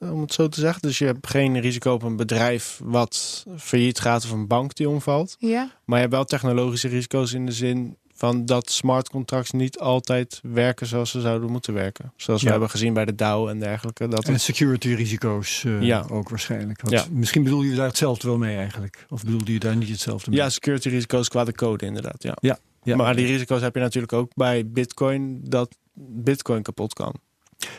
om 0.00 0.20
het 0.20 0.32
zo 0.32 0.48
te 0.48 0.60
zeggen. 0.60 0.82
Dus 0.82 0.98
je 0.98 1.04
hebt 1.04 1.26
geen 1.26 1.60
risico 1.60 1.92
op 1.92 2.02
een 2.02 2.16
bedrijf 2.16 2.80
wat 2.84 3.44
failliet 3.56 4.00
gaat 4.00 4.24
of 4.24 4.30
een 4.30 4.46
bank 4.46 4.74
die 4.74 4.88
omvalt. 4.88 5.36
Ja. 5.38 5.70
Maar 5.84 5.96
je 5.96 6.02
hebt 6.04 6.14
wel 6.14 6.24
technologische 6.24 6.88
risico's 6.88 7.32
in 7.32 7.46
de 7.46 7.52
zin 7.52 7.96
van 8.14 8.46
dat 8.46 8.70
smart 8.70 9.08
contracts 9.08 9.50
niet 9.50 9.78
altijd 9.78 10.40
werken 10.42 10.86
zoals 10.86 11.10
ze 11.10 11.20
zouden 11.20 11.50
moeten 11.50 11.74
werken. 11.74 12.12
Zoals 12.16 12.42
we 12.42 12.50
hebben 12.50 12.70
gezien 12.70 12.92
bij 12.92 13.04
de 13.04 13.14
DAO 13.14 13.48
en 13.48 13.58
dergelijke. 13.58 14.08
Dat 14.08 14.24
En 14.24 14.32
het- 14.32 14.42
security 14.42 14.88
risico's 14.94 15.64
eh, 15.64 15.82
Ja. 15.82 16.04
ook 16.10 16.28
waarschijnlijk. 16.28 16.80
Want 16.82 16.94
Ja. 16.94 17.04
Misschien 17.10 17.42
bedoel 17.42 17.62
je 17.62 17.74
daar 17.74 17.86
hetzelfde 17.86 18.28
wel 18.28 18.38
mee 18.38 18.56
eigenlijk. 18.56 19.06
Of 19.08 19.24
bedoelde 19.24 19.52
je 19.52 19.58
daar 19.58 19.76
niet 19.76 19.88
hetzelfde 19.88 20.30
mee? 20.30 20.38
ja, 20.38 20.48
security 20.48 20.88
risico's 20.88 21.28
qua 21.28 21.44
de 21.44 21.52
code 21.54 21.86
inderdaad. 21.86 22.22
Ja. 22.22 22.36
Ja. 22.82 22.96
Maar 22.96 23.16
die 23.16 23.26
risico's 23.26 23.60
heb 23.60 23.74
je 23.74 23.80
natuurlijk 23.80 24.12
ook 24.12 24.30
bij 24.34 24.66
Bitcoin 24.68 25.40
dat 25.44 25.76
Bitcoin 25.94 26.62
kapot 26.62 26.92
kan. 26.92 27.14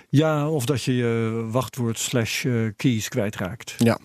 Ja, 0.10 0.50
of 0.50 0.66
dat 0.66 0.84
je 0.84 0.96
je 0.96 1.46
wachtwoord 1.52 2.00
slash 2.00 2.46
eh, 2.46 2.54
keys 2.76 3.10
kwijtraakt. 3.10 3.76
Ja. 3.78 4.00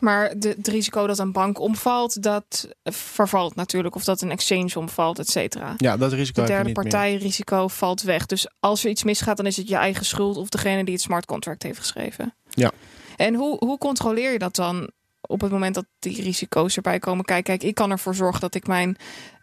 Maar 0.00 0.38
de, 0.38 0.48
het 0.48 0.68
risico 0.68 1.06
dat 1.06 1.18
een 1.18 1.32
bank 1.32 1.60
omvalt, 1.60 2.22
dat 2.22 2.68
vervalt 2.84 3.54
natuurlijk. 3.54 3.94
Of 3.94 4.04
dat 4.04 4.20
een 4.20 4.30
exchange 4.30 4.78
omvalt, 4.78 5.18
et 5.18 5.28
cetera. 5.28 5.74
Ja, 5.76 5.96
dat 5.96 6.12
risico 6.12 6.40
De 6.40 6.46
derde 6.46 6.72
partijrisico 6.72 7.68
valt 7.68 8.02
weg. 8.02 8.26
Dus 8.26 8.48
als 8.60 8.84
er 8.84 8.90
iets 8.90 9.04
misgaat, 9.04 9.36
dan 9.36 9.46
is 9.46 9.56
het 9.56 9.68
je 9.68 9.76
eigen 9.76 10.04
schuld 10.04 10.36
of 10.36 10.48
degene 10.48 10.84
die 10.84 10.94
het 10.94 11.02
smart 11.02 11.26
contract 11.26 11.62
heeft 11.62 11.78
geschreven. 11.78 12.34
Ja. 12.48 12.70
En 13.16 13.34
hoe, 13.34 13.56
hoe 13.58 13.78
controleer 13.78 14.32
je 14.32 14.38
dat 14.38 14.54
dan 14.54 14.90
op 15.20 15.40
het 15.40 15.50
moment 15.50 15.74
dat 15.74 15.86
die 15.98 16.22
risico's 16.22 16.76
erbij 16.76 16.98
komen? 16.98 17.24
Kijk, 17.24 17.44
kijk, 17.44 17.62
ik 17.62 17.74
kan 17.74 17.90
ervoor 17.90 18.14
zorgen 18.14 18.40
dat 18.40 18.54
ik 18.54 18.66
mijn 18.66 18.96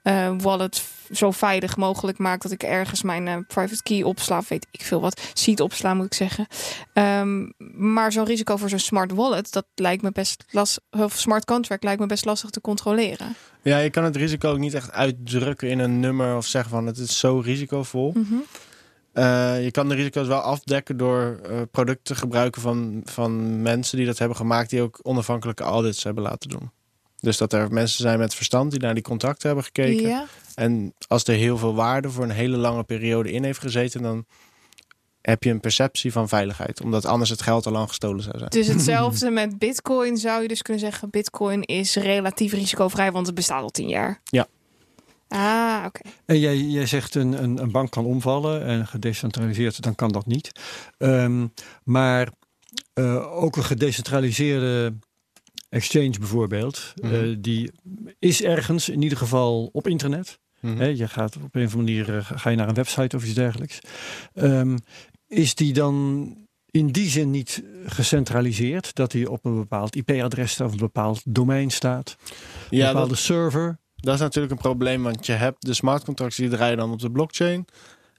eh, 0.04 0.32
wallet 0.38 0.84
zo 1.12 1.32
veilig 1.32 1.78
mogelijk 1.78 2.18
maak 2.18 2.42
dat 2.42 2.52
ik 2.52 2.64
ergens 2.64 3.04
mijn 3.04 3.28
eh, 3.28 3.38
private 3.48 3.84
key 3.84 4.04
opsla, 4.04 4.38
of 4.38 4.50
weet 4.50 4.68
ik 4.72 4.82
veel 4.82 5.02
wat, 5.02 5.22
seed 5.34 5.60
opsla 5.60 5.94
moet 5.94 6.06
ik 6.06 6.14
zeggen. 6.14 6.48
Ehm, 6.94 7.50
maar 7.94 8.12
zo'n 8.12 8.26
risico 8.26 8.58
voor 8.58 8.70
zo'n 8.70 8.80
smart 8.80 9.12
wallet, 9.12 9.52
dat 9.52 9.66
lijkt 9.76 10.02
me 10.02 10.12
best 10.12 10.44
lastig, 10.50 10.84
of 10.90 11.14
smart 11.14 11.46
contract 11.46 11.84
lijkt 11.84 12.00
me 12.00 12.06
best 12.06 12.26
lastig 12.26 12.50
te 12.50 12.62
controleren. 12.62 13.36
Ja, 13.62 13.78
je 13.78 13.90
kan 13.90 14.04
het 14.04 14.16
risico 14.16 14.50
ook 14.52 14.58
niet 14.58 14.74
echt 14.74 14.92
uitdrukken 14.92 15.70
in 15.70 15.80
een 15.80 16.00
nummer 16.00 16.36
of 16.36 16.46
zeggen 16.46 16.72
van 16.72 16.86
het 16.86 16.98
is 16.98 17.20
zo 17.20 17.40
risicovol. 17.40 18.12
Mhm. 18.16 18.34
Eh, 19.14 19.64
je 19.64 19.72
kan 19.72 19.90
de 19.90 19.96
risico's 19.96 20.28
wel 20.28 20.40
afdekken 20.40 20.98
door 20.98 21.40
producten 21.72 22.16
te 22.16 22.16
gebruiken 22.16 22.62
van, 22.62 23.02
van 23.04 23.62
mensen 23.62 23.98
die 23.98 24.06
dat 24.06 24.18
hebben 24.18 24.38
gemaakt, 24.38 24.70
die 24.70 24.82
ook 24.82 25.00
onafhankelijke 25.02 25.64
audits 25.64 26.04
hebben 26.04 26.24
laten 26.24 26.50
doen. 26.50 26.72
Dus 27.24 27.38
dat 27.38 27.54
er 27.54 27.72
mensen 27.72 28.02
zijn 28.02 28.20
met 28.20 28.36
verstand 28.36 28.72
die 28.72 28.80
naar 28.80 28.94
die 28.94 29.04
contracten 29.04 29.48
hebben 29.48 29.66
gekeken. 29.66 30.08
Ja. 30.08 30.26
En 30.56 30.94
als 31.08 31.24
er 31.24 31.36
heel 31.36 31.58
veel 31.58 31.76
waarde 31.76 32.10
voor 32.10 32.24
een 32.24 32.30
hele 32.30 32.58
lange 32.58 32.84
periode 32.84 33.32
in 33.32 33.44
heeft 33.44 33.60
gezeten, 33.60 34.02
dan 34.02 34.26
heb 35.22 35.44
je 35.44 35.50
een 35.50 35.60
perceptie 35.60 36.12
van 36.12 36.28
veiligheid. 36.28 36.82
Omdat 36.82 37.06
anders 37.06 37.30
het 37.30 37.42
geld 37.42 37.66
al 37.66 37.72
lang 37.72 37.88
gestolen 37.88 38.24
zou 38.24 38.38
zijn. 38.38 38.50
Dus 38.50 38.68
hetzelfde 38.76 39.30
met 39.30 39.58
Bitcoin 39.58 40.18
zou 40.18 40.42
je 40.42 40.48
dus 40.48 40.62
kunnen 40.62 40.84
zeggen: 40.84 41.10
Bitcoin 41.10 41.62
is 41.62 41.96
relatief 41.96 42.54
risicovrij, 42.54 43.12
want 43.12 43.26
het 43.26 43.36
bestaat 43.36 43.62
al 43.62 43.70
tien 43.70 43.90
jaar. 43.90 44.22
Ja. 44.24 44.48
Ah, 45.28 45.84
oké. 45.86 46.02
En 46.26 46.40
jij, 46.40 46.58
jij 46.58 46.86
zegt 46.86 47.16
een, 47.16 47.44
een, 47.44 47.62
een 47.62 47.72
bank 47.72 47.92
kan 47.92 48.06
omvallen 48.06 48.66
en 48.66 48.88
gedecentraliseerd, 48.88 49.82
dan 49.82 49.96
kan 49.96 50.12
dat 50.12 50.26
niet. 50.26 50.52
Ehm, 50.98 51.48
maar 51.84 52.30
eh, 52.94 53.44
ook 53.44 53.56
een 53.56 53.64
gedecentraliseerde 53.64 54.94
exchange 55.74 56.20
bijvoorbeeld, 56.20 56.94
Mhm. 57.02 57.14
eh, 57.14 57.36
die 57.40 57.72
is 58.20 58.44
ergens 58.44 58.90
in 58.90 59.02
ieder 59.02 59.18
geval 59.18 59.70
op 59.74 59.88
internet. 59.88 60.40
Mhm. 60.60 60.84
Je 60.84 61.08
gaat 61.08 61.36
op 61.36 61.56
een 61.56 61.66
of 61.66 61.76
andere 61.76 62.04
manier 62.04 62.18
eh, 62.18 62.40
ga 62.40 62.50
je 62.50 62.56
naar 62.56 62.68
een 62.68 62.74
website 62.74 63.16
of 63.16 63.24
iets 63.24 63.34
dergelijks. 63.34 63.80
Ehm, 64.34 64.78
is 65.28 65.56
die 65.56 65.74
dan 65.74 66.28
in 66.72 66.88
die 66.88 67.10
zin 67.10 67.32
niet 67.32 67.64
gecentraliseerd? 67.86 68.96
Dat 68.96 69.12
hij 69.12 69.26
op 69.26 69.46
een 69.46 69.56
bepaald 69.56 69.96
IP-adres 69.96 70.52
staat 70.52 70.68
of 70.68 70.74
een 70.74 70.80
bepaald 70.80 71.22
domein 71.26 71.72
staat? 71.72 72.16
Een 72.70 72.78
Ja, 72.78 72.88
bepaalde 72.88 73.10
dat, 73.10 73.18
server? 73.18 73.78
dat 73.96 74.14
is 74.14 74.20
natuurlijk 74.20 74.54
een 74.54 74.60
probleem, 74.60 75.04
want 75.04 75.26
je 75.26 75.32
hebt 75.32 75.66
de 75.66 75.74
smart 75.74 76.04
contracts 76.04 76.36
die 76.36 76.50
draaien 76.50 76.78
dan 76.78 76.92
op 76.92 77.00
de 77.00 77.12
blockchain. 77.12 77.66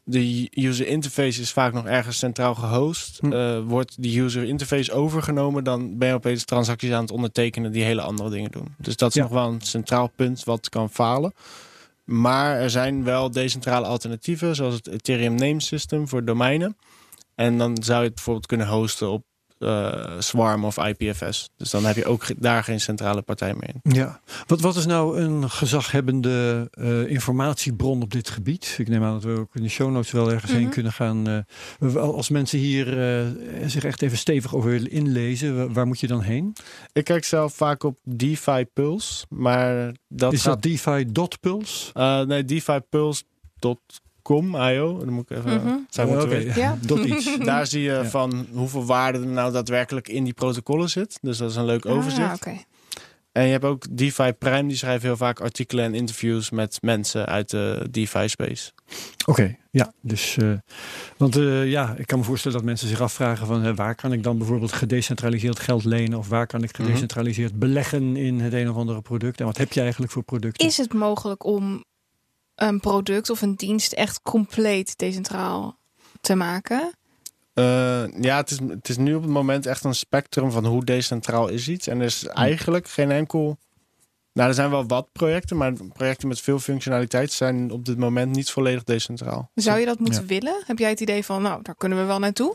De 0.07 0.49
user 0.55 0.87
interface 0.87 1.41
is 1.41 1.53
vaak 1.53 1.73
nog 1.73 1.87
ergens 1.87 2.19
centraal 2.19 2.55
gehost. 2.55 3.19
Hm. 3.21 3.33
Eh, 3.33 3.61
wordt 3.67 4.03
die 4.03 4.21
user 4.23 4.45
interface 4.45 4.93
overgenomen, 4.93 5.65
dan 5.65 5.99
ben 5.99 6.09
je 6.09 6.15
opeens 6.15 6.45
transacties 6.45 6.91
aan 6.93 7.01
het 7.03 7.11
ondertekenen 7.11 7.73
die 7.73 7.83
hele 7.85 8.01
andere 8.03 8.31
dingen 8.31 8.51
doen. 8.51 8.75
Dus 8.79 8.97
dat 8.97 9.09
is 9.09 9.15
Ja. 9.15 9.23
nog 9.23 9.31
wel 9.33 9.49
een 9.49 9.61
centraal 9.61 10.11
punt 10.17 10.45
wat 10.45 10.69
kan 10.69 10.91
falen. 10.91 11.33
Maar 12.05 12.57
er 12.61 12.71
zijn 12.71 13.05
wel 13.05 13.31
decentrale 13.31 13.87
alternatieven, 13.87 14.55
zoals 14.55 14.75
het 14.75 14.87
Ethereum 14.87 15.35
Name 15.35 15.61
System 15.61 16.09
voor 16.09 16.25
domeinen. 16.25 16.77
En 17.35 17.59
dan 17.59 17.77
zou 17.83 17.99
je 17.99 18.05
het 18.07 18.15
bijvoorbeeld 18.15 18.47
kunnen 18.47 18.69
hosten 18.69 19.11
op 19.11 19.23
Swarm 20.19 20.65
of 20.65 20.77
IPFS. 20.79 21.51
Dus 21.57 21.71
dan 21.71 21.85
heb 21.85 21.97
je 21.97 22.05
ook 22.05 22.43
daar 22.43 22.65
geen 22.65 22.81
centrale 22.81 23.23
partij 23.23 23.55
meer 23.55 23.71
in. 23.83 23.93
Ja. 23.93 24.21
Wat, 24.47 24.61
wat 24.61 24.77
is 24.77 24.87
nou 24.87 25.19
een 25.21 25.51
gezaghebbende 25.51 26.69
eh, 26.71 27.11
informatiebron 27.11 28.03
op 28.03 28.11
dit 28.13 28.31
gebied? 28.31 28.75
Ik 28.79 28.89
neem 28.89 29.03
aan 29.05 29.13
dat 29.13 29.23
we 29.23 29.39
ook 29.39 29.55
in 29.55 29.63
de 29.63 29.69
show 29.69 29.91
notes 29.93 30.11
wel 30.11 30.33
ergens 30.33 30.53
heen 30.53 30.61
Mhm. 30.63 30.71
kunnen 30.71 30.93
gaan. 30.93 31.29
eh, 31.81 31.95
als 31.97 32.29
mensen 32.29 32.59
hier 32.59 32.87
eh, 33.19 33.27
zich 33.67 33.85
echt 33.85 34.03
even 34.03 34.19
stevig 34.19 34.55
over 34.55 34.71
willen 34.71 34.91
inlezen, 34.91 35.57
wa- 35.57 35.69
waar 35.73 35.87
moet 35.87 36.01
je 36.01 36.07
dan 36.07 36.23
heen? 36.23 36.53
Ik 36.93 37.05
kijk 37.05 37.25
zelf 37.25 37.55
vaak 37.55 37.83
op 37.83 37.99
DeFi 38.05 38.65
Pulse, 38.73 39.27
maar 39.29 39.93
dat 40.09 40.33
is 40.33 40.43
gaat... 40.43 40.63
dat 40.63 40.63
DeFi.puls? 40.63 41.91
Eh, 41.95 42.21
nee, 42.21 42.45
DeFiPulse.com, 44.25 44.57
IO. 44.57 44.99
Dan 45.05 45.13
moet 45.15 45.31
ik 45.31 45.37
even... 45.37 45.61
Mhm. 45.65 45.77
zou 45.89 46.09
ik 46.09 46.15
moeten 46.15 46.33
oké. 46.37 46.45
weten. 46.45 46.61
Ja. 46.61 46.79
Dot 46.87 47.05
iets. 47.05 47.39
Daar 47.45 47.67
zie 47.67 47.83
je 47.83 47.91
Ja. 47.93 48.05
van 48.05 48.47
hoeveel 48.53 48.85
waarde 48.87 49.19
er 49.19 49.27
nou 49.27 49.53
daadwerkelijk 49.53 50.09
in 50.09 50.25
die 50.25 50.33
protocollen 50.33 50.89
zit. 50.91 51.19
Dus 51.23 51.39
dat 51.39 51.51
is 51.51 51.57
een 51.57 51.65
leuk 51.65 51.87
overzicht. 51.87 52.29
Ah, 52.29 52.35
oké. 52.35 52.57
En 53.33 53.45
je 53.45 53.51
hebt 53.51 53.65
ook 53.65 53.85
DeFi 53.91 54.33
Prime, 54.33 54.67
die 54.69 54.77
schrijven 54.77 55.07
heel 55.07 55.17
vaak 55.17 55.41
artikelen 55.41 55.85
en 55.85 55.95
interviews 55.95 56.51
met 56.51 56.79
mensen 56.83 57.27
uit 57.27 57.51
de 57.51 57.87
DeFi 57.91 58.29
space. 58.29 58.73
Oké, 59.27 59.57
ja. 59.71 59.93
Dus, 60.03 60.37
eh, 60.37 60.53
want 61.17 61.37
eh, 61.37 61.71
ja, 61.71 61.95
ik 61.99 62.07
kan 62.07 62.19
me 62.19 62.25
voorstellen 62.25 62.57
dat 62.57 62.67
mensen 62.67 62.89
zich 62.89 63.01
afvragen 63.01 63.47
van 63.47 63.75
waar 63.75 63.95
kan 63.95 64.13
ik 64.13 64.23
dan 64.23 64.39
bijvoorbeeld 64.39 64.73
gedecentraliseerd 64.73 65.59
geld 65.59 65.85
lenen 65.85 66.19
of 66.19 66.29
waar 66.29 66.47
kan 66.47 66.63
ik 66.63 66.73
Mhm. 66.79 66.83
gedecentraliseerd 66.87 67.59
beleggen 67.59 68.17
in 68.17 68.41
het 68.41 68.53
een 68.53 68.71
of 68.71 68.77
andere 68.77 69.01
product 69.03 69.41
en 69.41 69.47
wat 69.47 69.57
heb 69.57 69.73
je 69.73 69.81
eigenlijk 69.81 70.13
voor 70.13 70.23
producten? 70.23 70.67
Is 70.67 70.77
het 70.77 70.93
mogelijk 70.93 71.45
om 71.45 71.85
een 72.55 72.81
product 72.81 73.31
of 73.31 73.43
een 73.43 73.55
dienst 73.55 73.93
echt 73.93 74.23
compleet 74.23 74.99
decentraal 74.99 75.79
te 76.21 76.35
maken? 76.35 76.93
Eh, 77.55 78.05
ja, 78.21 78.37
het 78.37 78.51
is, 78.51 78.59
het 78.69 78.89
is 78.89 78.97
nu 78.97 79.15
op 79.15 79.23
het 79.23 79.31
moment 79.31 79.67
echt 79.67 79.85
een 79.85 79.95
spectrum 79.95 80.51
van 80.51 80.67
hoe 80.67 80.85
decentraal 80.85 81.49
is 81.49 81.69
iets. 81.69 81.87
En 81.87 81.99
er 81.99 82.05
is 82.05 82.27
eigenlijk 82.27 82.89
geen 82.89 83.11
enkel... 83.11 83.59
Nou, 84.33 84.49
er 84.49 84.55
zijn 84.55 84.71
wel 84.71 84.87
wat 84.87 85.09
projecten, 85.13 85.57
maar 85.57 85.73
projecten 85.93 86.29
met 86.29 86.41
veel 86.41 86.59
functionaliteit 86.59 87.33
zijn 87.33 87.71
op 87.71 87.85
dit 87.85 87.99
moment 87.99 88.35
niet 88.35 88.51
volledig 88.51 88.85
decentraal. 88.85 89.51
Zou 89.55 89.79
je 89.79 89.87
dat 89.87 89.99
moeten 89.99 90.27
willen? 90.27 90.63
Heb 90.67 90.79
jij 90.79 90.91
het 90.91 91.01
idee 91.01 91.25
van, 91.25 91.43
nou, 91.43 91.63
daar 91.63 91.75
kunnen 91.75 91.99
we 91.99 92.05
wel 92.05 92.19
naartoe? 92.19 92.55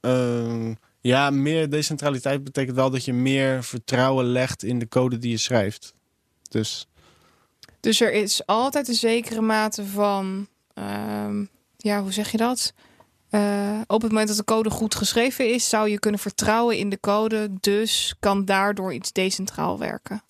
Ehm, 0.00 0.74
ja, 1.00 1.30
meer 1.30 1.70
decentraliteit 1.70 2.44
betekent 2.44 2.76
wel 2.76 2.90
dat 2.90 3.04
je 3.04 3.12
meer 3.12 3.64
vertrouwen 3.64 4.24
legt 4.24 4.62
in 4.62 4.78
de 4.78 4.88
code 4.88 5.18
die 5.18 5.30
je 5.30 5.36
schrijft. 5.36 5.94
Dus 6.48 6.86
Dus 7.86 8.00
er 8.00 8.12
is 8.12 8.46
altijd 8.46 8.88
een 8.88 8.94
zekere 8.94 9.40
mate 9.40 9.84
van, 9.84 10.48
ehm, 10.74 11.44
ja, 11.76 12.02
hoe 12.02 12.12
zeg 12.12 12.30
je 12.30 12.36
dat? 12.36 12.72
Eh, 13.30 13.80
op 13.86 14.02
het 14.02 14.10
moment 14.10 14.28
dat 14.28 14.36
de 14.36 14.44
code 14.44 14.70
goed 14.70 14.94
geschreven 14.94 15.54
is, 15.54 15.68
zou 15.68 15.88
je 15.88 15.98
kunnen 15.98 16.20
vertrouwen 16.20 16.78
in 16.78 16.90
de 16.90 17.00
code. 17.00 17.48
Dus 17.60 18.14
kan 18.20 18.44
daardoor 18.44 18.94
iets 18.94 19.12
decentraal 19.12 19.78
werken. 19.78 20.22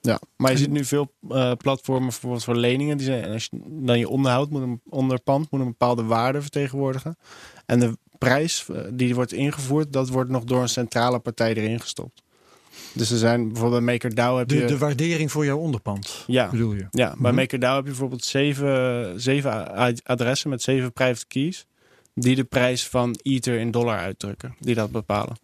ja, 0.00 0.20
maar 0.36 0.50
je 0.50 0.58
ziet 0.58 0.70
nu 0.70 0.84
veel 0.84 1.12
eh, 1.28 1.52
platformen 1.52 2.08
bijvoorbeeld 2.08 2.44
voor 2.44 2.56
leningen. 2.56 2.96
Die 2.96 3.06
zijn, 3.06 3.22
en 3.24 3.32
als 3.32 3.48
je 3.50 3.60
dan 3.66 3.98
je 3.98 4.08
onderhoud 4.08 4.50
moet 4.50 4.62
een 4.62 4.80
onderpand 4.88 5.50
moet 5.50 5.60
een 5.60 5.66
bepaalde 5.66 6.04
waarde 6.04 6.40
vertegenwoordigen. 6.40 7.16
En 7.66 7.80
de 7.80 7.98
prijs 8.18 8.66
eh, 8.68 8.80
die 8.92 9.14
wordt 9.14 9.32
ingevoerd, 9.32 9.92
dat 9.92 10.08
wordt 10.08 10.30
nog 10.30 10.44
door 10.44 10.62
een 10.62 10.68
centrale 10.68 11.18
partij 11.18 11.54
erin 11.54 11.80
gestopt. 11.80 12.22
Dus 12.96 13.10
er 13.10 13.18
zijn 13.18 13.48
bijvoorbeeld 13.48 13.84
bij 13.84 13.92
MakerDAO 13.92 14.38
heb 14.38 14.50
je... 14.50 14.60
De, 14.60 14.64
de 14.64 14.78
waardering 14.78 15.32
voor 15.32 15.44
jouw 15.44 15.58
onderpand, 15.58 16.24
ja, 16.26 16.50
bedoel 16.50 16.74
je? 16.74 16.86
Ja, 16.90 17.14
bij 17.18 17.30
Mhm. 17.32 17.40
MakerDAO 17.40 17.74
heb 17.74 17.84
je 17.84 17.90
bijvoorbeeld 17.90 18.24
zeven, 18.24 19.20
zeven 19.20 19.74
adressen 20.02 20.50
met 20.50 20.62
zeven 20.62 20.92
private 20.92 21.26
keys. 21.26 21.66
Die 22.14 22.34
de 22.34 22.44
prijs 22.44 22.88
van 22.88 23.18
Ether 23.22 23.58
in 23.58 23.70
dollar 23.70 23.98
uitdrukken. 23.98 24.54
Die 24.58 24.74
dat 24.74 24.90
bepalen. 24.90 25.36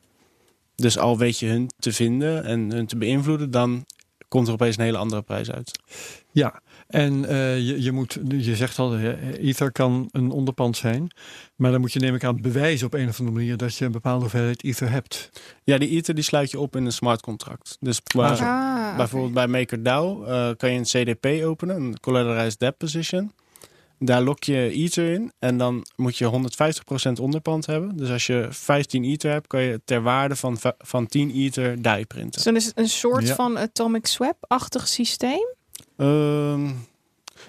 Dus 0.75 0.99
al 0.99 1.19
weet 1.19 1.39
je 1.39 1.47
hun 1.47 1.71
te 1.79 1.93
vinden 1.93 2.45
en 2.45 2.71
hun 2.71 2.87
te 2.87 2.97
beïnvloeden, 2.97 3.51
dan 3.51 3.87
komt 4.29 4.47
er 4.47 4.53
opeens 4.53 4.77
een 4.77 4.85
hele 4.85 4.99
andere 4.99 5.23
prijs 5.23 5.51
uit. 5.51 5.81
Ja, 6.31 6.61
en 6.93 7.25
eh, 7.25 7.57
je, 7.57 7.83
je, 7.83 7.93
moet, 7.93 8.19
je 8.29 8.57
zegt 8.57 8.79
al, 8.79 8.99
Ether 8.99 9.73
kan 9.73 10.09
een 10.13 10.31
onderpand 10.31 10.77
zijn. 10.77 11.11
Maar 11.57 11.71
dan 11.71 11.81
moet 11.81 11.93
je 11.93 11.99
neem 12.01 12.15
ik 12.15 12.25
aan 12.25 12.41
bewijzen 12.41 12.87
op 12.87 12.95
een 12.95 13.09
of 13.09 13.19
andere 13.19 13.37
manier 13.39 13.57
dat 13.57 13.77
je 13.77 13.85
een 13.85 13.93
bepaalde 13.93 14.21
hoeveelheid 14.21 14.65
Ether 14.65 14.91
hebt. 14.91 15.31
Ja, 15.65 15.79
die 15.79 15.89
Ether 15.89 16.15
die 16.15 16.25
sluit 16.25 16.51
je 16.51 16.59
op 16.61 16.77
in 16.77 16.85
een 16.85 16.93
smart 16.93 17.21
contract. 17.21 17.77
Dus 17.81 18.01
Ah. 18.17 18.41
Ah, 18.41 18.97
bijvoorbeeld 18.97 19.35
bij 19.35 19.47
MakerDAO 19.47 20.25
eh, 20.25 20.51
kan 20.57 20.73
je 20.73 20.79
een 20.79 20.85
CDP 21.15 21.45
openen, 21.45 21.77
een 21.77 22.01
Collateralized 22.01 22.59
Debt 22.59 22.77
Position. 22.77 23.33
Daar 23.99 24.23
lok 24.23 24.45
je 24.45 24.71
Ether 24.71 25.13
in 25.13 25.33
en 25.39 25.57
dan 25.59 25.87
moet 25.97 26.17
je 26.17 26.31
150% 26.31 27.21
onderpand 27.21 27.67
hebben. 27.67 27.97
Dus 27.97 28.11
als 28.11 28.27
je 28.27 28.47
15 28.51 29.05
Ether 29.05 29.31
hebt, 29.31 29.47
kan 29.47 29.63
je 29.63 29.81
ter 29.85 30.03
waarde 30.03 30.37
van, 30.37 30.59
va- 30.59 30.75
van 30.79 31.07
10 31.07 31.31
Ether 31.35 31.83
DAI 31.83 32.07
printen. 32.07 32.31
Dus 32.33 32.43
dan 32.43 32.57
is 32.57 32.65
het 32.65 32.79
een 32.79 32.89
soort 32.89 33.27
Ja. 33.27 33.35
van 33.35 33.59
atomic 33.59 34.07
swap-achtig 34.07 34.89
systeem. 34.89 35.47
Ehm, 35.97 36.67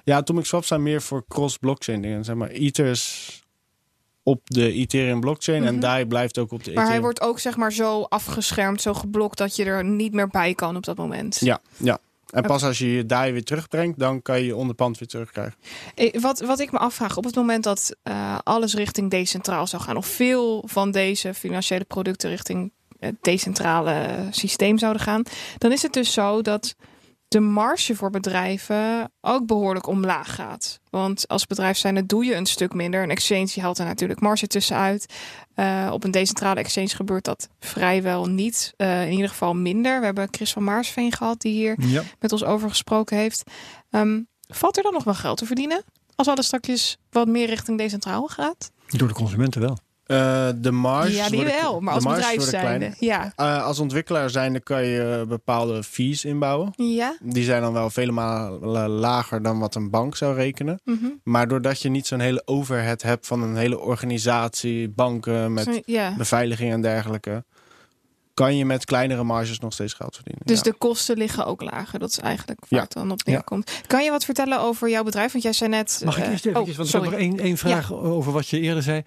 ja, 0.04 0.18
Atomic 0.18 0.46
Swaps 0.46 0.68
zijn 0.68 0.84
meer 0.84 1.02
voor 1.02 1.24
cross-blockchain 1.28 2.02
dingen. 2.02 2.24
Zeg 2.24 2.36
maar, 2.36 2.52
op 4.24 4.42
de 4.44 4.72
Ethereum 4.72 5.20
blockchain 5.20 5.64
en 5.64 5.72
Mhm. 5.74 5.82
DAI 5.82 6.06
blijft 6.06 6.38
ook 6.38 6.52
op 6.52 6.64
de 6.64 6.74
Maar 6.74 6.88
hij 6.88 7.02
wordt 7.02 7.22
ook 7.22 7.40
zeg 7.40 7.58
maar 7.58 7.74
zo 7.74 8.02
afgeschermd, 8.02 8.82
zo 8.82 8.94
geblokt 8.94 9.38
dat 9.38 9.56
je 9.56 9.64
er 9.64 9.84
niet 9.84 10.14
meer 10.14 10.28
bij 10.28 10.54
kan 10.54 10.76
op 10.76 10.84
dat 10.84 10.98
moment. 10.98 11.38
Ja, 11.40 11.62
ja. 11.78 12.00
En 12.30 12.44
pas 12.44 12.64
als 12.64 12.78
je 12.78 12.92
je 12.92 13.06
DAI 13.06 13.32
weer 13.32 13.44
terugbrengt, 13.44 14.00
dan 14.00 14.22
kan 14.22 14.40
je 14.40 14.46
je 14.46 14.56
onderpand 14.56 14.98
weer 14.98 15.08
terugkrijgen. 15.08 15.56
Eh, 15.96 16.22
Wat, 16.22 16.40
wat 16.40 16.60
ik 16.60 16.72
me 16.72 16.78
afvraag, 16.78 17.18
op 17.18 17.24
het 17.24 17.36
moment 17.36 17.64
dat 17.64 17.96
eh, 18.04 18.38
alles 18.44 18.74
richting 18.74 19.10
decentraal 19.12 19.68
zou 19.68 19.82
gaan, 19.82 19.98
of 19.98 20.06
veel 20.06 20.64
van 20.68 20.92
deze 20.92 21.34
financiële 21.34 21.84
producten 21.84 22.30
richting 22.30 22.72
het 23.00 23.16
decentrale 23.22 24.28
systeem 24.32 24.78
zouden 24.78 25.02
gaan, 25.02 25.24
dan 25.58 25.72
is 25.72 25.82
het 25.82 25.94
dus 25.94 26.14
zo 26.14 26.42
dat 26.42 26.76
de 27.34 27.40
marge 27.40 27.96
voor 27.96 28.10
bedrijven 28.10 29.12
ook 29.22 29.46
behoorlijk 29.46 29.88
omlaag 29.88 30.36
gaat. 30.36 30.80
Want 30.90 31.28
als 31.28 31.48
bedrijf 31.48 31.78
zijn, 31.78 31.96
het 31.96 32.10
doe 32.10 32.26
je 32.26 32.36
een 32.36 32.46
stuk 32.46 32.74
minder. 32.74 33.04
Een 33.04 33.10
exchange 33.10 33.62
haalt 33.62 33.78
er 33.78 33.86
natuurlijk 33.86 34.20
marge 34.20 34.48
tussenuit. 34.48 35.14
Uh, 35.56 35.90
op 35.92 36.04
een 36.04 36.12
decentrale 36.12 36.60
exchange 36.60 36.88
gebeurt 36.88 37.26
dat 37.26 37.50
vrijwel 37.60 38.26
niet. 38.26 38.74
Uh, 38.78 39.06
in 39.06 39.12
ieder 39.12 39.30
geval 39.30 39.54
minder. 39.54 40.00
We 40.00 40.06
hebben 40.06 40.28
Chris 40.32 40.54
van 40.54 40.64
Maarsveen 40.64 41.12
gehad 41.12 41.42
die 41.42 41.54
hier 41.54 41.76
ja. 41.80 42.04
met 42.20 42.32
ons 42.32 42.44
over 42.44 42.70
gesproken 42.70 43.18
heeft. 43.18 43.44
Um, 43.92 44.28
valt 44.48 44.78
er 44.78 44.84
dan 44.84 44.94
nog 44.94 45.04
wel 45.04 45.14
geld 45.14 45.38
te 45.38 45.46
verdienen? 45.46 45.84
Als 46.16 46.28
alles 46.28 46.46
straks 46.46 46.98
wat 47.10 47.28
meer 47.28 47.48
richting 47.48 47.78
decentraal 47.78 48.28
gaat? 48.28 48.72
Door 48.88 49.08
de 49.08 49.14
consumenten 49.14 49.62
wel. 49.62 49.78
Uh, 50.14 50.50
de 50.56 50.72
marge. 50.72 51.12
Ja, 51.14 51.30
die 51.30 51.44
wel, 51.44 51.80
maar 51.80 51.94
als 51.94 52.04
bedrijf 52.04 52.42
zijnde. 52.42 52.94
Ja. 53.00 53.34
Uh, 53.38 53.66
als 53.66 53.80
ontwikkelaar 53.80 54.30
zijnde 54.30 54.60
kan 54.60 54.86
je 54.86 55.26
bepaalde 55.28 55.84
fees 55.84 56.26
inbouwen. 56.26 56.74
Ja. 56.76 57.18
Die 57.22 57.44
zijn 57.44 57.62
dan 57.62 57.74
wel 57.74 57.90
vele 57.90 58.12
malen 58.12 58.90
lager 58.90 59.42
dan 59.42 59.60
wat 59.60 59.76
een 59.76 59.90
bank 59.90 60.16
zou 60.16 60.36
rekenen. 60.36 60.82
Mm 60.84 60.98
-hmm. 61.02 61.20
Maar 61.24 61.48
doordat 61.48 61.82
je 61.82 61.90
niet 61.90 62.08
zo'n 62.08 62.20
hele 62.20 62.42
overhead 62.46 63.02
hebt 63.02 63.28
van 63.28 63.42
een 63.42 63.56
hele 63.56 63.80
organisatie, 63.80 64.90
banken 64.90 65.54
met 65.54 65.82
ja. 65.86 66.16
beveiliging 66.18 66.72
en 66.72 66.82
dergelijke, 66.82 67.44
kan 68.34 68.56
je 68.56 68.66
met 68.66 68.86
kleinere 68.86 69.24
marges 69.24 69.60
nog 69.60 69.74
steeds 69.74 69.94
geld 69.94 70.16
verdienen. 70.16 70.42
Dus 70.46 70.58
ja. 70.58 70.64
de 70.64 70.74
kosten 70.74 71.18
liggen 71.18 71.46
ook 71.46 71.62
lager. 71.62 72.00
Dat 72.00 72.10
is 72.10 72.20
eigenlijk 72.20 72.60
waar 72.60 72.80
Ja. 72.80 72.82
het 72.86 72.94
dan 72.94 73.12
op 73.12 73.24
neerkomt. 73.24 73.72
Kan 73.88 74.04
je 74.04 74.12
wat 74.12 74.26
vertellen 74.26 74.60
over 74.60 74.90
jouw 74.90 75.04
bedrijf? 75.04 75.32
Want 75.32 75.44
jij 75.44 75.54
zei 75.54 75.70
net... 75.70 76.02
Mag 76.06 76.18
ik 76.18 76.24
eh, 76.24 76.32
eerst 76.32 76.46
even, 76.46 76.62
oh, 76.62 76.68
want 76.76 76.88
ik 76.88 76.94
heb 76.94 77.04
nog 77.04 77.14
één, 77.14 77.40
één 77.40 77.58
vraag 77.58 77.94
over 77.94 78.32
wat 78.32 78.48
je 78.48 78.60
eerder 78.60 78.84
zei. 78.84 79.04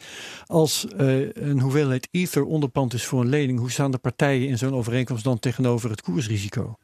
Als 0.47 0.87
eh, 0.87 1.35
een 1.35 1.61
hoeveelheid 1.61 2.09
ether 2.11 2.45
onderpand 2.45 2.95
is 2.95 3.05
voor 3.05 3.21
een 3.21 3.29
lening, 3.29 3.59
hoe 3.59 3.71
staan 3.71 3.91
de 3.91 3.99
partijen 3.99 4.49
in 4.49 4.59
zo'n 4.59 4.75
overeenkomst 4.75 5.25
dan 5.25 5.39
tegenover 5.39 5.91
het 5.91 6.03
koersrisico? 6.03 6.77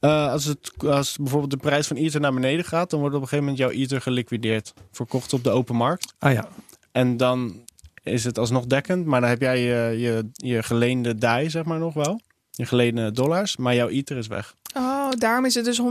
Eh, 0.00 0.30
als, 0.32 0.44
het, 0.44 0.72
als 0.78 1.16
bijvoorbeeld 1.16 1.50
de 1.50 1.56
prijs 1.56 1.86
van 1.86 1.96
Ether 1.96 2.20
naar 2.20 2.34
beneden 2.34 2.64
gaat, 2.64 2.90
dan 2.90 3.00
wordt 3.00 3.14
op 3.14 3.22
een 3.22 3.28
gegeven 3.28 3.50
moment 3.50 3.70
jouw 3.70 3.82
Ether 3.82 4.00
geliquideerd. 4.00 4.74
Verkocht 4.92 5.32
op 5.32 5.44
de 5.44 5.50
open 5.50 5.76
markt. 5.76 6.14
Ah 6.18 6.32
ja, 6.32 6.48
En 6.92 7.16
dan 7.16 7.64
is 8.10 8.24
het 8.24 8.38
alsnog 8.38 8.66
dekkend, 8.66 9.06
maar 9.06 9.20
dan 9.20 9.30
heb 9.30 9.40
jij 9.40 9.60
je, 9.60 9.98
je, 10.00 10.28
je 10.32 10.62
geleende 10.62 11.14
DAI, 11.14 11.50
zeg 11.50 11.64
maar 11.64 11.78
nog 11.78 11.94
wel. 11.94 12.20
Je 12.50 12.66
geleende 12.66 13.10
dollars, 13.12 13.56
maar 13.56 13.74
jouw 13.74 13.88
Ether 13.88 14.16
is 14.16 14.26
weg. 14.26 14.54
Oh, 14.76 15.10
daarom 15.10 15.44
is 15.44 15.54
het 15.54 15.64
dus 15.64 15.80
150% 15.80 15.84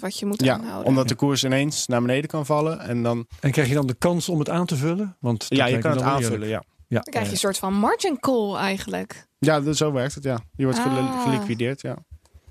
wat 0.00 0.18
je 0.18 0.26
moet 0.26 0.42
Ja, 0.44 0.54
aanhouden. 0.54 0.86
omdat 0.86 1.08
de 1.08 1.14
koers 1.14 1.44
ineens 1.44 1.86
naar 1.86 2.00
beneden 2.00 2.30
kan 2.30 2.46
vallen. 2.46 2.80
En 2.80 3.02
dan, 3.02 3.26
en 3.40 3.50
krijg 3.50 3.68
je 3.68 3.74
dan 3.74 3.86
de 3.86 3.94
kans 3.94 4.28
om 4.28 4.38
het 4.38 4.48
aan 4.50 4.66
te 4.66 4.76
vullen? 4.76 5.16
Want 5.20 5.46
ja, 5.48 5.66
je 5.66 5.78
kan 5.78 5.90
het 5.90 6.00
aanvullen, 6.02 6.48
ja. 6.48 6.62
Ja, 6.88 6.96
Dan 7.00 7.12
krijg 7.12 7.26
je 7.26 7.32
een 7.32 7.38
soort 7.38 7.58
van 7.58 7.74
margin 7.74 8.20
call 8.20 8.54
eigenlijk. 8.54 9.26
Ja, 9.38 9.60
dus 9.60 9.78
zo 9.78 9.92
werkt 9.92 10.14
het, 10.14 10.24
ja. 10.24 10.38
Je 10.56 10.64
wordt 10.64 10.78
Ah. 10.78 11.22
geliquideerd, 11.22 11.80
ja. 11.80 11.96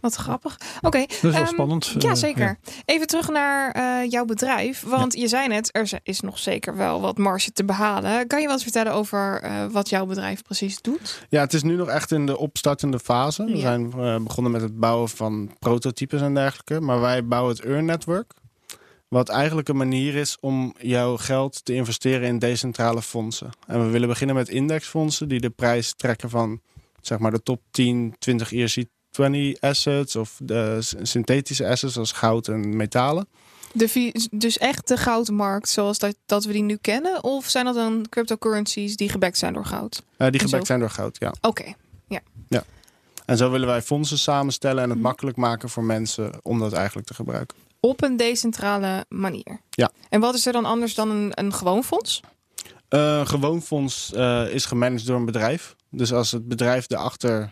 Wat 0.02 0.16
grappig. 0.16 0.58
Oké. 0.82 0.98
Dat 1.00 1.10
is 1.10 1.22
wel 1.22 1.34
ehm, 1.34 1.46
spannend. 1.46 1.96
Ja, 2.00 2.10
eh, 2.10 2.16
zeker. 2.16 2.58
Even 2.86 3.08
terug 3.08 3.30
naar 3.30 3.72
eh, 3.72 4.10
jouw 4.12 4.26
bedrijf. 4.26 4.84
Want 4.84 5.14
je 5.14 5.28
zei 5.28 5.48
net, 5.48 5.70
er 5.72 5.90
is 6.04 6.20
nog 6.20 6.40
zeker 6.40 6.76
wel 6.76 7.02
wat 7.02 7.18
marge 7.18 7.52
te 7.52 7.66
behalen. 7.66 8.28
Kan 8.28 8.42
je 8.42 8.48
wat 8.48 8.64
vertellen 8.64 8.94
over 8.94 9.42
eh, 9.42 9.66
wat 9.72 9.90
jouw 9.90 10.06
bedrijf 10.06 10.42
precies 10.44 10.82
doet? 10.82 11.26
Ja, 11.30 11.42
het 11.42 11.54
is 11.54 11.64
nu 11.64 11.76
nog 11.76 11.88
echt 11.88 12.12
in 12.12 12.26
de 12.26 12.38
opstartende 12.38 13.00
fase. 13.00 13.44
We 13.44 13.56
Ja. 13.56 13.60
zijn 13.60 13.90
begonnen 14.24 14.52
met 14.52 14.62
het 14.62 14.80
bouwen 14.80 15.10
van 15.10 15.56
prototypes 15.60 16.22
en 16.22 16.34
dergelijke. 16.34 16.80
Maar 16.82 17.00
wij 17.02 17.26
bouwen 17.26 17.56
het 17.56 17.64
Earn 17.66 17.86
Network. 17.86 18.34
Wat 19.08 19.30
eigenlijk 19.30 19.68
een 19.68 19.78
manier 19.78 20.16
is 20.16 20.38
om 20.40 20.74
jouw 20.80 21.18
geld 21.18 21.66
te 21.66 21.74
investeren 21.74 22.28
in 22.28 22.40
decentrale 22.40 23.02
fondsen. 23.02 23.50
En 23.68 23.86
we 23.86 23.90
willen 23.92 24.08
beginnen 24.08 24.36
met 24.36 24.50
indexfondsen 24.50 25.28
die 25.28 25.40
de 25.40 25.50
prijs 25.50 25.94
trekken 25.94 26.30
van 26.30 26.62
zeg 27.02 27.20
maar 27.20 27.32
de 27.32 27.44
top 27.44 27.62
10, 27.72 28.16
20 28.20 28.52
ERC20 29.12 29.60
assets 29.60 30.16
of 30.16 30.36
de 30.44 30.78
synthetische 31.02 31.68
assets 31.68 31.94
zoals 31.94 32.12
goud 32.12 32.48
en 32.48 32.76
metalen. 32.76 33.28
De 33.74 34.12
dus 34.32 34.58
echt 34.58 34.88
de 34.88 34.98
goudmarkt 34.98 35.70
zoals 35.70 36.00
dat, 36.00 36.16
dat 36.26 36.46
we 36.46 36.54
die 36.54 36.64
nu 36.64 36.76
kennen? 36.82 37.24
Of 37.24 37.50
zijn 37.50 37.66
dat 37.66 37.76
dan 37.76 38.06
cryptocurrencies 38.10 38.96
die 38.96 39.10
gebackt 39.10 39.38
zijn 39.38 39.54
door 39.54 39.66
goud? 39.66 40.04
Eh, 40.18 40.30
die 40.30 40.40
gebackt 40.40 40.68
zijn 40.68 40.80
door 40.80 40.90
goud, 40.90 41.18
ja. 41.20 41.34
Oké. 41.42 41.76
En 43.30 43.38
zo 43.38 43.52
willen 43.52 43.68
wij 43.68 43.82
fondsen 43.82 44.18
samenstellen 44.18 44.84
en 44.84 44.90
het 44.90 45.00
makkelijk 45.00 45.38
maken 45.38 45.70
voor 45.70 45.84
mensen 45.84 46.32
om 46.42 46.60
dat 46.60 46.74
eigenlijk 46.74 47.08
te 47.08 47.14
gebruiken. 47.14 47.58
Op 47.80 48.04
een 48.04 48.18
decentrale 48.18 49.06
manier. 49.10 49.60
Ja. 49.70 49.92
En 50.10 50.20
wat 50.20 50.36
is 50.36 50.46
er 50.46 50.54
dan 50.54 50.66
anders 50.66 50.96
dan 50.96 51.10
een, 51.10 51.32
een 51.34 51.54
gewoon 51.54 51.84
fonds? 51.84 52.22
Eh, 52.88 53.18
Een 53.18 53.28
gewoon 53.28 53.62
fonds 53.62 54.14
eh, 54.14 54.54
is 54.54 54.66
gemanaged 54.66 55.06
door 55.06 55.16
een 55.16 55.26
bedrijf. 55.26 55.76
Dus 55.90 56.14
als 56.14 56.32
het 56.32 56.48
bedrijf 56.48 56.90
erachter 56.90 57.52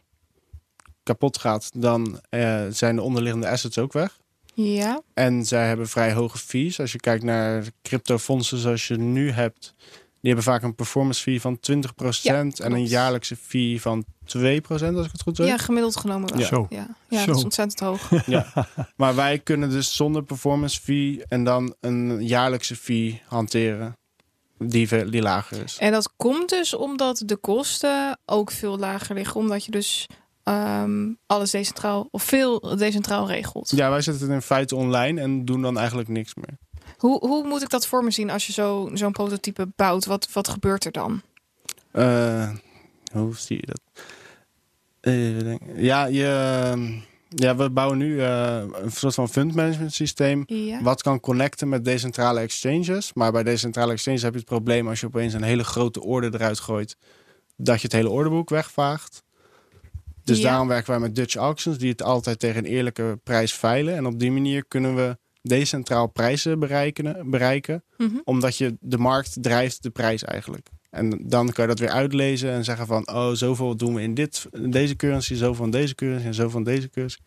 kapot 1.07 1.37
gaat, 1.37 1.69
dan 1.73 2.19
eh, 2.29 2.65
zijn 2.69 2.95
de 2.95 3.01
onderliggende 3.01 3.49
assets 3.49 3.77
ook 3.77 3.93
weg. 3.93 4.19
Ja. 4.53 5.01
En 5.13 5.45
zij 5.45 5.67
hebben 5.67 5.87
vrij 5.87 6.13
hoge 6.13 6.37
fees. 6.37 6.79
Als 6.79 6.91
je 6.91 6.99
kijkt 6.99 7.23
naar 7.23 7.65
cryptofondsen 7.81 8.57
zoals 8.57 8.87
je 8.87 8.97
nu 8.97 9.31
hebt, 9.31 9.73
die 10.21 10.35
hebben 10.35 10.43
vaak 10.43 10.63
een 10.63 10.75
performance 10.75 11.21
fee 11.21 11.41
van 11.41 11.59
20% 11.71 11.81
en 12.23 12.71
een 12.71 12.85
jaarlijkse 12.85 13.35
fee 13.35 13.81
van 13.81 14.05
2%, 14.05 14.67
als 14.69 14.81
ik 14.81 15.11
het 15.11 15.21
goed 15.21 15.35
zeg. 15.35 15.47
Ja, 15.47 15.57
gemiddeld 15.57 15.97
genomen 15.97 16.29
wel. 16.29 16.39
Ja. 16.39 16.45
Zo. 16.45 16.67
Ja, 16.69 16.87
ja 17.09 17.19
Zo. 17.19 17.25
dat 17.25 17.37
is 17.37 17.43
ontzettend 17.43 17.79
hoog. 17.79 18.11
Maar 18.95 19.15
wij 19.15 19.39
kunnen 19.39 19.69
dus 19.69 19.95
zonder 19.95 20.23
performance 20.23 20.81
fee 20.81 21.23
en 21.27 21.43
dan 21.43 21.75
een 21.79 22.25
jaarlijkse 22.25 22.75
fee 22.75 23.21
hanteren 23.27 23.97
die, 24.57 25.09
die 25.09 25.21
lager 25.21 25.63
is. 25.63 25.77
En 25.77 25.91
dat 25.91 26.13
komt 26.15 26.49
dus 26.49 26.73
omdat 26.73 27.23
de 27.25 27.35
kosten 27.35 28.19
ook 28.25 28.51
veel 28.51 28.77
lager 28.77 29.15
liggen. 29.15 29.39
Omdat 29.39 29.65
je 29.65 29.71
dus 29.71 30.07
ehm, 30.47 31.13
alles 31.25 31.51
decentraal 31.51 32.07
of 32.11 32.23
veel 32.23 32.59
decentraal 32.77 33.27
regelt. 33.27 33.69
Ja, 33.75 33.89
wij 33.89 34.01
zetten 34.01 34.23
het 34.23 34.31
in 34.33 34.41
feite 34.41 34.75
online 34.75 35.21
en 35.21 35.45
doen 35.45 35.61
dan 35.61 35.77
eigenlijk 35.77 36.09
niks 36.09 36.33
meer. 36.35 36.57
Hoe, 36.97 37.19
hoe 37.27 37.47
moet 37.47 37.61
ik 37.61 37.69
dat 37.69 37.87
voor 37.87 38.03
me 38.03 38.11
zien 38.11 38.29
als 38.29 38.47
je 38.47 38.53
zo- 38.53 38.89
zo'n 38.93 39.11
prototype 39.11 39.67
bouwt? 39.75 40.05
Wat, 40.05 40.31
wat 40.33 40.47
gebeurt 40.47 40.85
er 40.85 40.91
dan? 40.91 41.21
Eh, 41.91 42.49
hoe 43.13 43.35
zie 43.37 43.57
je 43.57 43.65
dat? 43.65 43.81
Ja, 45.75 46.05
je, 46.05 47.01
ja, 47.29 47.55
we 47.55 47.69
bouwen 47.69 47.97
nu 47.97 48.21
eh, 48.21 48.63
een 48.73 48.91
soort 48.91 49.13
van 49.13 49.29
fund 49.29 49.55
management 49.55 49.93
systeem. 49.93 50.43
Ja. 50.45 50.81
Wat 50.81 51.01
kan 51.01 51.19
connecten 51.19 51.69
met 51.69 51.85
decentrale 51.85 52.39
exchanges. 52.39 53.13
Maar 53.13 53.31
bij 53.31 53.43
decentrale 53.43 53.91
exchanges 53.91 54.21
heb 54.21 54.31
je 54.33 54.39
het 54.39 54.47
probleem 54.47 54.87
als 54.87 54.99
je 54.99 55.05
opeens 55.05 55.33
een 55.33 55.43
hele 55.43 55.63
grote 55.63 56.01
orde 56.03 56.29
eruit 56.33 56.59
gooit. 56.59 56.97
Dat 57.55 57.75
je 57.75 57.83
het 57.83 57.91
hele 57.95 58.09
orderboek 58.09 58.49
wegvaagt. 58.49 59.23
Dus 60.27 60.37
Ja. 60.37 60.49
daarom 60.49 60.67
werken 60.67 60.91
wij 60.91 60.99
met 60.99 61.15
Dutch 61.15 61.35
Auctions, 61.35 61.77
die 61.77 61.89
het 61.89 62.03
altijd 62.03 62.39
tegen 62.39 62.57
een 62.65 62.71
eerlijke 62.71 63.19
prijs 63.23 63.53
veilen. 63.53 63.95
En 63.95 64.05
op 64.05 64.19
die 64.19 64.31
manier 64.31 64.65
kunnen 64.67 64.95
we 64.95 65.17
decentraal 65.41 66.07
prijzen 66.07 66.59
bereiken, 66.59 67.29
bereiken 67.29 67.83
Mhm. 67.97 68.15
omdat 68.23 68.57
je 68.57 68.77
de 68.79 68.97
markt 68.97 69.37
drijft 69.43 69.83
de 69.83 69.89
prijs 69.89 70.23
eigenlijk. 70.23 70.67
En 70.89 71.19
dan 71.25 71.51
kan 71.51 71.63
je 71.63 71.69
dat 71.69 71.79
weer 71.79 71.89
uitlezen 71.89 72.51
en 72.51 72.63
zeggen 72.63 72.87
van... 72.87 73.09
oh, 73.09 73.31
zoveel 73.31 73.75
doen 73.75 73.93
we 73.93 74.01
in, 74.01 74.13
dit, 74.13 74.45
in 74.51 74.71
deze 74.71 74.95
currency, 74.95 75.35
zoveel 75.35 75.65
in 75.65 75.71
deze 75.71 75.95
currency 75.95 76.25
en 76.25 76.33
zoveel 76.33 76.49
van 76.51 76.63
deze 76.63 76.89
currency. 76.89 77.17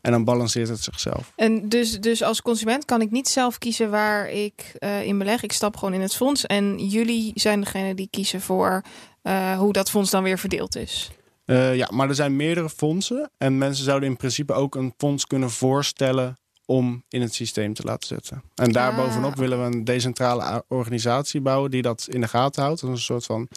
En 0.00 0.10
dan 0.12 0.24
balanceert 0.24 0.68
het 0.68 0.82
zichzelf. 0.82 1.32
En 1.36 1.68
dus, 1.68 2.00
dus 2.00 2.22
als 2.22 2.42
consument 2.42 2.84
kan 2.84 3.00
ik 3.00 3.10
niet 3.10 3.28
zelf 3.28 3.58
kiezen 3.58 3.90
waar 3.90 4.30
ik 4.30 4.72
eh, 4.78 5.02
in 5.04 5.18
beleg. 5.18 5.42
Ik 5.42 5.52
stap 5.52 5.76
gewoon 5.76 5.94
in 5.94 6.00
het 6.00 6.14
fonds. 6.14 6.46
En 6.46 6.88
jullie 6.88 7.30
zijn 7.34 7.60
degene 7.60 7.94
die 7.94 8.08
kiezen 8.10 8.40
voor 8.40 8.82
eh, 9.22 9.58
hoe 9.58 9.72
dat 9.72 9.90
fonds 9.90 10.10
dan 10.10 10.22
weer 10.22 10.38
verdeeld 10.38 10.76
is. 10.76 11.10
Eh, 11.50 11.76
ja, 11.76 11.88
maar 11.92 12.08
er 12.08 12.14
zijn 12.14 12.36
meerdere 12.36 12.70
fondsen. 12.70 13.30
En 13.38 13.58
mensen 13.58 13.84
zouden 13.84 14.08
in 14.08 14.16
principe 14.16 14.52
ook 14.52 14.74
een 14.74 14.94
fonds 14.96 15.26
kunnen 15.26 15.50
voorstellen... 15.50 16.38
om 16.66 17.04
in 17.08 17.20
het 17.20 17.34
systeem 17.34 17.74
te 17.74 17.82
laten 17.82 18.06
zetten. 18.08 18.42
En 18.54 18.72
daarbovenop 18.72 19.32
Ah. 19.32 19.38
willen 19.38 19.58
we 19.70 19.76
een 19.76 19.84
decentrale 19.84 20.64
organisatie 20.68 21.40
bouwen... 21.40 21.70
die 21.70 21.82
dat 21.82 22.06
in 22.10 22.20
de 22.20 22.28
gaten 22.28 22.62
houdt. 22.62 22.80
Dat 22.80 22.90
is 22.90 22.96
een 22.96 23.02
soort 23.02 23.24
van 23.24 23.48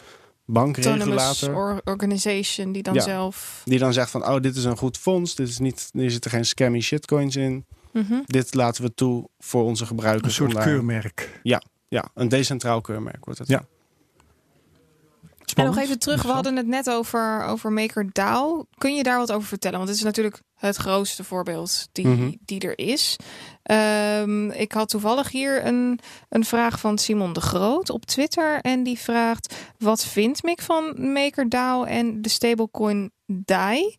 bankregulator. 0.46 1.54
or- 1.56 1.80
organization 1.84 2.72
die 2.72 2.82
dan 2.82 2.94
Ja. 2.94 3.00
zelf... 3.00 3.62
Die 3.64 3.78
dan 3.78 3.92
zegt 3.92 4.10
van, 4.10 4.26
oh, 4.28 4.40
dit 4.40 4.56
is 4.56 4.64
een 4.64 4.76
goed 4.76 4.96
fonds. 4.98 5.34
Dit 5.34 5.48
is 5.48 5.58
niet, 5.58 5.88
hier 5.92 6.10
zitten 6.10 6.30
geen 6.30 6.44
scammy 6.44 6.80
shitcoins 6.80 7.36
in. 7.36 7.64
Mhm. 7.92 8.14
dit 8.26 8.54
laten 8.54 8.82
we 8.84 8.94
toe 8.94 9.28
voor 9.38 9.64
onze 9.64 9.82
Een 9.82 9.88
gebruikers. 9.88 10.34
soort 10.34 10.48
om 10.48 10.54
daar- 10.54 10.64
keurmerk. 10.64 11.40
Ja, 11.88 12.10
een 12.14 12.28
decentraal 12.28 12.80
keurmerk 12.80 13.24
wordt 13.24 13.38
het. 13.40 13.48
Ja. 13.48 13.64
Spannend. 15.54 15.76
nog 15.76 15.84
even 15.84 15.98
terug, 15.98 16.22
we 16.22 16.28
hadden 16.28 16.56
het 16.56 16.66
net 16.66 16.90
over, 16.90 17.44
over 17.44 17.72
MakerDAO. 17.72 18.66
Kun 18.78 18.94
je 18.94 19.02
daar 19.02 19.18
wat 19.18 19.32
over 19.32 19.48
vertellen? 19.48 19.76
Want 19.76 19.88
het 19.88 19.98
is 19.98 20.04
natuurlijk 20.04 20.40
het 20.66 20.76
grootste 20.76 21.24
voorbeeld 21.24 21.88
die, 21.92 22.06
Mhm. 22.06 22.32
die 22.44 22.60
er 22.60 22.78
is. 22.78 23.16
Ehm, 23.62 24.50
ik 24.50 24.72
had 24.72 24.88
toevallig 24.88 25.30
hier 25.30 25.66
een, 25.66 25.98
een 26.28 26.44
vraag 26.44 26.80
van 26.80 26.98
Simon 26.98 27.32
de 27.32 27.40
Groot 27.40 27.90
op 27.90 28.04
Twitter. 28.04 28.60
En 28.60 28.82
die 28.82 28.98
vraagt: 28.98 29.54
Wat 29.78 30.04
vindt 30.04 30.42
Mick 30.42 30.60
van 30.62 31.12
MakerDAO 31.12 31.84
en 31.84 32.22
de 32.22 32.28
stablecoin 32.28 33.12
DAI? 33.26 33.96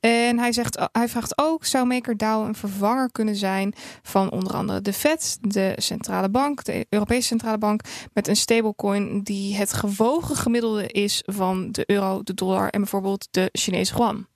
En 0.00 0.38
hij, 0.38 0.52
zegt, 0.52 0.88
hij 0.92 1.08
vraagt 1.08 1.38
ook: 1.38 1.64
Zou 1.64 1.86
MakerDAO 1.86 2.44
een 2.44 2.54
vervanger 2.54 3.10
kunnen 3.12 3.36
zijn 3.36 3.74
van 4.02 4.30
onder 4.30 4.52
andere 4.54 4.80
de 4.80 4.92
Fed, 4.92 5.38
de 5.40 5.72
centrale 5.76 6.28
bank, 6.30 6.64
de 6.64 6.86
Europese 6.88 7.26
centrale 7.26 7.58
bank, 7.58 7.80
met 8.12 8.28
een 8.28 8.36
stablecoin 8.36 9.22
die 9.22 9.56
het 9.56 9.72
gewogen 9.72 10.36
gemiddelde 10.36 10.86
is 10.86 11.22
van 11.26 11.72
de 11.72 11.82
euro, 11.86 12.22
de 12.22 12.34
dollar 12.34 12.68
en 12.68 12.80
bijvoorbeeld 12.80 13.28
de 13.30 13.48
Chinese 13.52 13.94
yuan? 13.96 14.26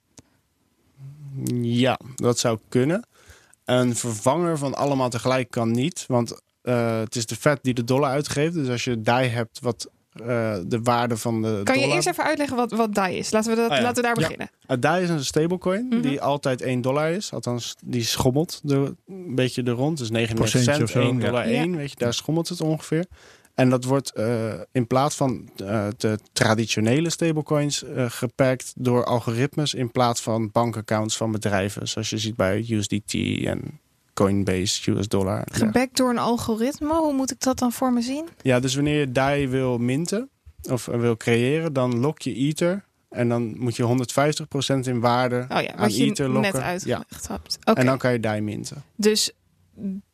Ja, 1.62 1.99
dat 2.16 2.39
zou 2.39 2.59
kunnen. 2.68 3.07
Een 3.64 3.97
vervanger 3.97 4.59
van 4.59 4.74
allemaal 4.74 5.09
tegelijk 5.09 5.51
kan 5.51 5.70
niet. 5.70 6.05
Want 6.09 6.41
eh, 6.62 6.99
het 6.99 7.16
is 7.16 7.26
de 7.26 7.37
Fed 7.37 7.59
die 7.62 7.74
de 7.74 7.85
dollar 7.85 8.11
uitgeeft. 8.11 8.55
Dus 8.55 8.68
als 8.68 8.85
je 8.85 9.01
DAI 9.01 9.28
hebt 9.28 9.59
wat 9.61 9.91
eh, 10.12 10.57
de 10.66 10.80
waarde 10.83 11.16
van 11.16 11.43
de 11.43 11.61
Kan 11.64 11.78
je 11.78 11.87
eerst 11.87 12.09
even 12.09 12.24
uitleggen 12.24 12.57
wat, 12.57 12.72
wat 12.72 12.95
DAI 12.95 13.16
is? 13.16 13.30
Laten 13.30 13.51
we, 13.51 13.57
dat, 13.57 13.70
Oh 13.70 13.76
ja. 13.76 13.83
laten 13.83 13.97
we 13.97 14.03
daar 14.09 14.18
Ja. 14.20 14.26
beginnen. 14.26 14.51
Uh, 14.68 14.76
DAI 14.80 15.03
is 15.03 15.09
een 15.09 15.24
stablecoin 15.24 15.87
Mhm. 15.91 16.01
die 16.01 16.20
altijd 16.20 16.62
1 16.62 16.80
dollar 16.80 17.11
is. 17.11 17.33
Althans, 17.33 17.74
die 17.85 18.03
schommelt 18.05 18.61
een 18.64 18.97
beetje 19.35 19.62
er 19.62 19.70
rond. 19.72 19.99
Dus 19.99 20.11
99 20.11 20.35
Procentje 20.37 20.72
cent, 20.72 20.83
of 20.85 20.91
zo, 20.91 21.01
1 21.01 21.18
ja. 21.20 21.26
dollar 21.26 21.49
Ja. 21.49 21.61
1. 21.62 21.76
Weet 21.76 21.91
je, 21.91 21.97
daar 21.97 22.14
schommelt 22.14 22.49
het 22.49 22.61
ongeveer. 22.61 23.07
En 23.55 23.70
dat 23.70 23.84
wordt 23.84 24.12
eh, 24.12 24.53
in 24.72 24.86
plaats 24.86 25.16
van 25.16 25.48
eh, 25.57 25.86
de 25.96 26.18
traditionele 26.32 27.11
stablecoins 27.11 27.84
eh 27.84 28.05
gepakt 28.09 28.72
door 28.76 29.05
algoritmes 29.05 29.74
in 29.74 29.90
plaats 29.90 30.20
van 30.20 30.50
bankaccounts 30.50 31.16
van 31.16 31.32
bedrijven. 31.32 31.88
Zoals 31.88 32.11
je 32.11 32.18
ziet 32.18 32.36
bij 32.36 32.66
USDT 32.68 33.14
en 33.44 33.80
Coinbase, 34.14 34.90
US 34.90 35.09
dollar. 35.09 35.36
Ja. 35.36 35.57
Gebackt 35.57 35.96
door 35.96 36.11
een 36.11 36.18
algoritme, 36.18 36.94
hoe 36.94 37.12
moet 37.12 37.30
ik 37.30 37.40
dat 37.40 37.59
dan 37.59 37.72
voor 37.72 37.92
me 37.92 38.00
zien? 38.03 38.28
Ja, 38.42 38.61
dus 38.61 38.74
wanneer 38.74 38.98
je 38.98 39.12
DAI 39.12 39.48
wil 39.48 39.78
minten 39.78 40.30
of 40.70 40.86
wil 40.86 41.16
creëren, 41.16 41.72
dan 41.72 41.98
lok 41.98 42.22
je 42.22 42.34
Ether. 42.34 42.84
En 43.09 43.28
dan 43.28 43.59
moet 43.59 43.76
je 43.76 44.05
150% 44.76 44.86
in 44.86 45.00
waarde 45.00 45.46
Oh 45.48 45.62
ja, 45.62 45.74
aan 45.74 45.88
Ether 45.90 46.30
net 46.30 46.42
lokken. 46.42 46.62
uitgelegd 46.62 47.28
hebt. 47.28 47.59
En 47.64 47.86
dan 47.86 47.98
kan 47.98 48.12
je 48.12 48.20
DAI 48.20 48.40
minten. 48.40 48.82
dus 48.96 49.32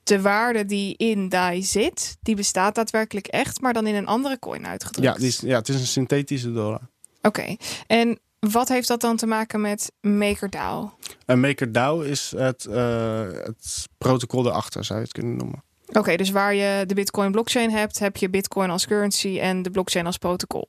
de 0.09 0.21
waarde 0.21 0.65
die 0.65 0.95
in 0.97 1.29
DAI 1.29 1.63
zit, 1.63 2.17
die 2.23 2.37
bestaat 2.37 2.75
daadwerkelijk 2.75 3.27
echt, 3.27 3.61
maar 3.61 3.73
dan 3.73 3.87
in 3.87 3.95
een 3.95 4.07
andere 4.07 4.39
coin 4.39 4.67
uitgedrukt. 4.67 5.07
Ja, 5.07 5.15
die 5.15 5.29
is, 5.29 5.39
ja, 5.41 5.59
het 5.59 5.69
is 5.69 5.75
een 5.75 5.87
synthetische 5.87 6.53
dollar. 6.53 6.81
Oké, 7.23 7.57
en 7.87 8.19
wat 8.39 8.69
heeft 8.69 8.89
dat 8.89 9.01
dan 9.01 9.17
te 9.17 9.27
maken 9.27 9.61
met 9.61 9.93
MakerDAO? 10.01 10.93
En 11.27 11.41
MakerDAO 11.41 12.01
is 12.01 12.33
het, 12.37 12.65
eh, 12.65 13.23
het 13.33 13.89
protocol 13.99 14.47
erachter, 14.47 14.85
zou 14.85 14.99
je 14.99 15.05
het 15.05 15.15
kunnen 15.15 15.37
noemen. 15.37 15.63
Oké, 15.93 16.17
dus 16.17 16.31
waar 16.31 16.55
je 16.55 16.87
de 16.87 16.95
Bitcoin 16.95 17.33
blockchain 17.33 17.71
hebt, 17.71 17.99
heb 17.99 18.17
je 18.17 18.31
Bitcoin 18.31 18.71
als 18.71 18.87
currency 18.87 19.39
en 19.41 19.63
de 19.63 19.71
blockchain 19.71 20.07
als 20.07 20.19
protocol. 20.19 20.69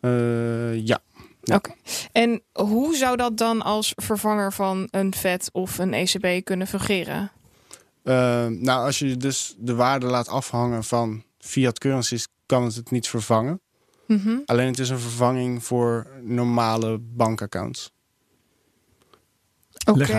Eh, 0.00 0.74
ja. 0.86 1.00
Ja. 1.42 1.54
Oké. 1.54 1.70
En 2.12 2.42
hoe 2.52 2.96
zou 2.96 3.16
dat 3.16 3.38
dan 3.38 3.62
als 3.62 3.92
vervanger 3.96 4.52
van 4.52 4.88
een 4.90 5.14
FED 5.14 5.48
of 5.52 5.78
een 5.78 5.94
ECB 5.94 6.44
kunnen 6.44 6.66
fungeren? 6.66 7.30
Eh, 8.06 8.46
nou, 8.46 8.84
als 8.86 8.98
je 8.98 9.16
dus 9.16 9.54
de 9.58 9.74
waarde 9.74 10.06
laat 10.06 10.28
afhangen 10.28 10.84
van 10.84 11.22
fiat 11.38 11.78
currencies, 11.78 12.28
kan 12.46 12.64
het 12.64 12.74
het 12.74 12.90
niet 12.90 13.08
vervangen. 13.08 13.60
Mhm. 14.06 14.36
Alleen 14.44 14.66
het 14.66 14.78
is 14.78 14.88
een 14.88 14.98
vervanging 14.98 15.64
voor 15.64 16.06
normale 16.22 16.98
bankaccounts. 16.98 17.92
Oké. 19.86 20.18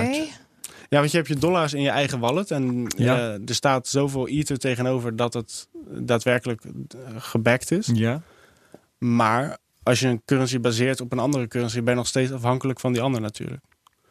Ja, 0.89 0.99
want 0.99 1.11
je 1.11 1.17
hebt 1.17 1.29
je 1.29 1.35
dollars 1.35 1.73
in 1.73 1.81
je 1.81 1.89
eigen 1.89 2.19
wallet. 2.19 2.51
En 2.51 2.85
Ja. 2.97 3.17
eh, 3.17 3.33
er 3.49 3.55
staat 3.55 3.87
zoveel 3.87 4.27
ether 4.27 4.57
tegenover 4.57 5.15
dat 5.15 5.33
het 5.33 5.67
daadwerkelijk 5.89 6.63
eh, 6.63 6.99
gebackt 7.17 7.71
is. 7.71 7.89
Ja. 7.93 8.21
Maar 8.97 9.57
als 9.83 9.99
je 9.99 10.07
een 10.07 10.21
currency 10.25 10.59
baseert 10.59 11.01
op 11.01 11.11
een 11.11 11.19
andere 11.19 11.47
currency, 11.47 11.81
ben 11.81 11.89
je 11.93 11.99
nog 11.99 12.07
steeds 12.07 12.31
afhankelijk 12.31 12.79
van 12.79 12.93
die 12.93 13.01
andere 13.01 13.23
natuurlijk. 13.23 13.63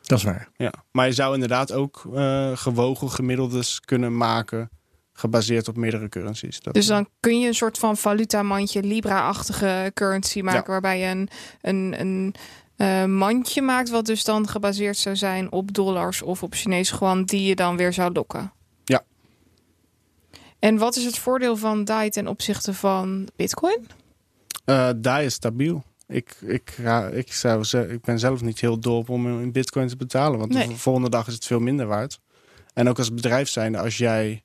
Dat 0.06 0.18
is 0.18 0.24
waar. 0.24 0.48
Ja. 0.56 0.72
Maar 0.92 1.06
je 1.06 1.12
zou 1.12 1.34
inderdaad 1.34 1.72
ook 1.72 2.08
eh, 2.14 2.50
gewogen 2.56 3.10
gemiddeldes 3.10 3.80
kunnen 3.80 4.16
maken, 4.16 4.70
gebaseerd 5.12 5.68
op 5.68 5.76
meerdere 5.76 6.08
currencies. 6.08 6.60
Dat, 6.60 6.74
Dus 6.74 6.86
dan 6.86 7.08
kun 7.20 7.40
je 7.40 7.46
een 7.46 7.54
soort 7.54 7.78
van 7.78 7.96
valutamandje, 7.96 8.82
Libra-achtige 8.82 9.90
currency 9.94 10.40
maken, 10.40 10.60
Ja. 10.60 10.66
waarbij 10.66 10.98
je 10.98 11.06
een, 11.06 11.28
een, 11.60 12.00
een 12.00 12.34
eh, 12.76 13.04
mandje 13.04 13.62
maakt, 13.62 13.88
wat 13.88 14.06
dus 14.06 14.24
dan 14.24 14.48
gebaseerd 14.48 14.96
zou 14.96 15.16
zijn 15.16 15.52
op 15.52 15.74
dollars 15.74 16.22
of 16.22 16.42
op 16.42 16.54
Chinese 16.54 16.96
yuan, 17.00 17.24
die 17.24 17.42
je 17.42 17.54
dan 17.56 17.76
weer 17.76 17.92
zou 17.92 18.12
lokken. 18.12 18.52
Ja. 18.84 19.02
En 20.58 20.78
wat 20.78 20.96
is 20.96 21.04
het 21.04 21.18
voordeel 21.18 21.56
van 21.56 21.84
DAI 21.84 22.10
ten 22.10 22.26
opzichte 22.28 22.74
van 22.74 23.28
Bitcoin? 23.36 23.86
Eh, 24.64 24.88
DAI 24.96 25.24
is 25.24 25.34
stabiel. 25.34 25.84
Ik, 26.08 26.36
ik, 26.40 26.74
ja, 26.82 27.06
ik, 27.08 27.32
zou 27.32 27.66
ik 27.78 28.00
ben 28.00 28.18
zelf 28.18 28.40
niet 28.42 28.60
heel 28.60 28.78
dol 28.78 28.98
op 28.98 29.08
om 29.08 29.40
in 29.40 29.52
bitcoin 29.52 29.88
te 29.88 29.96
betalen. 29.96 30.38
Want 30.38 30.52
Nee. 30.52 30.68
de 30.68 30.76
volgende 30.76 31.10
dag 31.10 31.26
is 31.26 31.34
het 31.34 31.46
veel 31.46 31.60
minder 31.60 31.86
waard. 31.86 32.20
En 32.74 32.88
ook 32.88 32.98
als 32.98 33.14
bedrijf 33.14 33.48
zijnde, 33.48 33.78
als 33.78 33.96
jij 33.98 34.44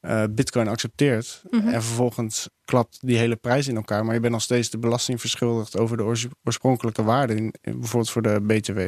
eh, 0.00 0.22
bitcoin 0.30 0.68
accepteert... 0.68 1.42
Mhm. 1.50 1.68
en 1.68 1.82
vervolgens 1.82 2.48
klapt 2.64 2.98
die 3.02 3.16
hele 3.18 3.36
prijs 3.36 3.68
in 3.68 3.76
elkaar... 3.76 4.04
maar 4.04 4.14
je 4.14 4.20
bent 4.20 4.32
nog 4.32 4.42
steeds 4.42 4.70
de 4.70 4.78
belasting 4.78 5.20
verschuldigd 5.20 5.76
over 5.78 5.96
de 5.96 6.02
oors- 6.02 6.26
oorspronkelijke 6.44 7.02
waarde... 7.02 7.34
In, 7.34 7.54
in- 7.60 7.78
bijvoorbeeld 7.80 8.10
voor 8.10 8.22
de 8.22 8.40
BTW... 8.40 8.80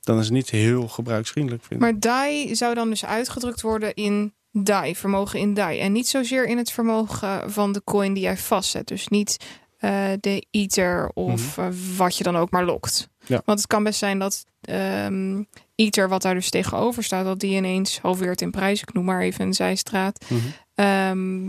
dan 0.00 0.18
is 0.18 0.24
het 0.24 0.32
niet 0.34 0.50
heel 0.50 0.88
gebruiksvriendelijk, 0.88 1.64
vind 1.64 1.74
ik. 1.74 1.86
Maar 1.86 2.00
DAI 2.00 2.54
zou 2.56 2.74
dan 2.74 2.88
dus 2.90 3.04
uitgedrukt 3.04 3.60
worden 3.60 3.94
in 3.94 4.34
DAI, 4.52 4.96
vermogen 4.96 5.38
in 5.38 5.54
DAI. 5.54 5.78
En 5.78 5.92
niet 5.92 6.08
zozeer 6.08 6.46
in 6.46 6.58
het 6.58 6.70
vermogen 6.72 7.50
van 7.52 7.72
de 7.72 7.82
coin 7.84 8.12
die 8.14 8.22
jij 8.22 8.36
vastzet. 8.36 8.88
Dus 8.88 9.08
niet 9.08 9.36
eh, 9.80 10.12
de 10.20 10.46
Ether 10.50 11.10
of 11.14 11.58
eh, 11.58 11.66
wat 11.96 12.16
je 12.16 12.24
dan 12.24 12.36
ook 12.36 12.50
maar 12.50 12.64
lokt. 12.64 13.08
Mhm. 13.20 13.32
Ja. 13.32 13.42
Want 13.44 13.58
het 13.58 13.68
kan 13.68 13.82
best 13.84 13.98
zijn 13.98 14.18
dat 14.18 14.44
ehm 14.60 15.42
Ether, 15.74 16.08
wat 16.08 16.22
daar 16.22 16.34
dus 16.34 16.50
tegenover 16.50 17.02
staat, 17.04 17.24
dat 17.24 17.40
die 17.40 17.56
ineens 17.56 17.98
halveert 17.98 18.40
in 18.40 18.50
prijs. 18.50 18.82
Ik 18.82 18.92
noem 18.92 19.04
maar 19.04 19.20
even 19.20 19.46
een 19.46 19.54
zijstraat. 19.54 20.24
Mhm. 20.28 20.40
Ehm, 20.74 21.48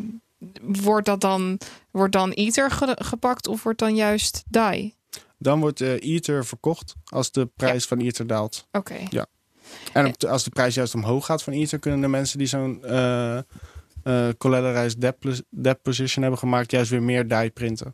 wordt 0.82 1.06
dat 1.06 1.22
dan, 1.22 1.60
wordt 1.92 2.14
dan 2.14 2.32
ge- 2.36 2.98
gepakt 3.02 3.48
of 3.48 3.64
wordt 3.64 3.80
dan 3.80 3.96
juist 3.96 4.44
DAI? 4.48 4.96
Dan 5.38 5.60
wordt 5.60 5.82
eh, 5.82 5.94
Ether 6.16 6.46
verkocht 6.46 6.94
als 7.06 7.32
de 7.32 7.46
prijs 7.46 7.86
van 7.86 8.00
Ether 8.00 8.28
daalt. 8.28 8.68
Oké. 8.72 8.96
En 9.94 10.06
op 10.08 10.20
de- 10.20 10.30
als 10.30 10.44
de 10.44 10.50
prijs 10.50 10.76
juist 10.76 10.94
omhoog 10.96 11.26
gaat 11.26 11.44
van 11.44 11.54
Ether... 11.54 11.80
kunnen 11.80 12.02
de 12.02 12.08
mensen 12.08 12.38
die 12.38 12.48
zo'n 12.48 12.84
eh 14.04 14.28
collateralized 14.38 15.02
debt, 15.02 15.44
debt 15.50 15.82
position 15.82 16.22
hebben 16.22 16.40
gemaakt... 16.40 16.72
juist 16.72 16.90
weer 16.92 17.04
meer 17.04 17.28
DAI 17.28 17.52
printen. 17.52 17.94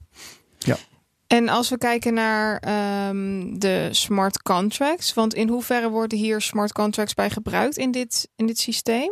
En 1.28 1.50
als 1.50 1.70
we 1.70 1.78
kijken 1.78 2.14
naar 2.14 2.58
ehm, 2.58 3.58
de 3.60 3.88
smart 3.92 4.42
contracts, 4.42 5.14
want 5.14 5.34
in 5.34 5.48
hoeverre 5.50 5.90
worden 5.90 6.18
hier 6.18 6.42
smart 6.42 6.72
contracts 6.74 7.14
bij 7.14 7.30
gebruikt 7.30 7.78
in 7.78 7.92
dit, 7.92 8.30
in 8.36 8.46
dit 8.46 8.60
systeem? 8.60 9.12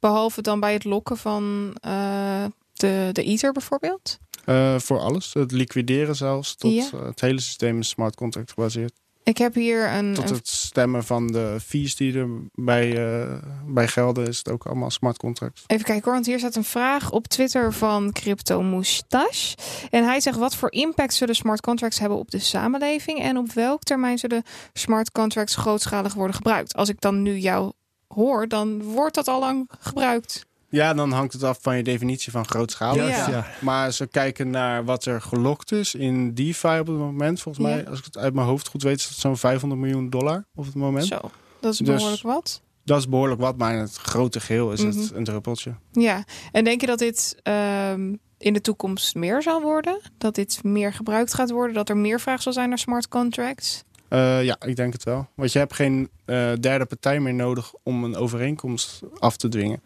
Behalve 0.00 0.42
dan 0.42 0.60
bij 0.60 0.72
het 0.72 0.84
lokken 0.84 1.16
van 1.16 1.74
eh, 1.80 2.44
de, 2.72 3.08
de 3.12 3.22
Ether 3.22 3.52
bijvoorbeeld? 3.52 4.18
Eh, 4.44 4.78
voor 4.78 4.98
alles. 4.98 5.34
Het 5.34 5.52
liquideren 5.52 6.16
zelfs. 6.16 6.54
Tot 6.54 6.72
Ja. 6.74 7.04
het 7.04 7.20
hele 7.20 7.40
systeem 7.40 7.78
is 7.78 7.88
smart 7.88 8.14
contract 8.16 8.52
gebaseerd. 8.52 8.92
Ik 9.24 9.38
heb 9.38 9.54
hier 9.54 9.92
een. 9.92 10.14
Tot 10.14 10.28
het 10.28 10.48
stemmen 10.48 11.04
van 11.04 11.26
de 11.26 11.56
fees 11.64 11.96
die 11.96 12.18
er 12.18 12.28
bij, 12.54 13.20
eh, 13.22 13.42
bij 13.66 13.88
gelden 13.88 14.26
is 14.26 14.38
het 14.38 14.50
ook 14.50 14.66
allemaal 14.66 14.90
smart 14.90 15.16
contracts. 15.16 15.64
Even 15.66 15.84
kijken 15.84 16.04
hoor, 16.04 16.12
want 16.12 16.26
hier 16.26 16.38
staat 16.38 16.56
een 16.56 16.64
vraag 16.64 17.10
op 17.10 17.26
Twitter 17.26 17.72
van 17.72 18.12
Crypto 18.12 18.62
Moustache. 18.62 19.56
En 19.90 20.04
hij 20.04 20.20
zegt: 20.20 20.38
wat 20.38 20.56
voor 20.56 20.72
impact 20.72 21.14
zullen 21.14 21.34
smart 21.34 21.60
contracts 21.60 21.98
hebben 21.98 22.18
op 22.18 22.30
de 22.30 22.38
samenleving? 22.38 23.18
En 23.18 23.36
op 23.36 23.52
welk 23.52 23.82
termijn 23.82 24.18
zullen 24.18 24.42
smart 24.72 25.12
contracts 25.12 25.56
grootschalig 25.56 26.14
worden 26.14 26.36
gebruikt? 26.36 26.74
Als 26.74 26.88
ik 26.88 27.00
dan 27.00 27.22
nu 27.22 27.38
jou 27.38 27.72
hoor, 28.08 28.48
dan 28.48 28.82
wordt 28.82 29.14
dat 29.14 29.28
al 29.28 29.40
lang 29.40 29.70
gebruikt. 29.78 30.46
Ja, 30.74 30.94
dan 30.94 31.12
hangt 31.12 31.32
het 31.32 31.42
af 31.42 31.58
van 31.60 31.76
je 31.76 31.82
definitie 31.82 32.32
van 32.32 32.46
grootschalig. 32.46 33.08
Ja. 33.08 33.28
ja. 33.30 33.46
Maar 33.60 33.86
als 33.86 33.98
we 33.98 34.06
kijken 34.06 34.50
naar 34.50 34.84
wat 34.84 35.04
er 35.04 35.20
gelokt 35.22 35.72
is 35.72 35.94
in 35.94 36.34
DeFi 36.34 36.78
op 36.80 36.86
het 36.86 36.96
moment, 36.96 37.40
volgens 37.40 37.66
Ja. 37.66 37.74
mij, 37.74 37.88
als 37.88 37.98
ik 37.98 38.04
het 38.04 38.18
uit 38.18 38.34
mijn 38.34 38.46
hoofd 38.46 38.68
goed 38.68 38.82
weet, 38.82 38.96
is 38.98 39.08
dat 39.08 39.16
zo'n 39.16 39.36
500 39.36 39.80
miljoen 39.80 40.10
dollar 40.10 40.44
op 40.54 40.64
het 40.64 40.74
moment. 40.74 41.06
Zo, 41.06 41.18
dat 41.60 41.72
is 41.72 41.78
Dus- 41.78 41.96
behoorlijk 41.96 42.22
wat. 42.22 42.62
Dat 42.84 42.98
is 42.98 43.08
behoorlijk 43.08 43.40
wat, 43.40 43.56
maar 43.56 43.72
in 43.72 43.78
het 43.78 43.96
grote 43.96 44.40
geheel 44.40 44.72
is 44.72 44.82
het 44.82 44.94
Mhm. 44.96 45.16
een 45.16 45.24
druppeltje. 45.24 45.74
Ja, 45.92 46.24
en 46.52 46.64
denk 46.64 46.80
je 46.80 46.86
dat 46.86 46.98
dit 46.98 47.36
ehm, 47.42 48.14
in 48.38 48.52
de 48.52 48.60
toekomst 48.60 49.14
meer 49.14 49.42
zal 49.42 49.62
worden? 49.62 50.00
Dat 50.18 50.34
dit 50.34 50.64
meer 50.64 50.92
gebruikt 50.92 51.34
gaat 51.34 51.50
worden? 51.50 51.74
Dat 51.74 51.88
er 51.88 51.96
meer 51.96 52.20
vraag 52.20 52.42
zal 52.42 52.52
zijn 52.52 52.68
naar 52.68 52.78
smart 52.78 53.08
contracts? 53.08 53.84
Eh, 54.08 54.44
ja, 54.44 54.56
ik 54.60 54.76
denk 54.76 54.92
het 54.92 55.02
wel. 55.04 55.26
Want 55.34 55.52
je 55.52 55.58
hebt 55.58 55.74
geen 55.74 56.08
eh, 56.24 56.52
derde 56.60 56.84
partij 56.84 57.20
meer 57.20 57.34
nodig 57.34 57.72
om 57.82 58.04
een 58.04 58.16
overeenkomst 58.16 59.00
af 59.18 59.36
te 59.36 59.48
dwingen. 59.48 59.80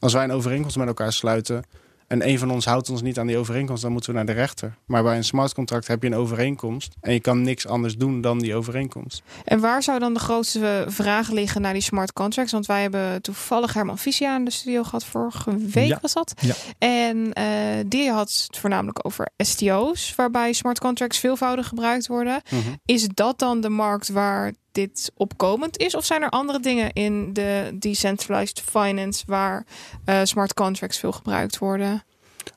Als 0.00 0.12
wij 0.12 0.24
een 0.24 0.32
overeenkomst 0.32 0.76
met 0.76 0.86
elkaar 0.86 1.12
sluiten 1.12 1.62
en 2.06 2.28
een 2.28 2.38
van 2.38 2.50
ons 2.50 2.64
houdt 2.64 2.90
ons 2.90 3.02
niet 3.02 3.18
aan 3.18 3.26
die 3.26 3.36
overeenkomst, 3.36 3.82
dan 3.82 3.92
moeten 3.92 4.10
we 4.10 4.16
naar 4.16 4.26
de 4.26 4.32
rechter. 4.32 4.74
Maar 4.86 5.02
bij 5.02 5.16
een 5.16 5.24
smart 5.24 5.54
contract 5.54 5.86
heb 5.86 6.02
je 6.02 6.08
een 6.08 6.14
overeenkomst 6.14 6.94
en 7.00 7.12
je 7.12 7.20
kan 7.20 7.42
niks 7.42 7.66
anders 7.66 7.96
doen 7.96 8.20
dan 8.20 8.38
die 8.38 8.54
overeenkomst. 8.54 9.22
En 9.44 9.60
waar 9.60 9.82
zou 9.82 9.98
dan 9.98 10.14
de 10.14 10.20
grootste 10.20 10.84
vraag 10.88 11.30
liggen 11.30 11.60
naar 11.60 11.72
die 11.72 11.82
smart 11.82 12.12
contracts? 12.12 12.52
Want 12.52 12.66
wij 12.66 12.82
hebben 12.82 13.22
toevallig 13.22 13.74
Herman 13.74 13.98
Visia 13.98 14.36
in 14.36 14.44
de 14.44 14.50
studio 14.50 14.82
gehad 14.82 15.04
vorige 15.04 15.56
week 15.56 15.88
Ja. 15.88 15.98
was 16.02 16.12
dat. 16.12 16.34
Ja. 16.40 16.54
En 16.78 17.32
eh, 17.32 17.44
die 17.86 18.10
had 18.10 18.46
het 18.48 18.58
voornamelijk 18.58 19.06
over 19.06 19.28
STO's, 19.36 20.14
waarbij 20.16 20.52
smart 20.52 20.78
contracts 20.80 21.18
veelvoudig 21.18 21.68
gebruikt 21.68 22.06
worden. 22.06 22.42
Is 22.84 23.08
dat 23.14 23.38
dan 23.38 23.60
de 23.60 23.68
markt 23.68 24.08
waar 24.08 24.52
dit 24.72 25.12
opkomend 25.16 25.76
is? 25.78 25.94
Of 25.94 26.04
zijn 26.04 26.22
er 26.22 26.28
andere 26.28 26.60
dingen 26.60 26.92
in 26.92 27.32
de 27.32 27.76
decentralized 27.78 28.60
finance 28.60 29.24
waar 29.26 29.66
eh, 30.04 30.20
smart 30.24 30.54
contracts 30.54 30.98
veel 30.98 31.12
gebruikt 31.12 31.58
worden? 31.58 32.04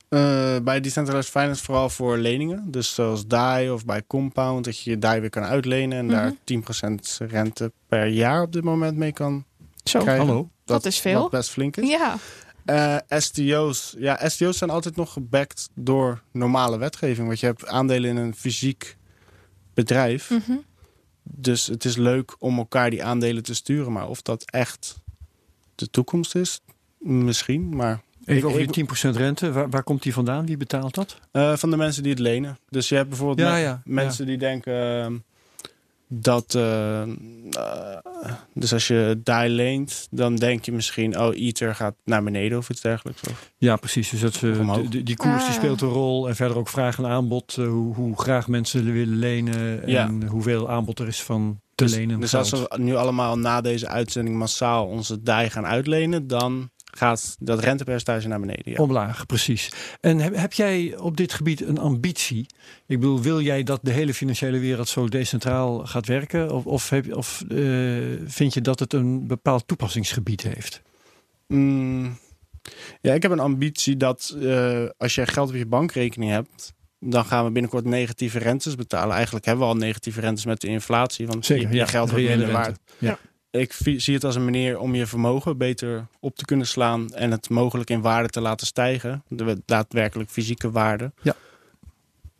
Eh, 0.09 0.55
bij 0.63 0.79
decentralized 0.81 1.31
finance 1.31 1.63
vooral 1.63 1.89
voor 1.89 2.17
leningen. 2.17 2.71
Dus 2.71 2.93
zoals 2.93 3.27
DAI 3.27 3.69
of 3.69 3.85
bij 3.85 4.03
Compound, 4.07 4.65
dat 4.65 4.79
je 4.79 4.89
je 4.89 4.97
DAI 4.99 5.19
weer 5.19 5.29
kan 5.29 5.43
uitlenen 5.43 5.97
en 5.97 6.05
Mhm. 6.05 6.15
daar 6.15 6.33
10% 6.43 7.17
rente 7.29 7.71
per 7.87 8.07
jaar 8.07 8.41
op 8.41 8.51
dit 8.53 8.63
moment 8.63 8.97
mee 8.97 9.11
kan 9.13 9.45
Zo. 9.83 9.99
krijgen. 9.99 10.25
Hallo. 10.27 10.49
Dat 10.65 10.85
is 10.85 10.99
veel. 10.99 11.21
Wat 11.21 11.31
best 11.31 11.49
flink 11.49 11.77
is. 11.77 11.89
Ja, 11.89 12.15
Eh, 12.65 12.95
STO's. 13.09 13.95
Ja, 13.97 14.29
STO's 14.29 14.57
zijn 14.57 14.69
altijd 14.69 14.95
nog 14.95 15.13
gebackt 15.13 15.69
door 15.75 16.21
normale 16.31 16.77
wetgeving. 16.77 17.27
Want 17.27 17.39
je 17.39 17.45
hebt 17.45 17.67
aandelen 17.67 18.09
in 18.09 18.17
een 18.17 18.35
fysiek 18.35 18.97
bedrijf. 19.73 20.29
Mhm. 20.29 20.51
Dus 21.23 21.67
het 21.67 21.85
is 21.85 21.95
leuk 21.95 22.35
om 22.39 22.57
elkaar 22.57 22.89
die 22.89 23.03
aandelen 23.03 23.43
te 23.43 23.53
sturen. 23.53 23.91
Maar 23.91 24.07
of 24.09 24.21
dat 24.21 24.43
echt 24.51 24.95
de 25.75 25.89
toekomst 25.89 26.35
is, 26.35 26.59
misschien. 26.99 27.75
Maar 27.75 28.01
Even 28.25 28.37
Ik- 28.41 28.45
over 28.45 28.59
die 28.59 28.69
10% 28.69 29.15
rente. 29.15 29.51
Waar, 29.51 29.69
waar 29.69 29.83
komt 29.83 30.03
die 30.03 30.13
vandaan? 30.13 30.45
Wie 30.45 30.57
betaalt 30.57 30.95
dat? 30.95 31.19
eh, 31.31 31.55
van 31.55 31.69
de 31.69 31.77
mensen 31.77 32.03
die 32.03 32.11
het 32.11 32.21
lenen. 32.21 32.57
Dus 32.69 32.89
je 32.89 32.95
hebt 32.95 33.09
bijvoorbeeld 33.09 33.47
Ja, 33.47 33.53
me- 33.53 33.59
ja, 33.59 33.81
mensen 33.85 34.25
die 34.25 34.37
denken 34.37 34.73
ehm, 35.03 35.17
dat... 36.21 36.55
eh, 36.55 37.01
eh, 37.01 37.09
dus 38.53 38.73
als 38.73 38.87
je 38.87 39.19
DAI 39.23 39.49
leent, 39.49 40.07
dan 40.11 40.35
denk 40.35 40.65
je 40.65 40.71
misschien... 40.71 41.19
oh, 41.19 41.35
Ether 41.35 41.75
gaat 41.75 41.95
naar 42.03 42.23
beneden 42.23 42.57
of 42.57 42.69
iets 42.69 42.81
dergelijks. 42.81 43.21
Of- 43.29 43.51
Ja, 43.57 43.75
precies. 43.75 44.09
Dus 44.09 44.19
dat, 44.21 44.33
ze 44.33 44.51
die, 44.75 44.89
die- 44.89 45.03
die 45.03 45.15
koers 45.15 45.37
die 45.43 45.47
Ah. 45.49 45.55
speelt 45.55 45.81
een 45.81 45.87
rol. 45.89 46.27
En 46.27 46.35
verder 46.35 46.57
ook 46.57 46.69
vraag 46.69 46.97
en 46.97 47.05
aanbod. 47.05 47.55
eh, 47.57 47.65
hoe, 47.67 47.95
hoe 47.95 48.19
graag 48.21 48.47
mensen 48.47 48.93
willen 48.93 49.17
lenen. 49.17 49.89
Ja. 49.89 50.05
En 50.07 50.27
hoeveel 50.27 50.69
aanbod 50.69 50.99
er 50.99 51.07
is 51.07 51.21
van 51.21 51.59
te 51.75 51.83
Dus, 51.83 51.95
lenen. 51.95 52.19
dus 52.19 52.35
als 52.35 52.49
geld. 52.49 52.67
we 52.75 52.81
nu 52.81 52.95
allemaal 52.95 53.37
na 53.37 53.61
deze 53.61 53.87
uitzending 53.87 54.35
massaal 54.37 54.85
onze 54.87 55.21
DAI 55.23 55.49
gaan 55.49 55.65
uitlenen... 55.65 56.27
dan 56.27 56.69
gaat 56.97 57.35
dat 57.39 57.59
rentepercentage 57.59 58.27
naar 58.27 58.39
beneden. 58.39 58.71
Ja. 58.71 58.77
Omlaag, 58.77 59.25
precies. 59.25 59.71
En 60.01 60.19
heb, 60.19 60.35
heb 60.35 60.53
jij 60.53 60.97
op 60.97 61.17
dit 61.17 61.33
gebied 61.33 61.61
een 61.61 61.77
ambitie? 61.77 62.45
Ik 62.87 62.99
bedoel, 62.99 63.21
wil 63.21 63.41
jij 63.41 63.63
dat 63.63 63.79
de 63.83 63.91
hele 63.91 64.13
financiële 64.13 64.59
wereld 64.59 64.87
zo 64.87 65.07
decentraal 65.07 65.85
gaat 65.85 66.07
werken? 66.07 66.51
Of, 66.51 66.65
of, 66.65 66.89
heb, 66.89 67.15
of 67.15 67.43
eh, 67.49 67.57
vind 68.25 68.53
je 68.53 68.61
dat 68.61 68.79
het 68.79 68.93
een 68.93 69.27
bepaald 69.27 69.67
toepassingsgebied 69.67 70.41
heeft? 70.41 70.81
Mm, 71.47 72.17
ja, 73.01 73.13
ik 73.13 73.21
heb 73.21 73.31
een 73.31 73.39
ambitie 73.39 73.97
dat 73.97 74.35
eh, 74.41 74.85
als 74.97 75.15
je 75.15 75.25
geld 75.25 75.49
op 75.49 75.55
je 75.55 75.65
bankrekening 75.65 76.31
hebt... 76.31 76.73
dan 76.99 77.25
gaan 77.25 77.45
we 77.45 77.51
binnenkort 77.51 77.85
negatieve 77.85 78.39
rentes 78.39 78.75
betalen. 78.75 79.15
Eigenlijk 79.15 79.45
hebben 79.45 79.65
we 79.65 79.73
al 79.73 79.77
negatieve 79.79 80.21
rentes 80.21 80.45
met 80.45 80.61
de 80.61 80.67
inflatie. 80.67 81.27
Want 81.27 81.45
Zeker, 81.45 81.67
je, 81.67 81.69
je 81.69 81.79
ja, 81.79 81.85
geld 81.85 82.09
wordt 82.09 82.27
minder 82.27 82.51
waard. 82.51 82.79
Ja. 82.97 83.19
Ik 83.59 83.73
zie 83.97 84.13
het 84.13 84.23
als 84.23 84.35
een 84.35 84.43
manier 84.43 84.79
om 84.79 84.95
je 84.95 85.05
vermogen 85.05 85.57
beter 85.57 86.07
op 86.19 86.35
te 86.35 86.45
kunnen 86.45 86.67
slaan... 86.67 87.13
en 87.13 87.31
het 87.31 87.49
mogelijk 87.49 87.89
in 87.89 88.01
waarde 88.01 88.29
te 88.29 88.41
laten 88.41 88.67
stijgen. 88.67 89.23
De 89.27 89.61
daadwerkelijk 89.65 90.29
fysieke 90.29 90.71
waarde. 90.71 91.11
Ja. 91.21 91.35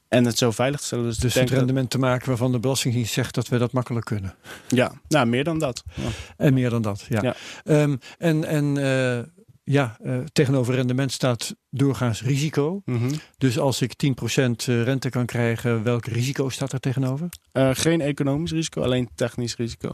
En 0.07 0.26
het 0.26 0.38
zo 0.38 0.51
veilig 0.51 0.80
te 0.80 0.86
stellen. 0.86 1.05
Dus, 1.05 1.18
Dus 1.18 1.34
het 1.34 1.49
rendement 1.49 1.89
te 1.89 1.97
maken 1.97 2.28
waarvan 2.28 2.51
de 2.51 2.59
Belastingdienst 2.59 3.14
zegt 3.14 3.36
dat 3.36 3.47
we 3.47 3.57
dat 3.57 3.72
makkelijk 3.72 4.05
kunnen. 4.05 4.36
ja, 4.68 4.91
nou, 5.07 5.28
meer 5.28 5.43
dan 5.43 5.59
dat. 5.59 5.84
Ja. 5.95 6.09
En 6.38 6.53
meer 6.53 6.70
dan 6.70 6.82
dat, 6.82 7.05
ja. 7.09 7.22
Ja. 7.22 7.36
Ehm, 7.64 7.97
en 8.18 8.45
en 8.45 8.78
eh, 8.78 9.24
ja, 9.64 9.97
eh, 10.03 10.18
tegenover 10.32 10.76
rendement 10.76 11.11
staat 11.11 11.55
doorgaans 11.70 12.22
risico. 12.22 12.82
Mhm. 12.86 13.14
Dus 13.38 13.59
als 13.59 13.82
ik 13.82 13.95
10% 13.95 14.66
rente 14.66 15.09
kan 15.09 15.26
krijgen, 15.26 15.84
welk 15.84 16.05
risico 16.05 16.49
staat 16.49 16.72
er 16.72 16.80
tegenover? 16.80 17.30
Eh, 17.51 17.70
geen 17.74 18.01
economisch 18.01 18.51
risico, 18.51 18.82
alleen 18.82 19.09
technisch 19.16 19.55
risico. 19.55 19.91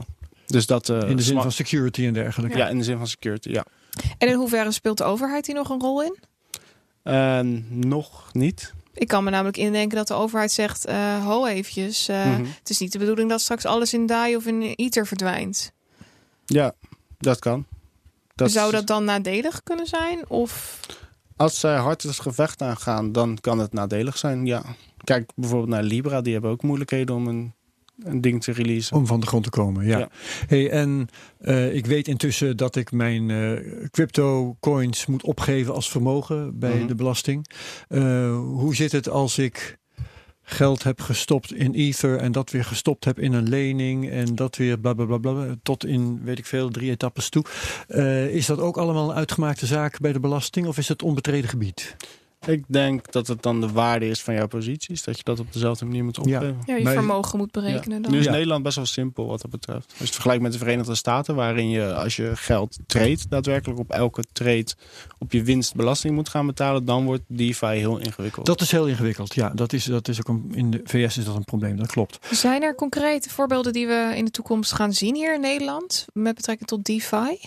Dus 0.49 0.65
dat, 0.65 0.89
eh, 0.89 1.09
In 1.09 1.15
de 1.15 1.23
zin 1.23 1.41
van 1.41 1.51
security 1.51 2.05
en 2.05 2.13
dergelijke. 2.13 2.57
Ja, 2.57 2.67
in 2.67 2.77
de 2.77 2.83
zin 2.83 2.97
van 2.97 3.07
security, 3.07 3.49
ja. 3.49 3.65
En 4.17 4.27
in 4.27 4.33
hoeverre 4.33 4.71
speelt 4.71 4.97
de 4.97 5.03
overheid 5.03 5.45
hier 5.45 5.55
nog 5.55 5.69
een 5.69 5.79
rol 5.79 6.03
in? 6.03 6.17
Eh, 7.03 7.39
nog 7.69 8.33
niet. 8.33 8.73
Ik 8.93 9.07
kan 9.07 9.23
me 9.23 9.29
namelijk 9.29 9.57
indenken 9.57 9.97
dat 9.97 10.07
de 10.07 10.13
overheid 10.13 10.51
zegt: 10.51 10.85
eh, 10.85 11.25
ho 11.25 11.45
eventjes, 11.45 12.07
eh, 12.07 12.25
Mhm. 12.25 12.45
het 12.59 12.69
is 12.69 12.79
niet 12.79 12.91
de 12.91 12.97
bedoeling 12.99 13.29
dat 13.29 13.41
straks 13.41 13.65
alles 13.65 13.93
in 13.93 14.05
DAI 14.05 14.35
of 14.35 14.45
in 14.45 14.61
Ether 14.61 15.07
verdwijnt. 15.07 15.71
Ja, 16.45 16.73
dat 17.17 17.39
kan. 17.39 17.65
Dat 18.35 18.51
Zou 18.51 18.71
dat 18.71 18.87
dan 18.87 19.03
nadelig 19.03 19.63
kunnen 19.63 19.85
zijn? 19.87 20.29
Of 20.29 20.79
Als 21.35 21.59
zij 21.59 21.75
hard 21.75 22.03
het 22.03 22.19
gevecht 22.19 22.61
aangaan, 22.61 23.11
dan 23.11 23.37
kan 23.41 23.59
het 23.59 23.73
nadelig 23.73 24.17
zijn, 24.17 24.45
ja. 24.45 24.63
Kijk 25.03 25.31
bijvoorbeeld 25.35 25.69
naar 25.69 25.83
Libra, 25.83 26.21
die 26.21 26.33
hebben 26.33 26.51
ook 26.51 26.61
moeilijkheden 26.63 27.15
om 27.15 27.27
een, 27.27 27.53
een 28.03 28.21
ding 28.21 28.43
te 28.43 28.51
releasen. 28.51 28.95
Om 28.97 29.07
van 29.07 29.19
de 29.19 29.27
grond 29.27 29.43
te 29.43 29.49
komen, 29.49 29.85
ja. 29.85 29.97
Ja. 29.97 30.09
Hey, 30.47 30.69
en 30.69 31.07
eh, 31.39 31.75
ik 31.75 31.85
weet 31.85 32.07
intussen 32.07 32.57
dat 32.57 32.75
ik 32.75 32.91
mijn 32.91 33.29
eh, 33.29 33.51
crypto 33.91 34.57
coins 34.59 35.05
moet 35.05 35.23
opgeven 35.23 35.73
als 35.73 35.89
vermogen 35.89 36.59
bij 36.59 36.75
Mhm. 36.77 36.87
de 36.87 36.95
belasting. 36.95 37.49
Eh, 37.87 38.01
hoe 38.37 38.75
zit 38.75 38.91
het 38.91 39.09
als 39.09 39.37
ik 39.37 39.77
geld 40.41 40.83
heb 40.83 41.01
gestopt 41.01 41.53
in 41.53 41.73
Ether 41.73 42.17
en 42.17 42.31
dat 42.31 42.51
weer 42.51 42.63
gestopt 42.65 43.05
heb 43.05 43.19
in 43.19 43.33
een 43.33 43.49
lening 43.49 44.09
en 44.09 44.35
dat 44.35 44.55
weer 44.55 44.79
bla 44.79 44.93
bla 44.93 45.05
bla, 45.05 45.17
bla 45.17 45.55
tot 45.63 45.85
in 45.85 46.21
weet 46.23 46.37
ik 46.37 46.45
veel 46.45 46.69
drie 46.69 46.91
etappes 46.91 47.29
toe. 47.29 47.43
Is 48.31 48.45
dat 48.45 48.59
ook 48.59 48.77
allemaal 48.77 49.09
een 49.09 49.15
uitgemaakte 49.15 49.65
zaak 49.65 49.99
bij 49.99 50.13
de 50.13 50.19
belasting 50.19 50.67
of 50.67 50.77
is 50.77 50.87
het 50.87 51.03
onbetreden 51.03 51.49
gebied? 51.49 51.95
Ik 52.45 52.63
denk 52.67 53.11
dat 53.11 53.27
het 53.27 53.41
dan 53.43 53.61
de 53.61 53.71
waarde 53.71 54.07
is 54.07 54.21
van 54.21 54.33
jouw 54.33 54.47
posities, 54.47 55.03
dat 55.03 55.17
je 55.17 55.23
dat 55.23 55.39
op 55.39 55.53
dezelfde 55.53 55.85
manier 55.85 56.03
moet 56.03 56.17
opgeven. 56.17 56.57
ja, 56.65 56.75
je 56.75 56.85
vermogen 56.87 57.37
moet 57.37 57.51
berekenen 57.51 58.01
dan? 58.01 58.11
Nu 58.11 58.17
is 58.17 58.25
Ja. 58.25 58.31
Nederland 58.31 58.63
best 58.63 58.75
wel 58.75 58.85
simpel 58.85 59.27
wat 59.27 59.41
dat 59.41 59.51
betreft. 59.51 59.85
Als 59.89 59.97
je 59.97 60.03
het 60.03 60.13
vergelijkt 60.13 60.43
met 60.43 60.51
de 60.51 60.57
Verenigde 60.57 60.95
Staten, 60.95 61.35
waarin 61.35 61.69
je 61.69 61.93
als 61.93 62.15
je 62.15 62.31
geld 62.35 62.77
trade, 62.87 63.17
daadwerkelijk 63.29 63.79
op 63.79 63.91
elke 63.91 64.23
trade 64.33 64.67
op 65.17 65.31
je 65.31 65.43
winst 65.43 65.75
belasting 65.75 66.15
moet 66.15 66.29
gaan 66.29 66.45
betalen, 66.45 66.85
dan 66.85 67.05
wordt 67.05 67.23
DeFi 67.27 67.65
heel 67.65 67.97
ingewikkeld. 67.97 68.45
Dat 68.45 68.61
is 68.61 68.71
heel 68.71 68.87
ingewikkeld. 68.87 69.33
Ja, 69.35 69.49
dat 69.49 69.73
is, 69.73 69.83
dat 69.83 70.07
is 70.07 70.19
ook 70.19 70.27
een, 70.27 70.51
in 70.53 70.71
de 70.71 70.81
VS 70.83 71.17
is 71.17 71.25
dat 71.25 71.35
een 71.35 71.43
probleem. 71.45 71.77
Dat 71.77 71.87
klopt. 71.91 72.19
Zijn 72.31 72.61
er 72.63 72.75
concrete 72.75 73.29
voorbeelden 73.29 73.73
die 73.73 73.87
we 73.87 74.13
in 74.15 74.25
de 74.25 74.31
toekomst 74.31 74.71
gaan 74.73 74.93
zien 74.93 75.15
hier 75.15 75.33
in 75.33 75.41
Nederland 75.41 76.05
met 76.13 76.35
betrekking 76.35 76.69
tot 76.69 76.85
DeFi? 76.85 77.37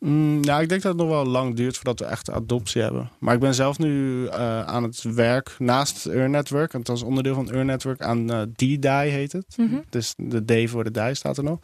Mm, 0.00 0.40
nou, 0.40 0.62
ik 0.62 0.68
denk 0.68 0.82
dat 0.82 0.92
het 0.92 1.00
nog 1.00 1.10
wel 1.10 1.26
lang 1.26 1.54
duurt 1.54 1.76
voordat 1.76 1.98
we 1.98 2.04
echt 2.04 2.30
adoptie 2.30 2.82
hebben. 2.82 3.10
Maar 3.18 3.34
ik 3.34 3.40
ben 3.40 3.54
zelf 3.54 3.78
nu 3.78 4.26
eh, 4.26 4.62
aan 4.62 4.82
het 4.82 5.02
werk 5.02 5.54
naast 5.58 6.04
het 6.04 6.12
Earn 6.12 6.30
Network, 6.30 6.72
want 6.72 6.86
dat 6.86 6.96
is 6.96 7.02
onderdeel 7.02 7.34
van 7.34 7.44
het 7.44 7.54
Earn 7.54 7.66
Network, 7.66 8.00
aan 8.00 8.30
eh 8.30 8.42
D-DAI 8.42 9.10
heet 9.10 9.32
het. 9.32 9.56
Mhm. 9.56 9.76
Dus 9.90 10.14
de 10.16 10.64
D 10.64 10.70
voor 10.70 10.84
de 10.84 10.90
DAI 10.90 11.14
staat 11.14 11.36
er 11.36 11.44
nog. 11.44 11.58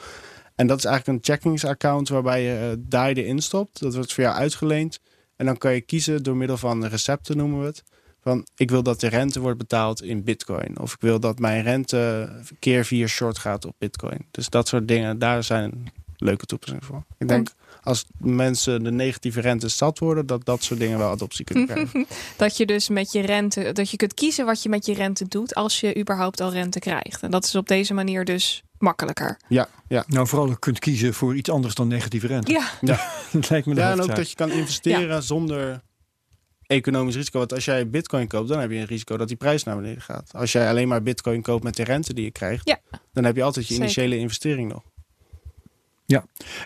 En 0.55 0.67
dat 0.67 0.79
is 0.79 0.85
eigenlijk 0.85 1.19
een 1.19 1.35
checkingsaccount 1.35 2.09
waarbij 2.09 2.43
je 2.43 2.71
eh, 2.71 2.77
DAI 2.79 3.15
erin 3.15 3.43
stopt. 3.43 3.81
Dat 3.81 3.95
wordt 3.95 4.13
voor 4.13 4.25
jou 4.25 4.37
uitgeleend. 4.37 5.01
En 5.37 5.47
dan 5.47 5.59
kan 5.59 5.73
je 5.73 5.81
kiezen 5.81 6.23
door 6.23 6.37
middel 6.37 6.57
van 6.57 6.87
recepten 6.87 7.37
noemen 7.37 7.61
we 7.61 7.67
het. 7.67 7.83
Van 8.21 8.47
ik 8.57 8.71
wil 8.71 8.83
dat 8.83 9.01
de 9.01 9.09
rente 9.09 9.41
wordt 9.41 9.59
betaald 9.59 10.03
in 10.03 10.25
bitcoin. 10.25 10.79
Of 10.81 10.93
ik 10.93 11.01
wil 11.01 11.21
dat 11.21 11.39
mijn 11.39 11.63
rente 11.63 12.31
keer 12.59 12.85
vier 12.85 13.09
short 13.09 13.39
gaat 13.39 13.65
op 13.65 13.75
bitcoin. 13.79 14.27
Dus 14.31 14.49
dat 14.49 14.69
soort 14.69 14.89
dingen, 14.89 15.19
daar 15.19 15.45
zijn 15.45 15.93
leuke 16.17 16.47
toepassingen 16.47 16.85
voor. 16.85 17.05
Ik 17.19 17.29
denk 17.29 17.49
als 17.87 18.05
mensen 18.19 18.85
de 18.85 18.91
negatieve 18.93 19.41
rente 19.41 19.69
zat 19.69 19.99
worden, 19.99 20.27
dat 20.27 20.45
dat 20.45 20.63
soort 20.63 20.81
dingen 20.81 20.99
wel 20.99 21.11
adoptie 21.11 21.45
kunnen 21.45 21.67
krijgen. 21.75 22.07
Dat 22.37 22.57
je 22.57 22.67
dus 22.67 22.89
met 22.89 23.13
je 23.13 23.21
rente, 23.21 23.73
dat 23.73 23.91
je 23.91 23.97
kunt 23.97 24.15
kiezen 24.15 24.47
wat 24.47 24.63
je 24.63 24.69
met 24.69 24.87
je 24.87 24.95
rente 24.95 25.29
doet 25.29 25.55
als 25.55 25.81
je 25.81 25.99
überhaupt 25.99 26.41
al 26.41 26.53
rente 26.53 26.79
krijgt. 26.79 27.23
En 27.23 27.31
dat 27.31 27.45
is 27.45 27.55
op 27.55 27.69
deze 27.69 27.95
manier 27.95 28.25
dus 28.25 28.63
makkelijker. 28.79 29.39
ja, 29.49 29.69
ja. 29.89 30.05
Nou, 30.07 30.27
vooral 30.27 30.49
ook 30.49 30.61
kunt 30.61 30.79
kiezen 30.79 31.15
voor 31.15 31.37
iets 31.37 31.51
anders 31.51 31.75
dan 31.75 31.89
negatieve 31.89 32.27
rente. 32.27 32.53
Ja, 32.53 32.71
dat 33.33 33.49
lijkt 33.51 33.67
me 33.67 33.75
de 33.75 33.81
Ja, 33.81 33.91
en 33.93 34.01
ook 34.03 34.17
dat 34.17 34.29
je 34.31 34.37
kan 34.37 34.51
investeren 34.51 35.23
zonder 35.23 35.81
economisch 36.67 37.15
risico. 37.15 37.39
Want 37.39 37.53
als 37.53 37.65
jij 37.65 37.89
bitcoin 37.91 38.29
koopt, 38.29 38.49
dan 38.49 38.61
heb 38.61 38.71
je 38.71 38.77
een 38.79 38.85
risico 38.87 39.17
dat 39.17 39.29
die 39.29 39.37
prijs 39.37 39.65
naar 39.65 39.77
beneden 39.77 40.03
gaat. 40.03 40.31
Als 40.33 40.53
jij 40.53 40.69
alleen 40.69 40.89
maar 40.89 41.03
bitcoin 41.03 41.43
koopt 41.43 41.63
met 41.65 41.77
de 41.77 41.85
rente 41.85 42.15
die 42.15 42.25
je 42.25 42.31
krijgt, 42.31 42.69
Ja. 42.69 42.79
dan 43.13 43.25
heb 43.25 43.37
je 43.37 43.43
altijd 43.43 43.67
je 43.67 43.75
Zeker. 43.75 43.85
initiële 43.91 44.19
investering 44.19 44.73
nog. 44.73 44.83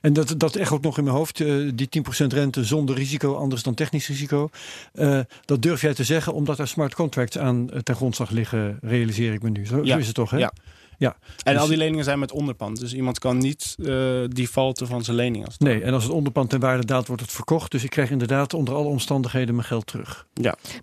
En 0.00 0.12
dat, 0.12 0.34
dat 0.36 0.56
echt 0.56 0.72
ook 0.72 0.82
nog 0.82 0.98
in 0.98 1.04
mijn 1.04 1.16
hoofd, 1.16 1.40
eh, 1.40 1.54
die 1.74 1.88
10% 1.88 2.32
rente 2.32 2.64
zonder 2.64 2.96
risico, 2.96 3.34
anders 3.34 3.62
dan 3.62 3.74
technisch 3.74 4.08
risico. 4.08 4.50
Eh, 4.92 5.20
dat 5.44 5.62
durf 5.62 5.80
jij 5.80 5.94
te 5.94 6.04
zeggen, 6.04 6.32
omdat 6.32 6.58
er 6.58 6.68
smart 6.68 6.94
contracts 6.94 7.38
aan 7.38 7.70
eh, 7.70 7.78
ten 7.80 7.94
grondslag 7.94 8.30
liggen, 8.30 8.78
realiseer 8.80 9.32
ik 9.32 9.42
me 9.42 9.50
nu. 9.50 9.66
Zo, 9.66 9.84
Ja, 9.84 9.92
zo 9.92 9.98
is 9.98 10.06
het 10.06 10.14
toch, 10.14 10.30
hè? 10.30 10.38
ja. 10.38 10.52
Ja. 11.00 11.16
En 11.42 11.52
Dus- 11.52 11.62
al 11.62 11.68
die 11.68 11.76
leningen 11.76 12.04
zijn 12.04 12.18
met 12.18 12.32
onderpand. 12.32 12.80
Dus 12.80 12.94
iemand 12.94 13.18
kan 13.18 13.38
niet 13.38 13.74
eh 13.84 14.24
defaulten 14.28 14.86
van 14.86 15.04
zijn 15.04 15.16
lening. 15.16 15.44
Als 15.44 15.54
het 15.54 15.62
Nee, 15.62 15.82
en 15.82 15.92
als 15.94 16.02
het 16.02 16.12
onderpand 16.12 16.50
ten 16.50 16.60
waarde 16.60 16.84
daalt, 16.84 17.06
wordt 17.06 17.22
het 17.22 17.32
verkocht. 17.32 17.70
Dus 17.70 17.84
ik 17.84 17.90
krijg 17.90 18.10
inderdaad 18.10 18.54
onder 18.54 18.74
alle 18.74 18.88
omstandigheden 18.88 19.54
mijn 19.54 19.66
geld 19.66 19.86
terug. 19.86 20.26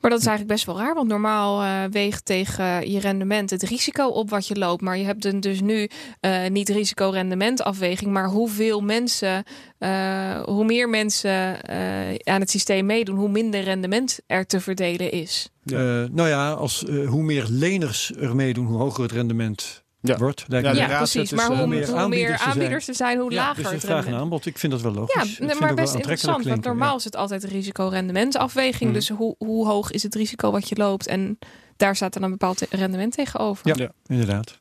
Maar 0.02 0.12
dat 0.12 0.20
is 0.20 0.26
eigenlijk 0.26 0.48
best 0.48 0.66
wel 0.66 0.78
raar, 0.78 0.94
want 0.96 1.08
normaal 1.08 1.62
eh, 1.62 1.92
weegt 1.92 2.26
tegen 2.26 2.92
je 2.92 3.00
rendement 3.00 3.50
het 3.50 3.64
risico 3.64 4.08
op 4.08 4.30
wat 4.30 4.48
je 4.48 4.56
loopt. 4.56 4.82
Maar 4.82 4.98
je 4.98 5.06
hebt 5.06 5.22
dan 5.22 5.40
dus 5.40 5.62
nu 5.62 5.90
eh, 6.20 6.48
niet 6.50 6.70
risico-rendementafweging, 6.70 8.12
maar 8.12 8.28
hoeveel 8.30 8.82
mensen, 8.82 9.44
eh, 9.78 10.42
hoe 10.44 10.66
meer 10.66 10.90
mensen 10.90 11.64
eh, 11.64 12.34
aan 12.34 12.40
het 12.42 12.50
systeem 12.50 12.86
meedoen, 12.86 13.16
hoe 13.18 13.30
minder 13.30 13.62
rendement 13.64 14.20
er 14.28 14.46
te 14.46 14.60
verdelen 14.60 15.12
is. 15.12 15.50
Ja. 15.64 15.78
Eh, 16.04 16.10
nou 16.12 16.28
ja, 16.30 16.52
als, 16.52 16.86
eh, 16.86 17.08
hoe 17.08 17.24
meer 17.24 17.46
leners 17.50 18.12
er 18.20 18.36
meedoen, 18.36 18.66
hoe 18.66 18.78
hoger 18.78 19.04
het 19.04 19.12
rendement 19.12 19.86
Ja. 20.08 20.18
wordt. 20.18 20.46
Lijkt 20.48 20.76
Ja, 20.76 20.88
me. 20.88 20.96
precies. 20.96 21.32
Maar 21.32 21.48
dus, 21.50 21.58
hoe, 21.58 21.58
eh, 21.58 21.62
hoe 21.62 21.68
meer 21.68 21.96
aanbieders 21.96 22.42
aanbieders, 22.42 22.88
er 22.88 22.96
zijn. 22.96 23.10
er 23.10 23.16
zijn, 23.16 23.20
hoe 23.20 23.32
Ja, 23.32 23.38
lager 23.38 23.56
dus 23.56 23.66
het 23.66 23.74
een 23.74 23.80
vraag 23.80 23.90
en 23.92 23.96
rendement. 24.04 24.24
aanbod. 24.24 24.46
Ik 24.46 24.58
vind 24.58 24.72
dat 24.72 24.82
wel 24.82 24.92
logisch. 24.94 25.38
Ja, 25.38 25.46
nee, 25.46 25.56
maar 25.56 25.74
best 25.74 25.94
interessant. 25.94 26.46
Want 26.46 26.64
normaal 26.64 26.90
ja. 26.92 26.96
is 26.96 27.04
het 27.04 27.16
altijd 27.16 27.44
risico-rendementafweging. 27.44 28.90
Mhm. 28.90 28.94
Dus 29.00 29.10
hoe, 29.10 29.36
hoe 29.38 29.68
hoog 29.68 29.92
is 29.92 30.04
het 30.04 30.16
risico 30.16 30.52
wat 30.52 30.70
je 30.70 30.76
loopt? 30.76 31.08
En 31.08 31.40
daar 31.78 31.96
staat 31.96 32.14
dan 32.14 32.24
een 32.24 32.32
bepaald 32.32 32.62
rendement 32.70 33.14
tegenover. 33.14 33.68
Ja. 33.68 33.74
Ja. 33.78 33.92
Inderdaad. 34.08 34.60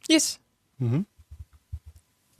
Yes. 0.00 0.38
Mhm. 0.76 1.00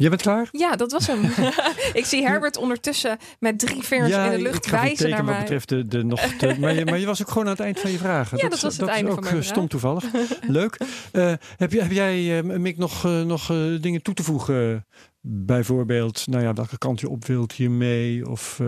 Jij 0.02 0.10
bent 0.10 0.22
klaar? 0.22 0.48
Ja, 0.52 0.76
dat 0.76 0.92
was 0.92 1.06
hem. 1.06 1.20
ik 2.00 2.04
zie 2.04 2.22
Herbert 2.26 2.56
ondertussen 2.56 3.18
met 3.38 3.58
drie 3.58 3.82
vingers 3.82 4.14
in 4.14 4.30
de 4.30 4.36
ik 4.36 4.42
lucht 4.42 4.64
een 4.64 4.70
wijzen 4.70 5.10
naar 5.10 5.24
wat 5.24 5.34
mij. 5.34 5.40
betreft 5.40 5.68
de, 5.68 5.86
de 5.88 6.04
nog 6.04 6.20
te, 6.20 6.54
maar, 6.60 6.74
je, 6.74 6.84
maar 6.84 6.98
je 6.98 7.06
was 7.06 7.20
ook 7.22 7.28
gewoon 7.28 7.44
aan 7.44 7.50
het 7.50 7.60
eind 7.60 7.80
van 7.80 7.90
je 7.90 7.98
vragen. 7.98 8.38
Ja, 8.38 8.48
dat 8.48 8.60
was 8.60 8.76
het 8.76 8.88
is 8.88 8.94
einde 8.94 9.10
ook 9.10 9.14
van 9.14 9.24
mijn 9.24 9.36
eh, 9.36 9.42
stom 9.42 9.68
toevallig. 9.68 10.04
Leuk. 10.46 10.80
Eh, 11.12 11.32
heb, 11.56 11.72
je, 11.72 11.82
heb 11.82 11.92
jij, 11.92 12.38
eh, 12.38 12.44
Mick, 12.44 12.78
nog, 12.78 13.04
eh, 13.04 13.22
nog 13.22 13.50
eh, 13.50 13.56
dingen 13.80 14.02
toe 14.02 14.14
te 14.14 14.22
voegen? 14.22 14.86
Bijvoorbeeld, 15.24 16.26
nou 16.26 16.42
ja, 16.42 16.52
welke 16.52 16.78
kant 16.78 17.00
je 17.00 17.08
op 17.08 17.24
wilt 17.24 17.52
hiermee? 17.52 18.28
Of 18.28 18.60
eh, 18.60 18.66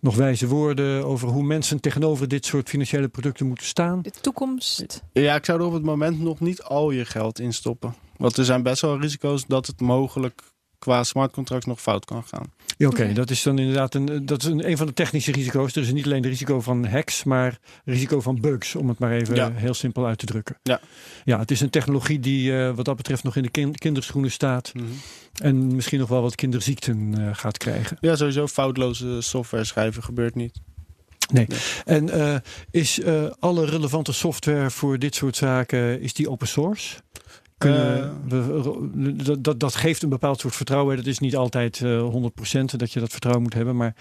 nog 0.00 0.16
wijze 0.16 0.46
woorden 0.46 1.04
over 1.04 1.28
hoe 1.28 1.42
mensen 1.42 1.80
tegenover 1.80 2.28
dit 2.28 2.46
soort 2.46 2.68
financiële 2.68 3.08
producten 3.08 3.46
moeten 3.46 3.66
staan? 3.66 4.02
De 4.02 4.10
toekomst. 4.10 5.02
Ja, 5.12 5.34
ik 5.34 5.44
zou 5.44 5.60
er 5.60 5.66
op 5.66 5.72
het 5.72 5.82
moment 5.82 6.20
nog 6.20 6.40
niet 6.40 6.62
al 6.62 6.90
je 6.90 7.04
geld 7.04 7.38
in 7.38 7.52
stoppen. 7.52 7.94
Want 8.16 8.36
er 8.36 8.44
zijn 8.44 8.62
best 8.62 8.80
wel 8.80 9.00
risico's 9.00 9.46
dat 9.46 9.66
het 9.66 9.80
mogelijk 9.80 10.42
qua 10.84 11.02
smart 11.04 11.32
contract 11.32 11.66
nog 11.66 11.80
fout 11.80 12.04
kan 12.04 12.22
gaan. 12.24 12.52
Ja, 12.76 12.88
Oké, 12.88 13.12
dat 13.12 13.30
is 13.30 13.42
dan 13.42 13.58
inderdaad 13.58 13.94
een, 13.94 14.26
dat 14.26 14.42
is 14.42 14.48
een, 14.48 14.68
een 14.70 14.76
van 14.76 14.86
de 14.86 14.92
technische 14.92 15.32
risico's. 15.32 15.76
Er 15.76 15.82
is 15.82 15.92
niet 15.92 16.04
alleen 16.04 16.16
het 16.22 16.26
risico 16.26 16.60
van 16.60 16.86
hacks, 16.86 17.24
maar 17.24 17.58
risico 17.84 18.20
van 18.20 18.40
bugs, 18.40 18.74
om 18.74 18.88
het 18.88 18.98
maar 18.98 19.12
even 19.12 19.34
Ja. 19.34 19.50
heel 19.54 19.74
simpel 19.74 20.06
uit 20.06 20.18
te 20.18 20.26
drukken. 20.26 20.56
Ja. 20.62 20.80
ja 21.24 21.38
het 21.38 21.50
is 21.50 21.60
een 21.60 21.70
technologie 21.70 22.20
die 22.20 22.58
eh, 22.58 22.74
wat 22.74 22.84
dat 22.84 22.96
betreft 22.96 23.22
nog 23.22 23.36
in 23.36 23.42
de 23.42 23.50
kin- 23.50 23.74
kinderschoenen 23.74 24.30
staat 24.30 24.72
en 25.42 25.74
misschien 25.74 25.98
nog 25.98 26.08
wel 26.08 26.22
wat 26.22 26.34
kinderziekten 26.34 27.14
eh, 27.18 27.28
gaat 27.32 27.58
krijgen. 27.58 27.96
Ja, 28.00 28.16
sowieso 28.16 28.46
foutloze 28.46 29.20
software 29.20 29.64
schrijven 29.64 30.02
gebeurt 30.02 30.34
niet. 30.34 30.60
En 31.84 32.10
eh, 32.10 32.34
is 32.70 33.00
eh, 33.00 33.24
alle 33.38 33.64
relevante 33.64 34.12
software 34.12 34.70
voor 34.70 34.98
dit 34.98 35.14
soort 35.14 35.36
zaken, 35.36 36.00
is 36.00 36.14
die 36.14 36.30
open 36.30 36.46
source? 36.48 36.96
Kunnen 37.64 38.02
Eh. 38.02 38.10
we, 38.28 39.24
dat, 39.24 39.44
dat, 39.44 39.60
dat 39.60 39.74
geeft 39.74 40.02
een 40.02 40.08
bepaald 40.08 40.40
soort 40.40 40.54
vertrouwen. 40.54 40.96
Dat 40.96 41.06
is 41.06 41.18
niet 41.18 41.36
altijd 41.36 41.80
eh 41.82 42.12
100% 42.60 42.64
dat 42.76 42.92
je 42.92 43.00
dat 43.00 43.10
vertrouwen 43.10 43.42
moet 43.42 43.54
hebben. 43.54 43.76
Maar 43.76 43.94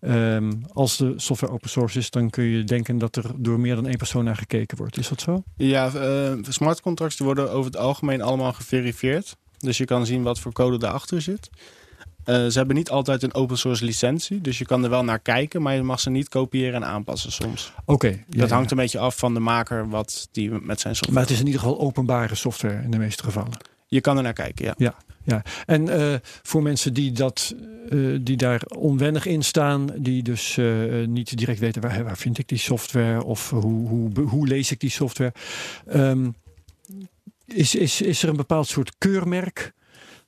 ehm, 0.00 0.52
als 0.72 0.96
de 0.96 1.12
software 1.16 1.52
open 1.52 1.70
source 1.70 1.98
is, 1.98 2.10
dan 2.10 2.30
kun 2.30 2.44
je 2.44 2.64
denken 2.64 2.98
dat 2.98 3.16
er 3.16 3.24
door 3.36 3.60
meer 3.60 3.74
dan 3.74 3.86
één 3.86 3.96
persoon 3.96 4.24
naar 4.24 4.36
gekeken 4.36 4.76
wordt. 4.76 4.98
Is 4.98 5.08
dat 5.08 5.20
zo? 5.20 5.42
Ja, 5.56 5.92
eh, 5.94 6.32
smart 6.48 6.80
contracts 6.80 7.16
die 7.16 7.26
worden 7.26 7.50
over 7.50 7.64
het 7.70 7.76
algemeen 7.80 8.22
allemaal 8.22 8.52
geverifieerd. 8.52 9.36
Dus 9.58 9.78
je 9.78 9.84
kan 9.84 10.06
zien 10.06 10.22
wat 10.22 10.38
voor 10.38 10.52
code 10.52 10.78
daarachter 10.78 11.22
zit. 11.22 11.50
Eh, 12.24 12.46
ze 12.46 12.58
hebben 12.58 12.76
niet 12.76 12.90
altijd 12.90 13.22
een 13.22 13.34
open 13.34 13.58
source 13.58 13.84
licentie. 13.84 14.40
Dus 14.40 14.58
je 14.58 14.64
kan 14.64 14.84
er 14.84 14.90
wel 14.90 15.04
naar 15.04 15.18
kijken, 15.18 15.62
maar 15.62 15.74
je 15.74 15.82
mag 15.82 16.00
ze 16.00 16.10
niet 16.10 16.28
kopiëren 16.28 16.74
en 16.74 16.84
aanpassen 16.84 17.32
soms. 17.32 17.72
Oké. 17.84 18.06
ja, 18.08 18.16
dat 18.28 18.48
ja. 18.48 18.54
hangt 18.54 18.70
een 18.70 18.76
beetje 18.76 18.98
af 18.98 19.16
van 19.16 19.34
de 19.34 19.40
maker 19.40 19.88
wat 19.88 20.28
die 20.32 20.50
met 20.50 20.80
zijn 20.80 20.94
software. 20.94 21.12
Maar 21.12 21.22
het 21.22 21.30
is 21.30 21.40
in 21.40 21.46
ieder 21.46 21.60
geval 21.60 21.80
openbare 21.80 22.34
software 22.34 22.82
in 22.82 22.90
de 22.90 22.98
meeste 22.98 23.22
gevallen. 23.22 23.56
Je 23.86 24.00
kan 24.00 24.16
er 24.16 24.22
naar 24.22 24.32
kijken, 24.32 24.74
ja. 24.76 24.94
En 25.66 25.88
eh, 25.88 26.14
voor 26.42 26.62
mensen 26.62 26.94
die, 26.94 27.12
dat, 27.12 27.54
eh, 27.88 27.98
die 28.20 28.36
daar 28.36 28.62
onwennig 28.76 29.26
in 29.26 29.42
staan, 29.42 29.86
die 29.96 30.22
dus 30.22 30.58
niet 31.06 31.36
direct 31.36 31.58
weten 31.58 31.82
waar, 31.82 32.04
waar 32.04 32.16
vind 32.16 32.38
ik 32.38 32.48
die 32.48 32.58
software 32.58 33.24
of 33.24 33.50
hoe, 33.50 33.88
hoe, 33.88 34.20
hoe 34.20 34.46
lees 34.46 34.70
ik 34.70 34.80
die 34.80 34.90
software. 34.90 35.32
Ehm, 35.86 36.28
is, 37.46 37.74
is, 37.74 38.00
is 38.00 38.22
er 38.22 38.28
een 38.28 38.36
bepaald 38.36 38.66
soort 38.66 38.94
keurmerk? 38.98 39.72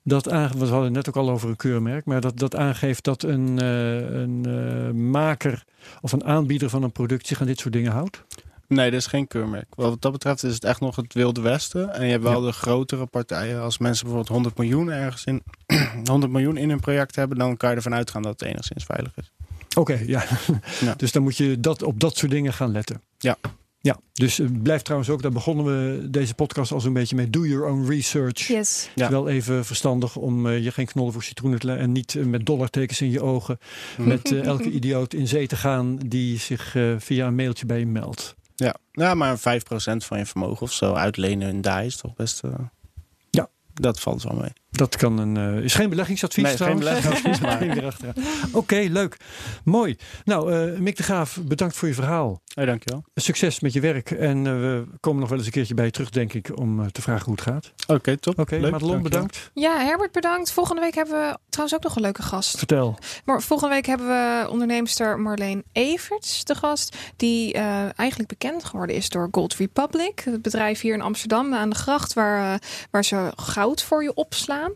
Dat 0.07 0.29
aange- 0.29 0.57
we 0.57 0.65
hadden 0.65 0.83
het 0.83 0.93
net 0.93 1.07
ook 1.09 1.15
al 1.15 1.29
over 1.29 1.49
een 1.49 1.55
keurmerk, 1.55 2.05
maar 2.05 2.21
dat, 2.21 2.37
dat 2.37 2.55
aangeeft 2.55 3.03
dat 3.03 3.23
een, 3.23 3.59
eh, 3.59 4.19
een 4.21 4.45
eh, 4.45 4.91
maker 4.93 5.63
of 6.01 6.11
een 6.11 6.23
aanbieder 6.23 6.69
van 6.69 6.83
een 6.83 6.91
product 6.91 7.27
zich 7.27 7.41
aan 7.41 7.47
dit 7.47 7.59
soort 7.59 7.73
dingen 7.73 7.91
houdt? 7.91 8.23
Nee, 8.67 8.91
dat 8.91 8.99
is 8.99 9.07
geen 9.07 9.27
keurmerk. 9.27 9.65
Wat 9.75 10.01
dat 10.01 10.11
betreft 10.11 10.43
is 10.43 10.53
het 10.53 10.63
echt 10.63 10.79
nog 10.79 10.95
het 10.95 11.13
wilde 11.13 11.41
westen. 11.41 11.93
En 11.93 12.05
je 12.05 12.11
hebt 12.11 12.23
wel 12.23 12.41
de 12.41 12.51
grotere 12.51 13.05
partijen. 13.05 13.61
Als 13.61 13.77
mensen 13.77 14.03
bijvoorbeeld 14.05 14.33
100 14.35 14.57
miljoen 14.57 14.91
ergens 14.91 15.23
in 15.23 15.43
100 16.09 16.31
miljoen 16.31 16.57
in 16.57 16.69
een 16.69 16.79
project 16.79 17.15
hebben, 17.15 17.37
dan 17.37 17.57
kan 17.57 17.69
je 17.69 17.75
ervan 17.75 17.93
uitgaan 17.93 18.21
dat 18.21 18.39
het 18.39 18.49
enigszins 18.49 18.83
veilig 18.83 19.11
is. 19.15 19.31
Oké, 19.75 19.99
ja. 20.05 20.23
Ja. 20.79 20.93
Dus 20.97 21.11
dan 21.11 21.23
moet 21.23 21.37
je 21.37 21.59
dat, 21.59 21.83
op 21.83 21.99
dat 21.99 22.17
soort 22.17 22.31
dingen 22.31 22.53
gaan 22.53 22.71
letten. 22.71 23.01
Ja. 23.17 23.37
Ja, 23.87 23.99
dus 24.13 24.39
eh, 24.39 24.47
blijf 24.61 24.81
trouwens 24.81 25.09
ook, 25.11 25.21
daar 25.21 25.31
begonnen 25.31 25.65
we 25.65 26.09
deze 26.09 26.33
podcast 26.33 26.71
al 26.71 26.79
zo'n 26.79 26.93
beetje 26.93 27.15
mee. 27.15 27.29
Do 27.29 27.45
your 27.45 27.65
own 27.69 27.87
research. 27.89 28.39
Yes. 28.47 28.89
Het 28.93 29.03
is 29.03 29.09
wel 29.09 29.27
even 29.29 29.65
verstandig 29.65 30.15
om 30.15 30.47
eh, 30.47 30.63
je 30.63 30.71
geen 30.71 30.85
knollen 30.85 31.13
voor 31.13 31.23
citroenen 31.23 31.59
te 31.59 31.65
leggen 31.65 31.83
en 31.85 31.91
niet 31.91 32.15
eh, 32.15 32.23
met 32.25 32.45
dollartekens 32.45 33.01
in 33.01 33.09
je 33.11 33.21
ogen 33.21 33.57
met 33.97 34.31
elke 34.31 34.71
idioot 34.71 35.13
in 35.13 35.27
zee 35.27 35.47
te 35.47 35.55
gaan 35.55 35.97
die 35.97 36.39
zich 36.39 36.75
eh, 36.75 36.95
via 36.97 37.27
een 37.27 37.35
mailtje 37.35 37.65
bij 37.65 37.79
je 37.79 37.85
meldt. 37.87 38.35
Ja, 38.55 38.75
ja 38.91 39.13
maar 39.13 39.37
5% 39.39 39.41
van 39.97 40.17
je 40.17 40.25
vermogen 40.25 40.61
of 40.61 40.71
zo 40.73 40.93
uitlenen 40.93 41.49
in 41.49 41.61
DAI 41.61 41.85
is 41.85 41.95
toch 41.97 42.13
best... 42.15 42.43
eh, 42.43 42.51
Ja. 43.29 43.49
Dat 43.73 43.99
valt 43.99 44.23
wel 44.23 44.33
mee. 44.35 44.51
Dat 44.77 44.95
kan 44.95 45.17
een, 45.17 45.37
eh, 45.37 45.63
is 45.63 45.73
geen 45.73 45.89
beleggingsadvies 45.89 46.43
Nee, 46.43 46.57
geen 46.57 46.77
trouwens. 46.79 46.85
beleggingsadvies, 46.89 47.39
maar- 47.39 47.55
Geen. 48.13 48.23
Oké, 48.53 48.75
leuk. 48.89 49.17
Mooi. 49.63 49.97
Nou, 50.25 50.53
eh 50.53 50.79
Mick 50.79 50.97
de 50.97 51.03
Graaf, 51.03 51.39
bedankt 51.43 51.75
voor 51.75 51.87
je 51.87 51.93
verhaal. 51.93 52.41
Hey, 52.53 52.65
dankjewel. 52.65 53.03
Succes 53.15 53.59
met 53.59 53.73
je 53.73 53.79
werk. 53.79 54.11
En 54.11 54.37
eh, 54.47 54.53
we 54.53 54.85
komen 54.99 55.19
nog 55.19 55.29
wel 55.29 55.37
eens 55.37 55.47
een 55.47 55.53
keertje 55.53 55.73
bij 55.73 55.85
je 55.85 55.91
terug, 55.91 56.09
denk 56.09 56.33
ik, 56.33 56.57
om 56.59 56.91
te 56.91 57.01
vragen 57.01 57.25
hoe 57.25 57.33
het 57.33 57.43
gaat. 57.43 57.71
Oké, 57.87 58.17
top. 58.17 58.39
Oké, 58.39 58.55
Leuk, 58.55 58.71
Madelon, 58.71 59.01
bedankt. 59.01 59.51
Ja, 59.53 59.77
Herbert 59.85 60.11
bedankt. 60.11 60.51
Volgende 60.51 60.81
week 60.81 60.95
hebben 60.95 61.13
we 61.15 61.37
trouwens 61.49 61.77
ook 61.77 61.83
nog 61.83 61.95
een 61.95 62.01
leuke 62.01 62.21
gast. 62.21 62.57
Vertel. 62.57 62.97
Maar 63.25 63.41
volgende 63.41 63.73
week 63.73 63.85
hebben 63.85 64.07
we 64.07 64.47
onderneemster 64.49 65.19
Marleen 65.19 65.63
Everts 65.71 66.43
te 66.43 66.55
gast. 66.55 66.97
Die 67.15 67.53
eh, 67.53 67.79
eigenlijk 67.95 68.29
bekend 68.29 68.63
geworden 68.63 68.95
is 68.95 69.09
door 69.09 69.27
Gold 69.31 69.55
Republic. 69.55 70.21
Het 70.25 70.41
bedrijf 70.41 70.81
hier 70.81 70.93
in 70.93 71.01
Amsterdam 71.01 71.53
aan 71.53 71.69
de 71.69 71.75
gracht 71.75 72.13
waar, 72.13 72.61
waar 72.91 73.03
ze 73.05 73.31
goud 73.35 73.83
voor 73.83 74.03
je 74.03 74.13
opslaan. 74.13 74.66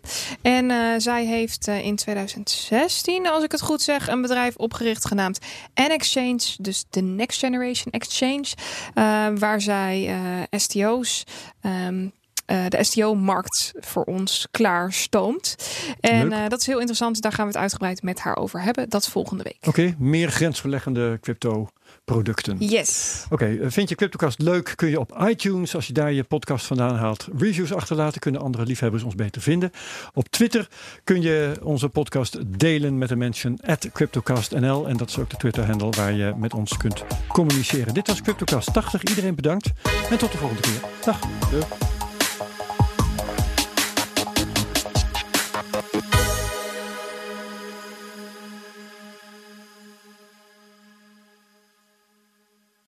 En 0.42 0.72
eh, 0.72 0.78
zij 0.98 1.26
heeft 1.26 1.68
eh, 1.68 1.86
in 1.86 1.96
2016, 1.96 3.28
als 3.28 3.44
ik 3.44 3.52
het 3.52 3.62
goed 3.62 3.82
zeg, 3.82 4.08
een 4.08 4.22
bedrijf 4.22 4.56
opgericht 4.56 5.06
genaamd 5.08 5.39
N-Exchange. 5.76 6.39
Dus 6.58 6.86
de 6.89 7.02
Next 7.02 7.39
Generation 7.39 7.92
Exchange. 7.94 8.48
eh, 8.94 9.28
waar 9.36 9.62
zij 9.62 10.16
STO's... 10.52 11.24
ehm, 11.62 12.08
eh, 12.46 12.66
de 12.68 12.84
STO-markt 12.84 13.74
voor 13.80 14.04
ons 14.04 14.48
klaar 14.52 14.94
stoomt. 14.94 15.56
En 16.00 16.50
dat 16.50 16.60
is 16.60 16.66
heel 16.66 16.78
interessant. 16.78 17.22
Daar 17.22 17.32
gaan 17.32 17.46
we 17.46 17.52
het 17.52 17.62
uitgebreid 17.62 18.02
met 18.02 18.20
haar 18.20 18.38
over 18.38 18.62
hebben. 18.62 18.89
Dat 18.89 19.08
volgende 19.08 19.44
week. 19.44 19.68
Oké, 19.68 19.96
meer 19.98 20.32
grensverleggende 20.32 21.18
crypto 21.22 21.70
producten. 22.12 22.57
Yes. 22.59 23.26
Oké, 23.30 23.45
eh, 23.45 23.70
vind 23.70 23.89
je 23.89 23.95
CryptoCast 23.95 24.41
leuk? 24.41 24.74
Kun 24.76 24.89
je 24.89 24.99
op 24.99 25.26
iTunes, 25.28 25.76
als 25.76 25.88
je 25.88 25.93
daar 25.93 26.12
je 26.14 26.24
podcast 26.24 26.66
vandaan 26.66 26.95
haalt, 26.95 27.28
reviews 27.38 27.74
achterlaten. 27.74 28.20
Kunnen 28.20 28.41
andere 28.41 28.66
liefhebbers 28.66 29.03
ons 29.03 29.16
beter 29.16 29.41
vinden. 29.41 29.72
Op 30.14 30.28
Twitter 30.28 30.68
kun 31.03 31.22
je 31.22 31.53
onze 31.64 31.89
podcast 31.89 32.38
delen 32.59 32.97
met 32.97 33.09
de 33.09 33.16
mention 33.16 33.59
at 33.66 33.89
CryptoCastNL. 33.93 34.88
En 34.88 34.97
dat 34.97 35.09
is 35.09 35.18
ook 35.18 35.30
de 35.30 35.38
Twitter-handle 35.38 35.89
waar 35.89 36.14
je 36.14 36.34
met 36.38 36.53
ons 36.53 36.78
kunt 36.78 37.03
communiceren. 37.28 37.93
Dit 37.93 38.07
was 38.07 38.22
CryptoCast 38.22 38.74
80. 38.74 39.03
Iedereen 39.03 39.36
bedankt. 39.36 39.72
En 40.09 40.18
tot 40.18 40.32
de 40.32 40.38
volgende 40.38 40.62
keer. 40.62 40.80
Dag. 41.05 41.20
Doei. 41.51 42.01